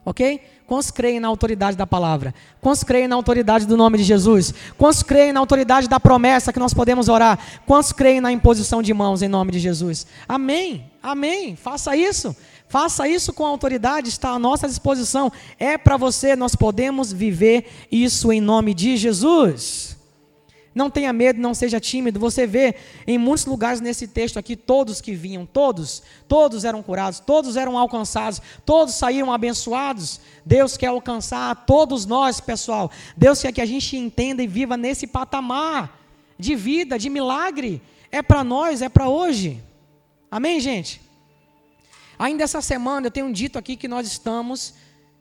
Ok? 0.05 0.41
Quantos 0.67 0.91
creem 0.91 1.21
na 1.21 1.29
autoridade 1.29 1.77
da 1.77 1.87
palavra? 1.87 2.35
Quantos 2.61 2.83
creem 2.83 3.07
na 3.07 3.15
autoridade 3.17 3.67
do 3.67 3.77
nome 3.77 3.99
de 3.99 4.05
Jesus? 4.05 4.55
Quantos 4.79 5.03
creem 5.03 5.33
na 5.33 5.41
autoridade 5.41 5.89
da 5.89 6.01
promessa 6.01 6.53
que 6.53 6.59
nós 6.59 6.73
podemos 6.73 7.09
orar? 7.09 7.39
Quantos 7.67 7.93
creem 7.93 8.21
na 8.21 8.33
imposição 8.33 8.83
de 8.83 8.95
mãos 8.95 9.21
em 9.21 9.29
nome 9.29 9.53
de 9.53 9.59
Jesus? 9.59 10.07
Amém, 10.27 10.91
amém. 11.03 11.55
Faça 11.55 11.95
isso. 11.95 12.35
Faça 12.67 13.07
isso 13.07 13.33
com 13.33 13.45
autoridade, 13.45 14.09
está 14.09 14.31
à 14.31 14.39
nossa 14.39 14.67
disposição. 14.67 15.31
É 15.59 15.77
para 15.77 15.99
você, 15.99 16.35
nós 16.35 16.57
podemos 16.57 17.13
viver 17.13 17.67
isso 17.93 18.33
em 18.33 18.41
nome 18.41 18.73
de 18.73 18.97
Jesus. 18.97 19.94
Não 20.75 20.91
tenha 20.91 21.13
medo, 21.13 21.41
não 21.41 21.55
seja 21.55 21.79
tímido. 21.79 22.19
Você 22.19 22.47
vê 22.47 22.75
em 23.07 23.17
muitos 23.17 23.47
lugares 23.47 23.81
nesse 23.81 24.09
texto 24.09 24.39
aqui, 24.39 24.57
todos 24.57 25.01
que 25.01 25.15
vinham, 25.15 25.47
todos, 25.47 26.03
todos 26.27 26.65
eram 26.65 26.83
curados, 26.83 27.21
todos 27.21 27.57
eram 27.57 27.79
alcançados, 27.79 28.43
todos 28.65 28.95
saíram 28.95 29.33
abençoados. 29.33 30.21
Deus 30.45 30.77
quer 30.77 30.89
alcançar 30.89 31.51
a 31.51 31.55
todos 31.55 32.07
nós, 32.07 32.41
pessoal. 32.41 32.91
Deus 33.17 33.41
quer 33.41 33.53
que 33.53 33.61
a 33.61 33.67
gente 33.67 33.97
entenda 33.97 34.43
e 34.43 34.49
viva 34.49 34.77
nesse 34.77 35.07
patamar 35.07 35.97
de 36.37 36.57
vida, 36.57 36.99
de 36.99 37.09
milagre. 37.09 37.81
É 38.11 38.21
para 38.21 38.43
nós, 38.43 38.83
é 38.83 38.89
para 38.89 39.09
hoje. 39.09 39.63
Amém, 40.29 40.59
gente? 40.59 41.01
Ainda 42.19 42.43
essa 42.43 42.61
semana 42.61 43.07
eu 43.07 43.11
tenho 43.11 43.33
dito 43.33 43.59
aqui 43.59 43.77
que 43.77 43.87
nós 43.87 44.07
estamos 44.07 44.75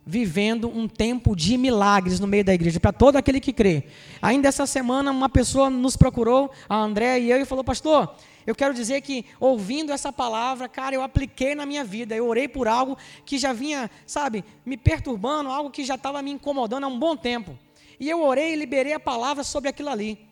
vivendo 0.06 0.68
um 0.68 0.88
tempo 0.88 1.36
de 1.36 1.58
milagres 1.58 2.20
no 2.20 2.28
meio 2.28 2.44
da 2.44 2.54
igreja, 2.54 2.80
para 2.80 2.92
todo 2.92 3.16
aquele 3.16 3.40
que 3.40 3.54
crê. 3.54 3.84
Ainda 4.22 4.48
essa 4.48 4.66
semana, 4.66 5.12
uma 5.12 5.30
pessoa 5.30 5.70
nos 5.70 5.96
procurou, 5.96 6.52
a 6.68 6.76
André 6.76 7.20
e 7.20 7.32
eu, 7.32 7.38
e 7.38 7.46
falou: 7.46 7.64
Pastor, 7.64 8.14
eu 8.46 8.54
quero 8.54 8.74
dizer 8.74 9.02
que, 9.02 9.26
ouvindo 9.40 9.92
essa 9.92 10.12
palavra, 10.12 10.68
cara, 10.68 10.96
eu 10.96 11.02
apliquei 11.02 11.56
na 11.56 11.66
minha 11.66 11.84
vida. 11.84 12.16
Eu 12.16 12.28
orei 12.28 12.48
por 12.48 12.68
algo 12.68 12.98
que 13.26 13.38
já 13.38 13.54
vinha, 13.54 13.90
sabe, 14.06 14.44
me 14.66 14.76
perturbando, 14.76 15.50
algo 15.50 15.72
que 15.72 15.86
já 15.86 15.96
estava 15.96 16.22
me 16.22 16.32
incomodando 16.32 16.84
há 16.84 16.88
um 16.88 17.00
bom 17.00 17.16
tempo. 17.16 17.58
E 18.00 18.10
eu 18.10 18.22
orei 18.22 18.54
e 18.54 18.56
liberei 18.56 18.94
a 18.94 19.00
palavra 19.00 19.44
sobre 19.44 19.70
aquilo 19.70 19.90
ali. 19.90 20.28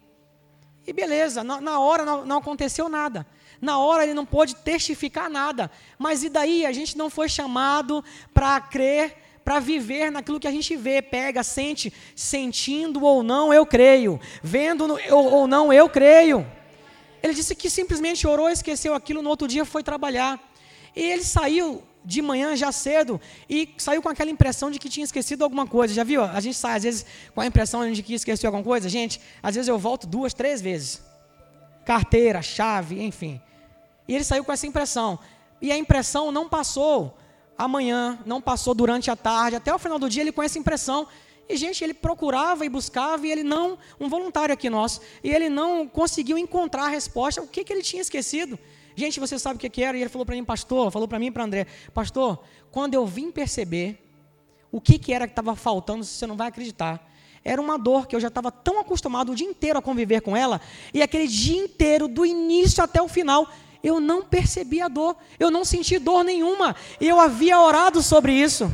E 0.85 0.91
beleza, 0.91 1.43
na, 1.43 1.61
na 1.61 1.79
hora 1.79 2.03
não, 2.03 2.25
não 2.25 2.37
aconteceu 2.37 2.89
nada. 2.89 3.25
Na 3.61 3.77
hora 3.77 4.03
ele 4.03 4.15
não 4.15 4.25
pôde 4.25 4.55
testificar 4.55 5.29
nada. 5.29 5.69
Mas 5.97 6.23
e 6.23 6.29
daí? 6.29 6.65
A 6.65 6.71
gente 6.71 6.97
não 6.97 7.09
foi 7.09 7.29
chamado 7.29 8.03
para 8.33 8.59
crer 8.59 9.15
para 9.51 9.59
viver 9.59 10.09
naquilo 10.09 10.39
que 10.39 10.47
a 10.47 10.51
gente 10.51 10.77
vê, 10.77 11.01
pega, 11.01 11.43
sente, 11.43 11.91
sentindo 12.15 13.03
ou 13.03 13.21
não, 13.21 13.53
eu 13.53 13.65
creio, 13.65 14.17
vendo 14.41 14.97
ou 15.11 15.45
não, 15.45 15.73
eu 15.73 15.89
creio. 15.89 16.47
Ele 17.21 17.33
disse 17.33 17.53
que 17.53 17.69
simplesmente 17.69 18.25
orou, 18.25 18.49
esqueceu 18.49 18.93
aquilo, 18.93 19.21
no 19.21 19.29
outro 19.29 19.49
dia 19.49 19.65
foi 19.65 19.83
trabalhar. 19.83 20.39
E 20.95 21.01
ele 21.01 21.25
saiu 21.25 21.83
de 22.05 22.21
manhã 22.21 22.55
já 22.55 22.71
cedo 22.71 23.19
e 23.49 23.75
saiu 23.77 24.01
com 24.01 24.07
aquela 24.07 24.31
impressão 24.31 24.71
de 24.71 24.79
que 24.79 24.87
tinha 24.87 25.03
esquecido 25.03 25.43
alguma 25.43 25.67
coisa. 25.67 25.93
Já 25.93 26.05
viu? 26.05 26.23
A 26.23 26.39
gente 26.39 26.55
sai 26.55 26.77
às 26.77 26.83
vezes 26.83 27.05
com 27.35 27.41
a 27.41 27.45
impressão 27.45 27.91
de 27.91 28.01
que 28.01 28.13
esqueceu 28.13 28.47
alguma 28.47 28.63
coisa. 28.63 28.87
Gente, 28.87 29.19
às 29.43 29.55
vezes 29.55 29.67
eu 29.67 29.77
volto 29.77 30.07
duas, 30.07 30.33
três 30.33 30.61
vezes. 30.61 31.01
Carteira, 31.85 32.41
chave, 32.41 33.03
enfim. 33.03 33.41
E 34.07 34.15
ele 34.15 34.23
saiu 34.23 34.45
com 34.45 34.53
essa 34.53 34.65
impressão. 34.65 35.19
E 35.61 35.73
a 35.73 35.77
impressão 35.77 36.31
não 36.31 36.47
passou 36.47 37.17
amanhã, 37.57 38.19
não 38.25 38.41
passou 38.41 38.73
durante 38.73 39.11
a 39.11 39.15
tarde, 39.15 39.55
até 39.55 39.73
o 39.73 39.79
final 39.79 39.99
do 39.99 40.09
dia 40.09 40.23
ele 40.23 40.31
com 40.31 40.41
essa 40.41 40.57
impressão. 40.57 41.07
E, 41.47 41.57
gente, 41.57 41.83
ele 41.83 41.93
procurava 41.93 42.65
e 42.65 42.69
buscava, 42.69 43.27
e 43.27 43.31
ele 43.31 43.43
não, 43.43 43.77
um 43.99 44.07
voluntário 44.07 44.53
aqui 44.53 44.69
nosso, 44.69 45.01
e 45.23 45.29
ele 45.29 45.49
não 45.49 45.85
conseguiu 45.85 46.37
encontrar 46.37 46.85
a 46.85 46.87
resposta, 46.87 47.41
o 47.41 47.47
que, 47.47 47.63
que 47.63 47.73
ele 47.73 47.81
tinha 47.81 48.01
esquecido. 48.01 48.57
Gente, 48.95 49.19
você 49.19 49.37
sabe 49.37 49.55
o 49.55 49.59
que, 49.59 49.69
que 49.69 49.83
era? 49.83 49.97
E 49.97 50.01
ele 50.01 50.09
falou 50.09 50.25
para 50.25 50.35
mim, 50.35 50.43
pastor, 50.43 50.91
falou 50.91 51.07
para 51.07 51.19
mim 51.19 51.27
e 51.27 51.31
para 51.31 51.43
André, 51.43 51.67
pastor, 51.93 52.39
quando 52.71 52.93
eu 52.93 53.05
vim 53.05 53.31
perceber 53.31 54.01
o 54.71 54.79
que, 54.79 54.97
que 54.97 55.13
era 55.13 55.27
que 55.27 55.33
estava 55.33 55.55
faltando, 55.55 56.03
você 56.03 56.25
não 56.25 56.37
vai 56.37 56.47
acreditar. 56.47 57.05
Era 57.43 57.61
uma 57.61 57.77
dor 57.77 58.07
que 58.07 58.15
eu 58.15 58.19
já 58.19 58.27
estava 58.27 58.51
tão 58.51 58.79
acostumado 58.79 59.31
o 59.31 59.35
dia 59.35 59.47
inteiro 59.47 59.77
a 59.77 59.81
conviver 59.81 60.21
com 60.21 60.37
ela, 60.37 60.61
e 60.93 61.01
aquele 61.01 61.27
dia 61.27 61.57
inteiro, 61.57 62.07
do 62.07 62.25
início 62.25 62.83
até 62.83 63.01
o 63.01 63.07
final, 63.07 63.49
eu 63.83 63.99
não 63.99 64.21
percebi 64.21 64.81
a 64.81 64.87
dor, 64.87 65.15
eu 65.39 65.49
não 65.49 65.65
senti 65.65 65.97
dor 65.97 66.23
nenhuma, 66.23 66.75
eu 66.99 67.19
havia 67.19 67.59
orado 67.59 68.01
sobre 68.01 68.33
isso. 68.33 68.71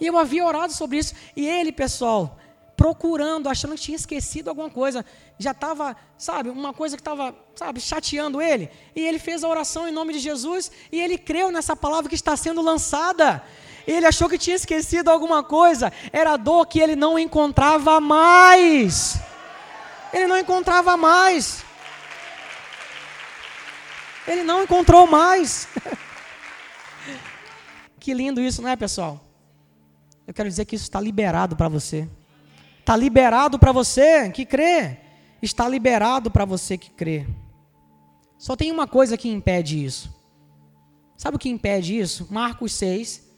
Eu 0.00 0.16
havia 0.16 0.44
orado 0.44 0.72
sobre 0.72 0.98
isso, 0.98 1.14
e 1.36 1.46
ele, 1.46 1.70
pessoal, 1.70 2.38
procurando, 2.74 3.48
achando 3.48 3.74
que 3.74 3.82
tinha 3.82 3.96
esquecido 3.96 4.48
alguma 4.48 4.70
coisa, 4.70 5.04
já 5.38 5.50
estava, 5.50 5.94
sabe, 6.16 6.48
uma 6.48 6.72
coisa 6.72 6.96
que 6.96 7.02
estava, 7.02 7.34
sabe, 7.54 7.78
chateando 7.78 8.40
ele, 8.40 8.70
e 8.96 9.02
ele 9.06 9.18
fez 9.18 9.44
a 9.44 9.48
oração 9.48 9.86
em 9.86 9.92
nome 9.92 10.14
de 10.14 10.18
Jesus, 10.18 10.72
e 10.90 10.98
ele 10.98 11.18
creu 11.18 11.50
nessa 11.50 11.76
palavra 11.76 12.08
que 12.08 12.14
está 12.14 12.34
sendo 12.38 12.62
lançada. 12.62 13.42
Ele 13.86 14.06
achou 14.06 14.28
que 14.28 14.38
tinha 14.38 14.56
esquecido 14.56 15.10
alguma 15.10 15.42
coisa, 15.42 15.92
era 16.10 16.38
dor 16.38 16.66
que 16.66 16.80
ele 16.80 16.96
não 16.96 17.18
encontrava 17.18 18.00
mais. 18.00 19.18
Ele 20.12 20.26
não 20.26 20.38
encontrava 20.38 20.96
mais. 20.96 21.62
Ele 24.30 24.44
não 24.44 24.62
encontrou 24.62 25.08
mais. 25.08 25.66
que 27.98 28.14
lindo 28.14 28.40
isso, 28.40 28.62
não 28.62 28.68
é, 28.68 28.76
pessoal? 28.76 29.20
Eu 30.24 30.32
quero 30.32 30.48
dizer 30.48 30.64
que 30.66 30.76
isso 30.76 30.84
está 30.84 31.00
liberado 31.00 31.56
para 31.56 31.68
você. 31.68 32.08
Está 32.78 32.96
liberado 32.96 33.58
para 33.58 33.72
você 33.72 34.30
que 34.30 34.46
crê. 34.46 34.98
está 35.42 35.68
liberado 35.68 36.30
para 36.30 36.44
você 36.44 36.78
que 36.78 36.90
crê. 36.90 37.26
Só 38.38 38.54
tem 38.54 38.70
uma 38.70 38.86
coisa 38.86 39.16
que 39.16 39.28
impede 39.28 39.84
isso. 39.84 40.14
Sabe 41.16 41.34
o 41.34 41.38
que 41.38 41.48
impede 41.48 41.98
isso? 41.98 42.28
Marcos 42.30 42.72
6, 42.74 43.28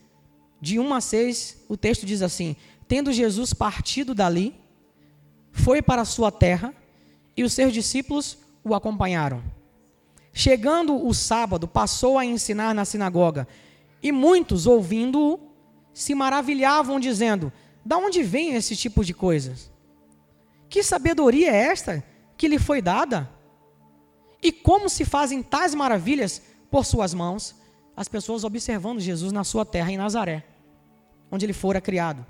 de 0.60 0.78
1 0.78 0.94
a 0.94 1.00
6, 1.00 1.64
o 1.70 1.76
texto 1.76 2.04
diz 2.04 2.20
assim: 2.20 2.54
Tendo 2.86 3.10
Jesus 3.12 3.54
partido 3.54 4.14
dali, 4.14 4.54
foi 5.52 5.80
para 5.80 6.02
a 6.02 6.04
sua 6.04 6.30
terra, 6.30 6.74
e 7.34 7.42
os 7.42 7.54
seus 7.54 7.72
discípulos 7.72 8.36
o 8.62 8.74
acompanharam. 8.74 9.42
Chegando 10.32 11.06
o 11.06 11.12
sábado, 11.12 11.68
passou 11.68 12.18
a 12.18 12.24
ensinar 12.24 12.74
na 12.74 12.84
sinagoga, 12.84 13.46
e 14.02 14.10
muitos, 14.10 14.66
ouvindo-o, 14.66 15.38
se 15.92 16.14
maravilhavam, 16.14 16.98
dizendo: 16.98 17.52
Da 17.84 17.98
onde 17.98 18.22
vem 18.22 18.54
esse 18.54 18.74
tipo 18.74 19.04
de 19.04 19.12
coisas? 19.12 19.70
Que 20.68 20.82
sabedoria 20.82 21.50
é 21.50 21.56
esta 21.56 22.02
que 22.36 22.48
lhe 22.48 22.58
foi 22.58 22.80
dada? 22.80 23.30
E 24.42 24.50
como 24.50 24.88
se 24.88 25.04
fazem 25.04 25.42
tais 25.42 25.74
maravilhas 25.74 26.42
por 26.70 26.84
suas 26.84 27.12
mãos? 27.12 27.54
As 27.94 28.08
pessoas 28.08 28.42
observando 28.42 29.00
Jesus 29.00 29.32
na 29.32 29.44
sua 29.44 29.64
terra, 29.66 29.92
em 29.92 29.98
Nazaré 29.98 30.44
onde 31.32 31.46
ele 31.46 31.54
fora 31.54 31.80
criado. 31.80 32.24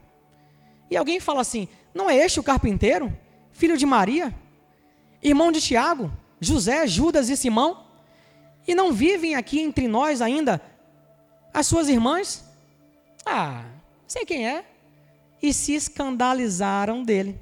E 0.89 0.97
alguém 0.97 1.19
fala 1.19 1.41
assim: 1.41 1.67
não 1.93 2.09
é 2.09 2.17
este 2.17 2.39
o 2.39 2.43
carpinteiro, 2.43 3.13
filho 3.51 3.77
de 3.77 3.85
Maria, 3.85 4.33
irmão 5.21 5.51
de 5.51 5.61
Tiago, 5.61 6.11
José, 6.41 6.87
Judas 6.87 7.29
e 7.29 7.37
Simão? 7.37 7.82
E 8.67 8.75
não 8.75 8.93
vivem 8.93 9.35
aqui 9.35 9.61
entre 9.61 9.89
nós 9.89 10.21
ainda 10.21 10.61
as 11.53 11.67
suas 11.67 11.89
irmãs? 11.89 12.45
Ah, 13.27 13.65
sei 14.07 14.25
quem 14.25 14.49
é. 14.49 14.65
E 15.43 15.53
se 15.53 15.75
escandalizaram 15.75 17.03
dele. 17.03 17.39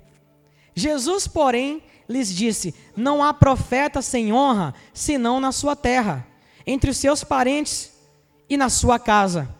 Jesus, 0.74 1.26
porém, 1.26 1.82
lhes 2.08 2.34
disse: 2.34 2.74
Não 2.96 3.22
há 3.22 3.32
profeta 3.32 4.00
sem 4.00 4.32
honra, 4.32 4.74
senão 4.92 5.38
na 5.38 5.52
sua 5.52 5.76
terra, 5.76 6.26
entre 6.66 6.90
os 6.90 6.96
seus 6.96 7.22
parentes 7.22 7.92
e 8.48 8.56
na 8.56 8.68
sua 8.68 8.98
casa. 8.98 9.54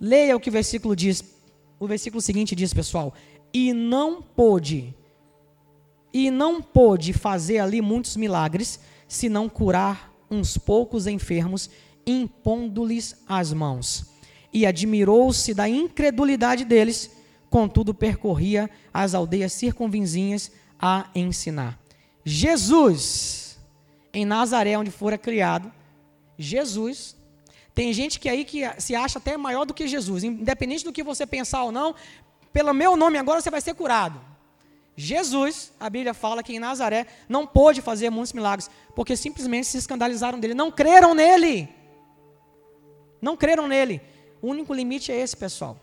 Leia 0.00 0.36
o 0.36 0.40
que 0.40 0.48
o 0.48 0.52
versículo 0.52 0.96
diz. 0.96 1.22
O 1.78 1.86
versículo 1.86 2.22
seguinte 2.22 2.56
diz, 2.56 2.72
pessoal: 2.72 3.12
E 3.52 3.72
não 3.72 4.22
pôde, 4.22 4.94
e 6.12 6.30
não 6.30 6.62
pôde 6.62 7.12
fazer 7.12 7.58
ali 7.58 7.82
muitos 7.82 8.16
milagres, 8.16 8.80
senão 9.06 9.48
curar 9.48 10.15
uns 10.30 10.58
poucos 10.58 11.06
enfermos, 11.06 11.70
impondo-lhes 12.06 13.22
as 13.28 13.52
mãos. 13.52 14.06
E 14.52 14.66
admirou-se 14.66 15.52
da 15.52 15.68
incredulidade 15.68 16.64
deles, 16.64 17.10
contudo 17.50 17.94
percorria 17.94 18.70
as 18.92 19.14
aldeias 19.14 19.52
circunvizinhas 19.52 20.50
a 20.78 21.10
ensinar. 21.14 21.78
Jesus, 22.24 23.58
em 24.12 24.24
Nazaré, 24.24 24.76
onde 24.76 24.90
fora 24.90 25.16
criado, 25.18 25.72
Jesus 26.38 27.16
tem 27.76 27.92
gente 27.92 28.18
que 28.18 28.26
aí 28.26 28.42
que 28.42 28.62
se 28.78 28.94
acha 28.94 29.18
até 29.18 29.36
maior 29.36 29.66
do 29.66 29.74
que 29.74 29.86
Jesus, 29.86 30.24
independente 30.24 30.82
do 30.82 30.92
que 30.92 31.02
você 31.02 31.26
pensar 31.26 31.62
ou 31.62 31.70
não, 31.70 31.94
pelo 32.50 32.72
meu 32.72 32.96
nome 32.96 33.18
agora 33.18 33.38
você 33.38 33.50
vai 33.50 33.60
ser 33.60 33.74
curado. 33.74 34.18
Jesus, 34.96 35.72
a 35.78 35.90
Bíblia 35.90 36.14
fala 36.14 36.42
que 36.42 36.54
em 36.54 36.58
Nazaré 36.58 37.06
não 37.28 37.46
pôde 37.46 37.82
fazer 37.82 38.10
muitos 38.10 38.32
milagres, 38.32 38.70
porque 38.94 39.16
simplesmente 39.16 39.66
se 39.66 39.76
escandalizaram 39.76 40.40
dele, 40.40 40.54
não 40.54 40.70
creram 40.70 41.14
nele. 41.14 41.68
Não 43.20 43.36
creram 43.36 43.68
nele. 43.68 44.00
O 44.40 44.48
único 44.48 44.72
limite 44.72 45.12
é 45.12 45.20
esse, 45.20 45.36
pessoal. 45.36 45.78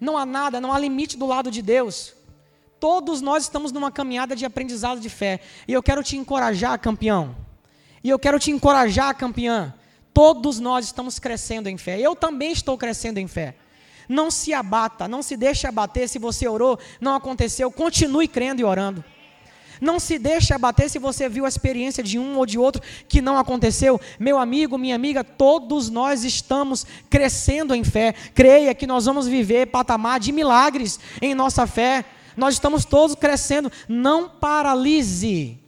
Não 0.00 0.16
há 0.16 0.24
nada, 0.24 0.60
não 0.60 0.72
há 0.72 0.78
limite 0.78 1.16
do 1.16 1.26
lado 1.26 1.50
de 1.50 1.60
Deus. 1.60 2.14
Todos 2.80 3.20
nós 3.20 3.44
estamos 3.44 3.70
numa 3.70 3.92
caminhada 3.92 4.34
de 4.34 4.44
aprendizado 4.44 5.00
de 5.00 5.10
fé. 5.10 5.40
E 5.68 5.72
eu 5.72 5.82
quero 5.82 6.02
te 6.02 6.16
encorajar, 6.16 6.78
campeão. 6.78 7.36
E 8.02 8.08
eu 8.08 8.18
quero 8.18 8.38
te 8.38 8.50
encorajar, 8.50 9.14
campeã 9.16 9.74
Todos 10.14 10.60
nós 10.60 10.84
estamos 10.84 11.18
crescendo 11.18 11.68
em 11.68 11.76
fé. 11.76 11.98
Eu 11.98 12.14
também 12.14 12.52
estou 12.52 12.78
crescendo 12.78 13.18
em 13.18 13.26
fé. 13.26 13.56
Não 14.08 14.30
se 14.30 14.52
abata, 14.52 15.08
não 15.08 15.22
se 15.22 15.36
deixe 15.36 15.66
abater 15.66 16.08
se 16.08 16.18
você 16.18 16.46
orou, 16.48 16.78
não 17.00 17.14
aconteceu, 17.14 17.70
continue 17.70 18.28
crendo 18.28 18.60
e 18.60 18.64
orando. 18.64 19.04
Não 19.80 19.98
se 19.98 20.18
deixe 20.18 20.54
abater 20.54 20.88
se 20.88 20.98
você 20.98 21.28
viu 21.28 21.44
a 21.44 21.48
experiência 21.48 22.02
de 22.02 22.18
um 22.18 22.38
ou 22.38 22.46
de 22.46 22.58
outro 22.58 22.82
que 23.08 23.20
não 23.20 23.36
aconteceu. 23.36 24.00
Meu 24.18 24.38
amigo, 24.38 24.78
minha 24.78 24.94
amiga, 24.94 25.24
todos 25.24 25.90
nós 25.90 26.24
estamos 26.24 26.86
crescendo 27.10 27.74
em 27.74 27.84
fé. 27.84 28.14
Creia 28.34 28.74
que 28.74 28.86
nós 28.86 29.04
vamos 29.04 29.26
viver 29.26 29.66
patamar 29.66 30.20
de 30.20 30.32
milagres 30.32 31.00
em 31.20 31.34
nossa 31.34 31.66
fé. 31.66 32.04
Nós 32.36 32.54
estamos 32.54 32.84
todos 32.84 33.16
crescendo. 33.16 33.70
Não 33.88 34.28
paralise. 34.28 35.63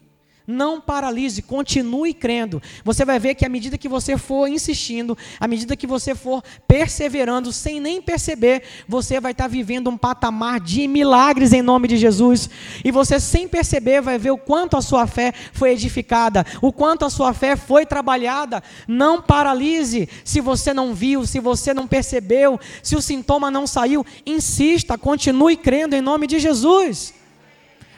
Não 0.47 0.81
paralise, 0.81 1.43
continue 1.43 2.15
crendo. 2.15 2.63
Você 2.85 3.05
vai 3.05 3.19
ver 3.19 3.35
que 3.35 3.45
à 3.45 3.49
medida 3.49 3.77
que 3.77 3.89
você 3.89 4.17
for 4.17 4.47
insistindo, 4.47 5.19
à 5.41 5.49
medida 5.49 5.77
que 5.77 5.87
você 5.87 6.15
for 6.15 6.43
perseverando, 6.69 7.53
sem 7.53 7.81
nem 7.81 8.01
perceber, 8.01 8.63
você 8.87 9.21
vai 9.21 9.33
estar 9.33 9.49
vivendo 9.49 9.91
um 9.91 9.97
patamar 9.97 10.61
de 10.61 10.87
milagres 10.87 11.53
em 11.53 11.63
nome 11.63 11.89
de 11.89 11.97
Jesus. 11.97 12.49
E 12.85 12.93
você, 12.93 13.19
sem 13.19 13.49
perceber, 13.49 14.01
vai 14.01 14.19
ver 14.19 14.31
o 14.31 14.39
quanto 14.39 14.77
a 14.77 14.83
sua 14.83 15.07
fé 15.07 15.33
foi 15.53 15.73
edificada, 15.73 16.47
o 16.63 16.73
quanto 16.73 17.05
a 17.05 17.11
sua 17.11 17.35
fé 17.35 17.57
foi 17.57 17.85
trabalhada. 17.85 18.63
Não 18.87 19.21
paralise 19.21 20.09
se 20.25 20.41
você 20.41 20.73
não 20.73 20.95
viu, 20.95 21.27
se 21.27 21.41
você 21.41 21.75
não 21.75 21.89
percebeu, 21.89 22.61
se 22.83 22.95
o 22.95 23.03
sintoma 23.03 23.51
não 23.51 23.67
saiu. 23.67 24.07
Insista, 24.25 24.97
continue 24.97 25.57
crendo 25.57 25.97
em 25.97 26.01
nome 26.01 26.29
de 26.29 26.39
Jesus. 26.39 27.17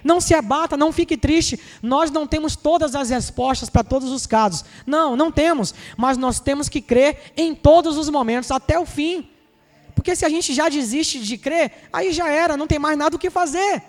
Não 0.03 0.21
se 0.21 0.35
abata, 0.35 0.77
não 0.77 0.93
fique 0.93 1.17
triste. 1.17 1.59
Nós 1.83 2.11
não 2.11 2.27
temos 2.27 2.57
todas 2.57 2.95
as 2.95 3.11
respostas 3.11 3.69
para 3.69 3.85
todos 3.85 4.11
os 4.11 4.27
casos. 4.27 4.65
Não, 4.87 5.17
não 5.17 5.31
temos. 5.31 5.75
Mas 5.97 6.17
nós 6.17 6.41
temos 6.41 6.69
que 6.69 6.81
crer 6.81 7.33
em 7.37 7.55
todos 7.55 7.97
os 7.97 8.09
momentos, 8.09 8.51
até 8.51 8.79
o 8.79 8.87
fim. 8.87 9.29
Porque 9.95 10.15
se 10.15 10.25
a 10.25 10.29
gente 10.29 10.55
já 10.55 10.69
desiste 10.69 11.19
de 11.21 11.37
crer, 11.37 11.89
aí 11.93 12.13
já 12.13 12.31
era, 12.31 12.57
não 12.57 12.67
tem 12.67 12.79
mais 12.79 12.97
nada 12.97 13.17
o 13.17 13.19
que 13.19 13.31
fazer. 13.31 13.83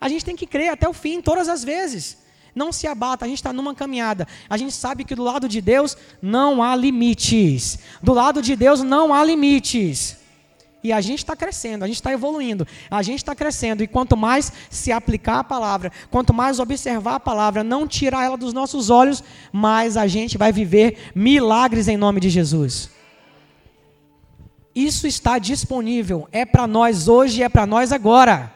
A 0.00 0.08
gente 0.08 0.24
tem 0.24 0.36
que 0.36 0.46
crer 0.46 0.70
até 0.70 0.88
o 0.88 0.92
fim, 0.92 1.22
todas 1.22 1.48
as 1.48 1.62
vezes. 1.62 2.18
Não 2.54 2.72
se 2.72 2.86
abata, 2.86 3.24
a 3.24 3.28
gente 3.28 3.38
está 3.38 3.52
numa 3.52 3.74
caminhada. 3.74 4.26
A 4.48 4.56
gente 4.56 4.72
sabe 4.72 5.04
que 5.04 5.14
do 5.14 5.22
lado 5.22 5.48
de 5.48 5.60
Deus 5.60 5.96
não 6.20 6.62
há 6.62 6.74
limites. 6.74 7.78
Do 8.02 8.12
lado 8.12 8.40
de 8.40 8.56
Deus 8.56 8.82
não 8.82 9.12
há 9.12 9.22
limites. 9.22 10.16
E 10.82 10.92
a 10.92 11.00
gente 11.00 11.18
está 11.18 11.34
crescendo, 11.34 11.82
a 11.82 11.86
gente 11.86 11.96
está 11.96 12.12
evoluindo, 12.12 12.66
a 12.90 13.02
gente 13.02 13.18
está 13.18 13.34
crescendo. 13.34 13.82
E 13.82 13.86
quanto 13.86 14.16
mais 14.16 14.52
se 14.70 14.92
aplicar 14.92 15.40
a 15.40 15.44
palavra, 15.44 15.90
quanto 16.10 16.32
mais 16.32 16.60
observar 16.60 17.16
a 17.16 17.20
palavra, 17.20 17.64
não 17.64 17.88
tirar 17.88 18.24
ela 18.24 18.36
dos 18.36 18.52
nossos 18.52 18.88
olhos, 18.90 19.22
mais 19.52 19.96
a 19.96 20.06
gente 20.06 20.38
vai 20.38 20.52
viver 20.52 21.10
milagres 21.14 21.88
em 21.88 21.96
nome 21.96 22.20
de 22.20 22.30
Jesus. 22.30 22.90
Isso 24.74 25.06
está 25.06 25.38
disponível, 25.38 26.28
é 26.30 26.44
para 26.44 26.66
nós 26.66 27.08
hoje, 27.08 27.42
é 27.42 27.48
para 27.48 27.66
nós 27.66 27.92
agora. 27.92 28.52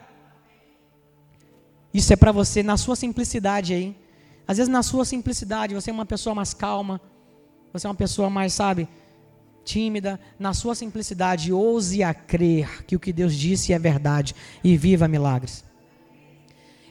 Isso 1.93 2.13
é 2.13 2.17
para 2.17 2.31
você 2.31 2.63
na 2.63 2.77
sua 2.77 2.95
simplicidade 2.95 3.73
aí. 3.75 3.97
Às 4.47 4.59
vezes 4.59 4.71
na 4.71 4.83
sua 4.83 5.05
simplicidade, 5.05 5.75
você 5.75 5.91
é 5.91 5.93
uma 5.93 6.07
pessoa 6.07 6.35
mais 6.35 6.53
calma, 6.53 7.01
você 7.73 7.87
é 7.87 7.91
uma 7.91 7.97
pessoa 7.97 8.29
mais, 8.29 8.53
sabe, 8.53 8.89
tímida, 9.65 10.19
na 10.39 10.53
sua 10.55 10.75
simplicidade, 10.75 11.53
ouse 11.53 12.03
a 12.03 12.13
crer 12.13 12.85
que 12.85 12.97
o 12.97 13.01
que 13.01 13.13
Deus 13.13 13.35
disse 13.35 13.73
é 13.73 13.79
verdade 13.79 14.35
e 14.63 14.77
viva 14.77 15.07
milagres. 15.07 15.65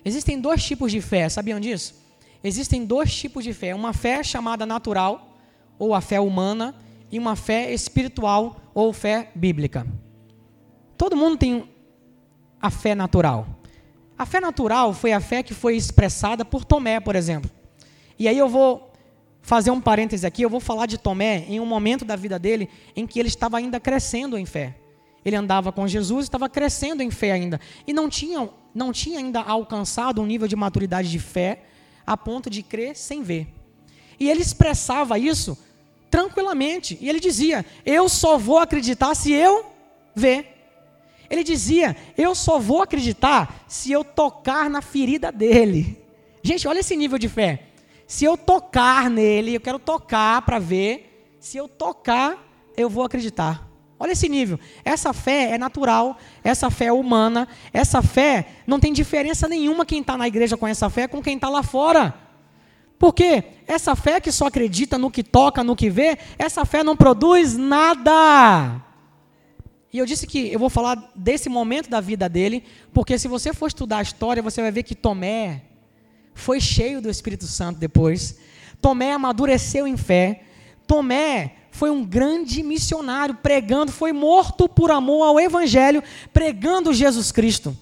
Existem 0.03 0.39
dois 0.39 0.63
tipos 0.63 0.91
de 0.91 1.01
fé, 1.01 1.27
sabiam 1.29 1.59
disso? 1.59 1.95
Existem 2.43 2.85
dois 2.85 3.13
tipos 3.13 3.43
de 3.43 3.53
fé: 3.53 3.75
uma 3.75 3.93
fé 3.93 4.23
chamada 4.23 4.65
natural, 4.65 5.37
ou 5.77 5.93
a 5.93 6.01
fé 6.01 6.19
humana, 6.19 6.75
e 7.11 7.19
uma 7.19 7.35
fé 7.35 7.73
espiritual, 7.73 8.61
ou 8.73 8.93
fé 8.93 9.31
bíblica. 9.35 9.85
Todo 10.97 11.15
mundo 11.15 11.37
tem 11.37 11.69
a 12.61 12.69
fé 12.69 12.95
natural. 12.95 13.47
A 14.17 14.25
fé 14.25 14.41
natural 14.41 14.93
foi 14.93 15.13
a 15.13 15.21
fé 15.21 15.41
que 15.41 15.53
foi 15.53 15.75
expressada 15.75 16.43
por 16.43 16.65
Tomé, 16.65 16.99
por 16.99 17.15
exemplo. 17.15 17.49
E 18.17 18.27
aí 18.27 18.37
eu 18.37 18.49
vou 18.49 18.88
fazer 19.49 19.71
um 19.71 19.81
parêntese 19.81 20.27
aqui, 20.27 20.43
eu 20.43 20.49
vou 20.49 20.59
falar 20.59 20.85
de 20.85 20.95
Tomé 20.95 21.43
em 21.47 21.59
um 21.59 21.65
momento 21.65 22.05
da 22.05 22.15
vida 22.15 22.37
dele 22.37 22.69
em 22.95 23.07
que 23.07 23.19
ele 23.19 23.29
estava 23.29 23.57
ainda 23.57 23.79
crescendo 23.79 24.37
em 24.37 24.45
fé. 24.45 24.75
Ele 25.25 25.35
andava 25.35 25.71
com 25.71 25.87
Jesus, 25.87 26.25
estava 26.25 26.47
crescendo 26.47 27.01
em 27.01 27.09
fé 27.09 27.31
ainda 27.31 27.59
e 27.87 27.91
não 27.91 28.07
tinha, 28.07 28.47
não 28.75 28.91
tinha 28.91 29.17
ainda 29.17 29.41
alcançado 29.41 30.21
um 30.21 30.25
nível 30.27 30.47
de 30.47 30.55
maturidade 30.55 31.09
de 31.09 31.17
fé 31.17 31.63
a 32.05 32.15
ponto 32.15 32.47
de 32.47 32.61
crer 32.61 32.95
sem 32.95 33.23
ver. 33.23 33.47
E 34.19 34.29
ele 34.29 34.43
expressava 34.43 35.17
isso 35.17 35.57
tranquilamente. 36.11 36.99
E 37.01 37.09
ele 37.09 37.19
dizia: 37.19 37.65
Eu 37.83 38.07
só 38.07 38.37
vou 38.37 38.59
acreditar 38.59 39.15
se 39.15 39.31
eu 39.33 39.65
ver. 40.13 40.45
Ele 41.27 41.43
dizia: 41.43 41.97
Eu 42.15 42.35
só 42.35 42.59
vou 42.59 42.83
acreditar 42.83 43.65
se 43.67 43.91
eu 43.91 44.03
tocar 44.03 44.69
na 44.69 44.83
ferida 44.83 45.31
dele. 45.31 45.97
Gente, 46.43 46.67
olha 46.67 46.81
esse 46.81 46.95
nível 46.95 47.17
de 47.17 47.27
fé. 47.27 47.68
Se 48.09 48.25
eu 48.25 48.35
tocar 48.35 49.07
nele, 49.07 49.53
eu 49.53 49.61
quero 49.61 49.77
tocar 49.77 50.41
para 50.41 50.57
ver. 50.57 51.37
Se 51.39 51.57
eu 51.57 51.67
tocar, 51.67 52.43
eu 52.75 52.89
vou 52.89 53.03
acreditar. 53.03 53.69
Olha 53.99 54.13
esse 54.13 54.27
nível. 54.27 54.59
Essa 54.83 55.13
fé 55.13 55.51
é 55.51 55.59
natural, 55.59 56.17
essa 56.43 56.71
fé 56.71 56.85
é 56.85 56.91
humana, 56.91 57.47
essa 57.71 58.01
fé 58.01 58.47
não 58.65 58.79
tem 58.79 58.91
diferença 58.91 59.47
nenhuma 59.47 59.85
quem 59.85 60.01
está 60.01 60.17
na 60.17 60.27
igreja 60.27 60.57
com 60.57 60.67
essa 60.67 60.89
fé 60.89 61.07
com 61.07 61.21
quem 61.21 61.35
está 61.35 61.49
lá 61.49 61.61
fora. 61.61 62.15
Porque 62.97 63.43
essa 63.67 63.95
fé 63.95 64.19
que 64.19 64.31
só 64.31 64.47
acredita 64.47 64.97
no 64.97 65.11
que 65.11 65.23
toca, 65.23 65.63
no 65.63 65.75
que 65.75 65.87
vê, 65.87 66.17
essa 66.39 66.65
fé 66.65 66.83
não 66.83 66.97
produz 66.97 67.55
nada. 67.55 68.83
E 69.93 69.99
eu 69.99 70.05
disse 70.07 70.25
que 70.25 70.51
eu 70.51 70.57
vou 70.57 70.71
falar 70.71 71.11
desse 71.15 71.47
momento 71.47 71.91
da 71.91 72.01
vida 72.01 72.27
dele, 72.27 72.63
porque 72.91 73.19
se 73.19 73.27
você 73.27 73.53
for 73.53 73.67
estudar 73.67 73.99
a 73.99 74.01
história, 74.01 74.41
você 74.41 74.63
vai 74.63 74.71
ver 74.71 74.81
que 74.81 74.95
Tomé 74.95 75.68
foi 76.39 76.59
cheio 76.59 77.01
do 77.01 77.09
Espírito 77.09 77.45
Santo 77.45 77.79
depois. 77.79 78.37
Tomé 78.81 79.13
amadureceu 79.13 79.85
em 79.87 79.97
fé. 79.97 80.43
Tomé 80.87 81.55
foi 81.71 81.89
um 81.89 82.03
grande 82.03 82.63
missionário, 82.63 83.35
pregando, 83.35 83.91
foi 83.91 84.11
morto 84.11 84.67
por 84.67 84.91
amor 84.91 85.23
ao 85.23 85.39
Evangelho, 85.39 86.03
pregando 86.33 86.93
Jesus 86.93 87.31
Cristo. 87.31 87.77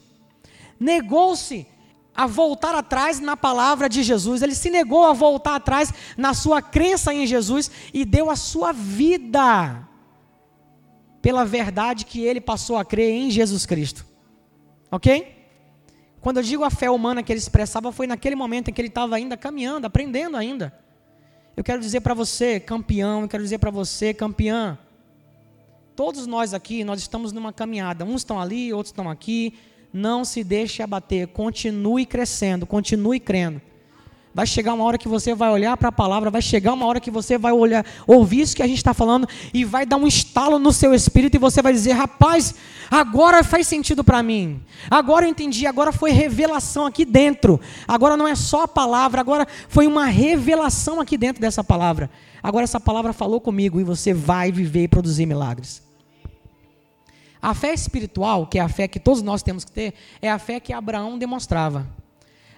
Negou-se 0.79 1.65
a 2.13 2.25
voltar 2.25 2.73
atrás 2.73 3.19
na 3.19 3.37
palavra 3.37 3.87
de 3.87 4.01
Jesus, 4.01 4.41
ele 4.41 4.55
se 4.55 4.71
negou 4.71 5.05
a 5.05 5.13
voltar 5.13 5.55
atrás 5.55 5.93
na 6.17 6.33
sua 6.33 6.63
crença 6.63 7.13
em 7.13 7.27
Jesus 7.27 7.69
e 7.93 8.03
deu 8.03 8.29
a 8.29 8.35
sua 8.35 8.71
vida 8.71 9.87
pela 11.21 11.45
verdade 11.45 12.05
que 12.05 12.21
ele 12.21 12.41
passou 12.41 12.77
a 12.77 12.83
crer 12.83 13.11
em 13.11 13.29
Jesus 13.29 13.65
Cristo. 13.65 14.05
Ok? 14.91 15.36
Quando 16.21 16.37
eu 16.37 16.43
digo 16.43 16.63
a 16.63 16.69
fé 16.69 16.89
humana 16.89 17.21
que 17.21 17.31
ele 17.31 17.39
expressava, 17.39 17.91
foi 17.91 18.07
naquele 18.07 18.35
momento 18.35 18.69
em 18.69 18.73
que 18.73 18.81
ele 18.81 18.87
estava 18.87 19.15
ainda 19.15 19.37
caminhando, 19.37 19.85
aprendendo 19.85 20.35
ainda. 20.35 20.73
Eu 21.55 21.63
quero 21.63 21.79
dizer 21.81 22.01
para 22.01 22.13
você, 22.13 22.59
campeão, 22.59 23.21
eu 23.21 23.27
quero 23.27 23.43
dizer 23.43 23.57
para 23.57 23.71
você, 23.71 24.13
campeã. 24.13 24.77
Todos 25.95 26.27
nós 26.27 26.53
aqui, 26.53 26.83
nós 26.83 26.99
estamos 26.99 27.31
numa 27.31 27.51
caminhada. 27.51 28.05
Uns 28.05 28.21
estão 28.21 28.39
ali, 28.39 28.71
outros 28.71 28.91
estão 28.91 29.09
aqui. 29.09 29.55
Não 29.91 30.23
se 30.23 30.43
deixe 30.43 30.83
abater. 30.83 31.27
Continue 31.29 32.05
crescendo, 32.05 32.67
continue 32.67 33.19
crendo. 33.19 33.61
Vai 34.37 34.45
chegar 34.45 34.75
uma 34.75 34.83
hora 34.83 34.99
que 34.99 35.07
você 35.07 35.33
vai 35.33 35.49
olhar 35.49 35.75
para 35.77 35.89
a 35.89 35.91
palavra, 35.91 36.29
vai 36.29 36.43
chegar 36.43 36.73
uma 36.73 36.85
hora 36.85 36.99
que 36.99 37.09
você 37.09 37.39
vai 37.39 37.51
olhar, 37.51 37.83
ouvir 38.05 38.41
isso 38.41 38.55
que 38.55 38.61
a 38.61 38.67
gente 38.67 38.77
está 38.77 38.93
falando 38.93 39.27
e 39.51 39.65
vai 39.65 39.83
dar 39.83 39.97
um 39.97 40.05
estalo 40.05 40.59
no 40.59 40.71
seu 40.71 40.93
espírito 40.93 41.33
e 41.33 41.39
você 41.39 41.59
vai 41.59 41.73
dizer: 41.73 41.93
rapaz, 41.93 42.53
agora 42.91 43.43
faz 43.43 43.65
sentido 43.65 44.03
para 44.03 44.21
mim. 44.21 44.61
Agora 44.91 45.25
eu 45.25 45.31
entendi, 45.31 45.65
agora 45.65 45.91
foi 45.91 46.11
revelação 46.11 46.85
aqui 46.85 47.03
dentro. 47.03 47.59
Agora 47.87 48.15
não 48.15 48.27
é 48.27 48.35
só 48.35 48.61
a 48.61 48.67
palavra, 48.67 49.21
agora 49.21 49.47
foi 49.67 49.87
uma 49.87 50.05
revelação 50.05 51.01
aqui 51.01 51.17
dentro 51.17 51.41
dessa 51.41 51.63
palavra. 51.63 52.07
Agora 52.43 52.63
essa 52.63 52.79
palavra 52.79 53.13
falou 53.13 53.41
comigo 53.41 53.79
e 53.79 53.83
você 53.83 54.13
vai 54.13 54.51
viver 54.51 54.83
e 54.83 54.87
produzir 54.87 55.25
milagres. 55.25 55.81
A 57.41 57.55
fé 57.55 57.73
espiritual, 57.73 58.45
que 58.45 58.59
é 58.59 58.61
a 58.61 58.69
fé 58.69 58.87
que 58.87 58.99
todos 58.99 59.23
nós 59.23 59.41
temos 59.41 59.65
que 59.65 59.71
ter, 59.71 59.95
é 60.21 60.29
a 60.29 60.37
fé 60.37 60.59
que 60.59 60.71
Abraão 60.71 61.17
demonstrava. 61.17 61.87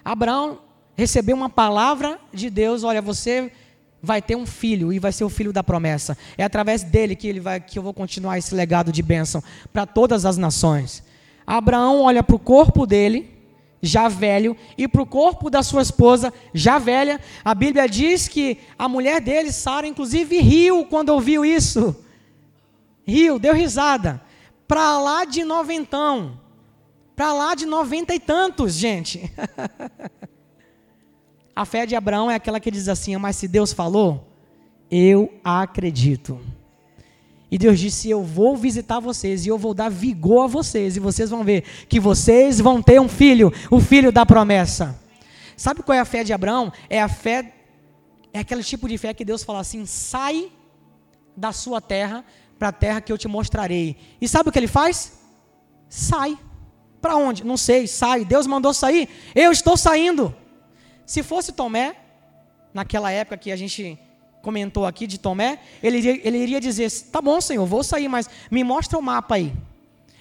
Abraão 0.03 0.59
recebeu 0.99 1.33
uma 1.33 1.49
palavra 1.49 2.19
de 2.33 2.49
Deus, 2.49 2.83
olha, 2.83 3.01
você 3.01 3.49
vai 4.03 4.21
ter 4.21 4.35
um 4.35 4.45
filho 4.45 4.91
e 4.91 4.99
vai 4.99 5.13
ser 5.13 5.23
o 5.23 5.29
filho 5.29 5.53
da 5.53 5.63
promessa. 5.63 6.17
É 6.37 6.43
através 6.43 6.83
dele 6.83 7.15
que 7.15 7.27
ele 7.27 7.39
vai 7.39 7.59
que 7.61 7.79
eu 7.79 7.83
vou 7.83 7.93
continuar 7.93 8.37
esse 8.37 8.53
legado 8.53 8.91
de 8.91 9.01
bênção 9.01 9.41
para 9.71 9.85
todas 9.85 10.25
as 10.25 10.37
nações. 10.37 11.01
Abraão 11.47 12.01
olha 12.01 12.21
para 12.21 12.35
o 12.35 12.39
corpo 12.39 12.85
dele, 12.85 13.33
já 13.81 14.09
velho, 14.09 14.57
e 14.77 14.89
para 14.89 15.01
o 15.01 15.05
corpo 15.05 15.49
da 15.49 15.63
sua 15.63 15.81
esposa, 15.81 16.33
já 16.53 16.77
velha. 16.77 17.19
A 17.45 17.55
Bíblia 17.55 17.87
diz 17.87 18.27
que 18.27 18.57
a 18.77 18.89
mulher 18.89 19.21
dele, 19.21 19.53
Sara, 19.53 19.87
inclusive 19.87 20.39
riu 20.41 20.85
quando 20.85 21.09
ouviu 21.09 21.45
isso. 21.45 21.95
Riu, 23.07 23.39
deu 23.39 23.53
risada. 23.53 24.21
Para 24.67 24.99
lá 24.99 25.23
de 25.23 25.45
noventão. 25.45 26.39
Para 27.15 27.33
lá 27.33 27.55
de 27.55 27.65
noventa 27.65 28.13
e 28.13 28.19
tantos, 28.19 28.73
gente. 28.73 29.31
A 31.59 31.65
fé 31.65 31.85
de 31.85 31.93
Abraão 31.93 32.31
é 32.31 32.35
aquela 32.35 32.57
que 32.57 32.71
diz 32.71 32.87
assim: 32.87 33.17
Mas 33.17 33.35
se 33.35 33.45
Deus 33.45 33.73
falou, 33.73 34.31
eu 34.89 35.29
acredito. 35.43 36.39
E 37.51 37.57
Deus 37.57 37.77
disse: 37.77 38.09
Eu 38.09 38.23
vou 38.23 38.55
visitar 38.55 39.01
vocês 39.01 39.45
e 39.45 39.49
eu 39.49 39.57
vou 39.57 39.73
dar 39.73 39.89
vigor 39.89 40.45
a 40.45 40.47
vocês, 40.47 40.95
e 40.95 41.01
vocês 41.01 41.29
vão 41.29 41.43
ver 41.43 41.65
que 41.89 41.99
vocês 41.99 42.61
vão 42.61 42.81
ter 42.81 43.01
um 43.01 43.09
filho, 43.09 43.51
o 43.69 43.81
filho 43.81 44.09
da 44.09 44.25
promessa. 44.25 44.97
Sabe 45.57 45.83
qual 45.83 45.97
é 45.97 45.99
a 45.99 46.05
fé 46.05 46.23
de 46.23 46.31
Abraão? 46.31 46.71
É 46.89 47.01
a 47.01 47.09
fé, 47.09 47.53
é 48.31 48.39
aquele 48.39 48.63
tipo 48.63 48.87
de 48.87 48.97
fé 48.97 49.13
que 49.13 49.25
Deus 49.25 49.43
fala 49.43 49.59
assim: 49.59 49.85
sai 49.85 50.49
da 51.35 51.51
sua 51.51 51.81
terra 51.81 52.23
para 52.57 52.69
a 52.69 52.71
terra 52.71 53.01
que 53.01 53.11
eu 53.11 53.17
te 53.17 53.27
mostrarei. 53.27 53.97
E 54.21 54.29
sabe 54.29 54.47
o 54.47 54.51
que 54.53 54.59
ele 54.59 54.65
faz? 54.65 55.19
Sai. 55.89 56.39
Para 57.01 57.17
onde? 57.17 57.43
Não 57.43 57.57
sei, 57.57 57.85
sai. 57.85 58.23
Deus 58.23 58.47
mandou 58.47 58.73
sair. 58.73 59.09
Eu 59.35 59.51
estou 59.51 59.75
saindo. 59.75 60.33
Se 61.09 61.23
fosse 61.23 61.51
Tomé, 61.51 61.95
naquela 62.71 63.09
época 63.09 63.35
que 63.35 63.51
a 63.51 63.55
gente 63.55 63.97
comentou 64.43 64.85
aqui 64.85 65.07
de 65.07 65.17
Tomé, 65.17 65.57
ele 65.81 65.97
iria, 65.97 66.21
ele 66.23 66.37
iria 66.37 66.61
dizer: 66.61 66.87
Tá 67.11 67.19
bom, 67.19 67.41
Senhor, 67.41 67.65
vou 67.65 67.83
sair, 67.83 68.07
mas 68.07 68.29
me 68.51 68.63
mostra 68.63 68.95
o 68.95 69.01
mapa 69.01 69.33
aí. 69.33 69.51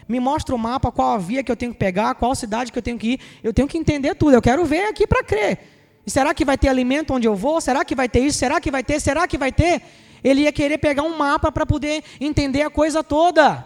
Me 0.08 0.18
mostra 0.18 0.54
o 0.54 0.58
mapa, 0.58 0.90
qual 0.90 1.10
a 1.10 1.18
via 1.18 1.44
que 1.44 1.52
eu 1.52 1.56
tenho 1.56 1.74
que 1.74 1.78
pegar, 1.78 2.14
qual 2.14 2.34
cidade 2.34 2.72
que 2.72 2.78
eu 2.78 2.82
tenho 2.82 2.96
que 2.96 3.06
ir. 3.06 3.20
Eu 3.42 3.52
tenho 3.52 3.68
que 3.68 3.76
entender 3.76 4.14
tudo. 4.14 4.32
Eu 4.32 4.40
quero 4.40 4.64
ver 4.64 4.86
aqui 4.86 5.06
para 5.06 5.22
crer. 5.22 5.58
Será 6.06 6.32
que 6.32 6.42
vai 6.42 6.56
ter 6.56 6.68
alimento 6.68 7.12
onde 7.12 7.28
eu 7.28 7.36
vou? 7.36 7.60
Será 7.60 7.84
que 7.84 7.94
vai 7.94 8.08
ter 8.08 8.20
isso? 8.20 8.38
Será 8.38 8.58
que 8.58 8.70
vai 8.70 8.82
ter? 8.82 8.98
Será 8.98 9.28
que 9.28 9.36
vai 9.36 9.52
ter? 9.52 9.82
Ele 10.24 10.40
ia 10.44 10.52
querer 10.52 10.78
pegar 10.78 11.02
um 11.02 11.18
mapa 11.18 11.52
para 11.52 11.66
poder 11.66 12.02
entender 12.18 12.62
a 12.62 12.70
coisa 12.70 13.04
toda. 13.04 13.62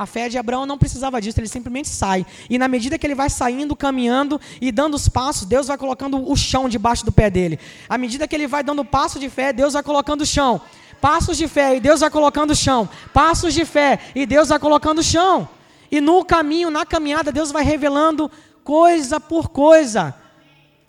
A 0.00 0.06
fé 0.06 0.30
de 0.30 0.38
Abraão 0.38 0.64
não 0.64 0.78
precisava 0.78 1.20
disso, 1.20 1.38
ele 1.38 1.46
simplesmente 1.46 1.88
sai. 1.88 2.24
E 2.48 2.56
na 2.56 2.66
medida 2.68 2.96
que 2.98 3.06
ele 3.06 3.14
vai 3.14 3.28
saindo, 3.28 3.76
caminhando 3.76 4.40
e 4.58 4.72
dando 4.72 4.94
os 4.94 5.10
passos, 5.10 5.46
Deus 5.46 5.66
vai 5.66 5.76
colocando 5.76 6.26
o 6.26 6.34
chão 6.34 6.70
debaixo 6.70 7.04
do 7.04 7.12
pé 7.12 7.28
dele. 7.28 7.60
À 7.86 7.98
medida 7.98 8.26
que 8.26 8.34
ele 8.34 8.46
vai 8.46 8.62
dando 8.62 8.82
passo 8.82 9.18
de 9.18 9.28
fé, 9.28 9.52
Deus 9.52 9.74
vai 9.74 9.82
colocando 9.82 10.22
o 10.22 10.26
chão. 10.26 10.58
Passos 11.02 11.36
de 11.36 11.46
fé 11.46 11.76
e 11.76 11.80
Deus 11.80 12.00
vai 12.00 12.08
colocando 12.08 12.52
o 12.52 12.56
chão. 12.56 12.88
Passos 13.12 13.52
de 13.52 13.66
fé 13.66 13.98
e 14.14 14.24
Deus 14.24 14.48
vai 14.48 14.58
colocando 14.58 15.00
o 15.00 15.02
chão. 15.02 15.46
E 15.90 16.00
no 16.00 16.24
caminho, 16.24 16.70
na 16.70 16.86
caminhada, 16.86 17.30
Deus 17.30 17.52
vai 17.52 17.62
revelando 17.62 18.30
coisa 18.64 19.20
por 19.20 19.50
coisa. 19.50 20.14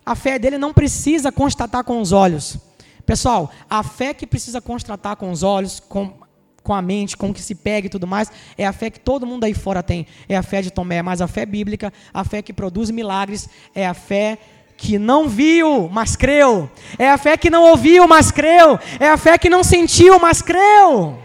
A 0.06 0.16
fé 0.16 0.40
dele 0.40 0.58
não 0.58 0.72
precisa 0.72 1.34
constatar 1.34 1.84
com 1.84 2.00
os 2.00 2.14
olhos. 2.14 2.58
Pessoal, 3.06 3.52
a 3.70 3.84
fé 3.84 4.14
que 4.14 4.26
precisa 4.26 4.62
constatar 4.62 5.18
com 5.18 5.32
os 5.32 5.44
olhos, 5.44 5.82
com 5.82 6.21
com 6.64 6.74
a 6.74 6.82
mente, 6.82 7.18
com 7.18 7.30
o 7.30 7.34
que 7.34 7.42
se 7.42 7.56
pega 7.56 7.88
e 7.88 7.90
tudo 7.90 8.06
mais, 8.06 8.32
é 8.58 8.66
a 8.66 8.74
fé 8.74 8.90
que 8.90 9.00
todo 9.00 9.26
mundo 9.26 9.44
aí 9.44 9.54
fora 9.54 9.82
tem. 9.82 10.06
É 10.30 10.38
a 10.38 10.44
fé 10.44 10.62
de 10.62 10.72
Tomé, 10.72 11.02
mas 11.02 11.22
a 11.22 11.28
fé 11.28 11.46
bíblica, 11.46 11.92
a 12.14 12.24
fé 12.24 12.42
que 12.42 12.54
produz 12.54 12.90
milagres, 12.90 13.50
é 13.74 13.86
a 13.88 13.94
fé 13.94 14.38
que 14.78 14.98
não 14.98 15.30
viu, 15.30 15.90
mas 15.92 16.16
creu. 16.16 16.70
É 16.98 17.10
a 17.10 17.18
fé 17.18 17.38
que 17.38 17.50
não 17.50 17.64
ouviu, 17.64 18.08
mas 18.08 18.32
creu. 18.32 18.80
É 19.00 19.10
a 19.10 19.18
fé 19.18 19.38
que 19.38 19.50
não 19.50 19.64
sentiu, 19.64 20.20
mas 20.20 20.42
creu. 20.42 21.20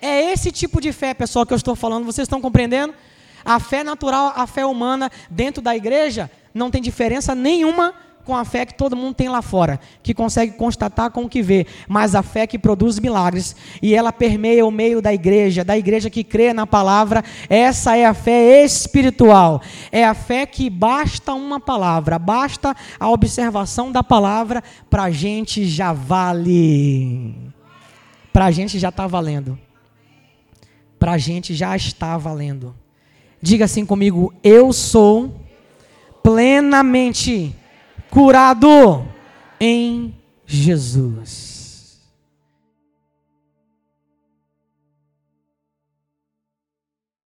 É 0.00 0.32
esse 0.32 0.52
tipo 0.52 0.80
de 0.80 0.92
fé, 0.92 1.12
pessoal, 1.14 1.44
que 1.44 1.52
eu 1.52 1.56
estou 1.56 1.74
falando. 1.74 2.04
Vocês 2.04 2.26
estão 2.26 2.40
compreendendo? 2.40 2.94
A 3.44 3.58
fé 3.58 3.82
natural, 3.82 4.32
a 4.36 4.46
fé 4.46 4.64
humana 4.64 5.10
dentro 5.28 5.60
da 5.62 5.76
igreja 5.76 6.30
não 6.54 6.70
tem 6.70 6.80
diferença 6.80 7.34
nenhuma 7.34 7.94
com 8.28 8.36
a 8.36 8.44
fé 8.44 8.66
que 8.66 8.74
todo 8.74 8.94
mundo 8.94 9.14
tem 9.14 9.26
lá 9.30 9.40
fora, 9.40 9.80
que 10.02 10.12
consegue 10.12 10.52
constatar 10.52 11.10
com 11.10 11.22
o 11.22 11.28
que 11.30 11.40
vê, 11.40 11.66
mas 11.88 12.14
a 12.14 12.22
fé 12.22 12.46
que 12.46 12.58
produz 12.58 13.00
milagres 13.00 13.56
e 13.80 13.94
ela 13.94 14.12
permeia 14.12 14.66
o 14.66 14.70
meio 14.70 15.00
da 15.00 15.14
igreja, 15.14 15.64
da 15.64 15.78
igreja 15.78 16.10
que 16.10 16.22
crê 16.22 16.52
na 16.52 16.66
palavra. 16.66 17.24
Essa 17.48 17.96
é 17.96 18.04
a 18.04 18.12
fé 18.12 18.62
espiritual. 18.62 19.62
É 19.90 20.04
a 20.04 20.12
fé 20.12 20.44
que 20.44 20.68
basta 20.68 21.32
uma 21.32 21.58
palavra, 21.58 22.18
basta 22.18 22.76
a 23.00 23.08
observação 23.08 23.90
da 23.90 24.04
palavra 24.04 24.62
para 24.90 25.04
a 25.04 25.10
gente 25.10 25.64
já 25.64 25.94
vale. 25.94 27.34
Para 28.30 28.44
a 28.44 28.50
gente 28.50 28.78
já 28.78 28.90
está 28.90 29.06
valendo. 29.06 29.58
Para 30.98 31.12
a 31.12 31.18
gente 31.18 31.54
já 31.54 31.74
está 31.74 32.18
valendo. 32.18 32.76
Diga 33.40 33.64
assim 33.64 33.86
comigo: 33.86 34.34
eu 34.44 34.70
sou 34.70 35.34
plenamente 36.22 37.56
curado 38.10 39.04
em 39.60 40.14
Jesus. 40.46 41.57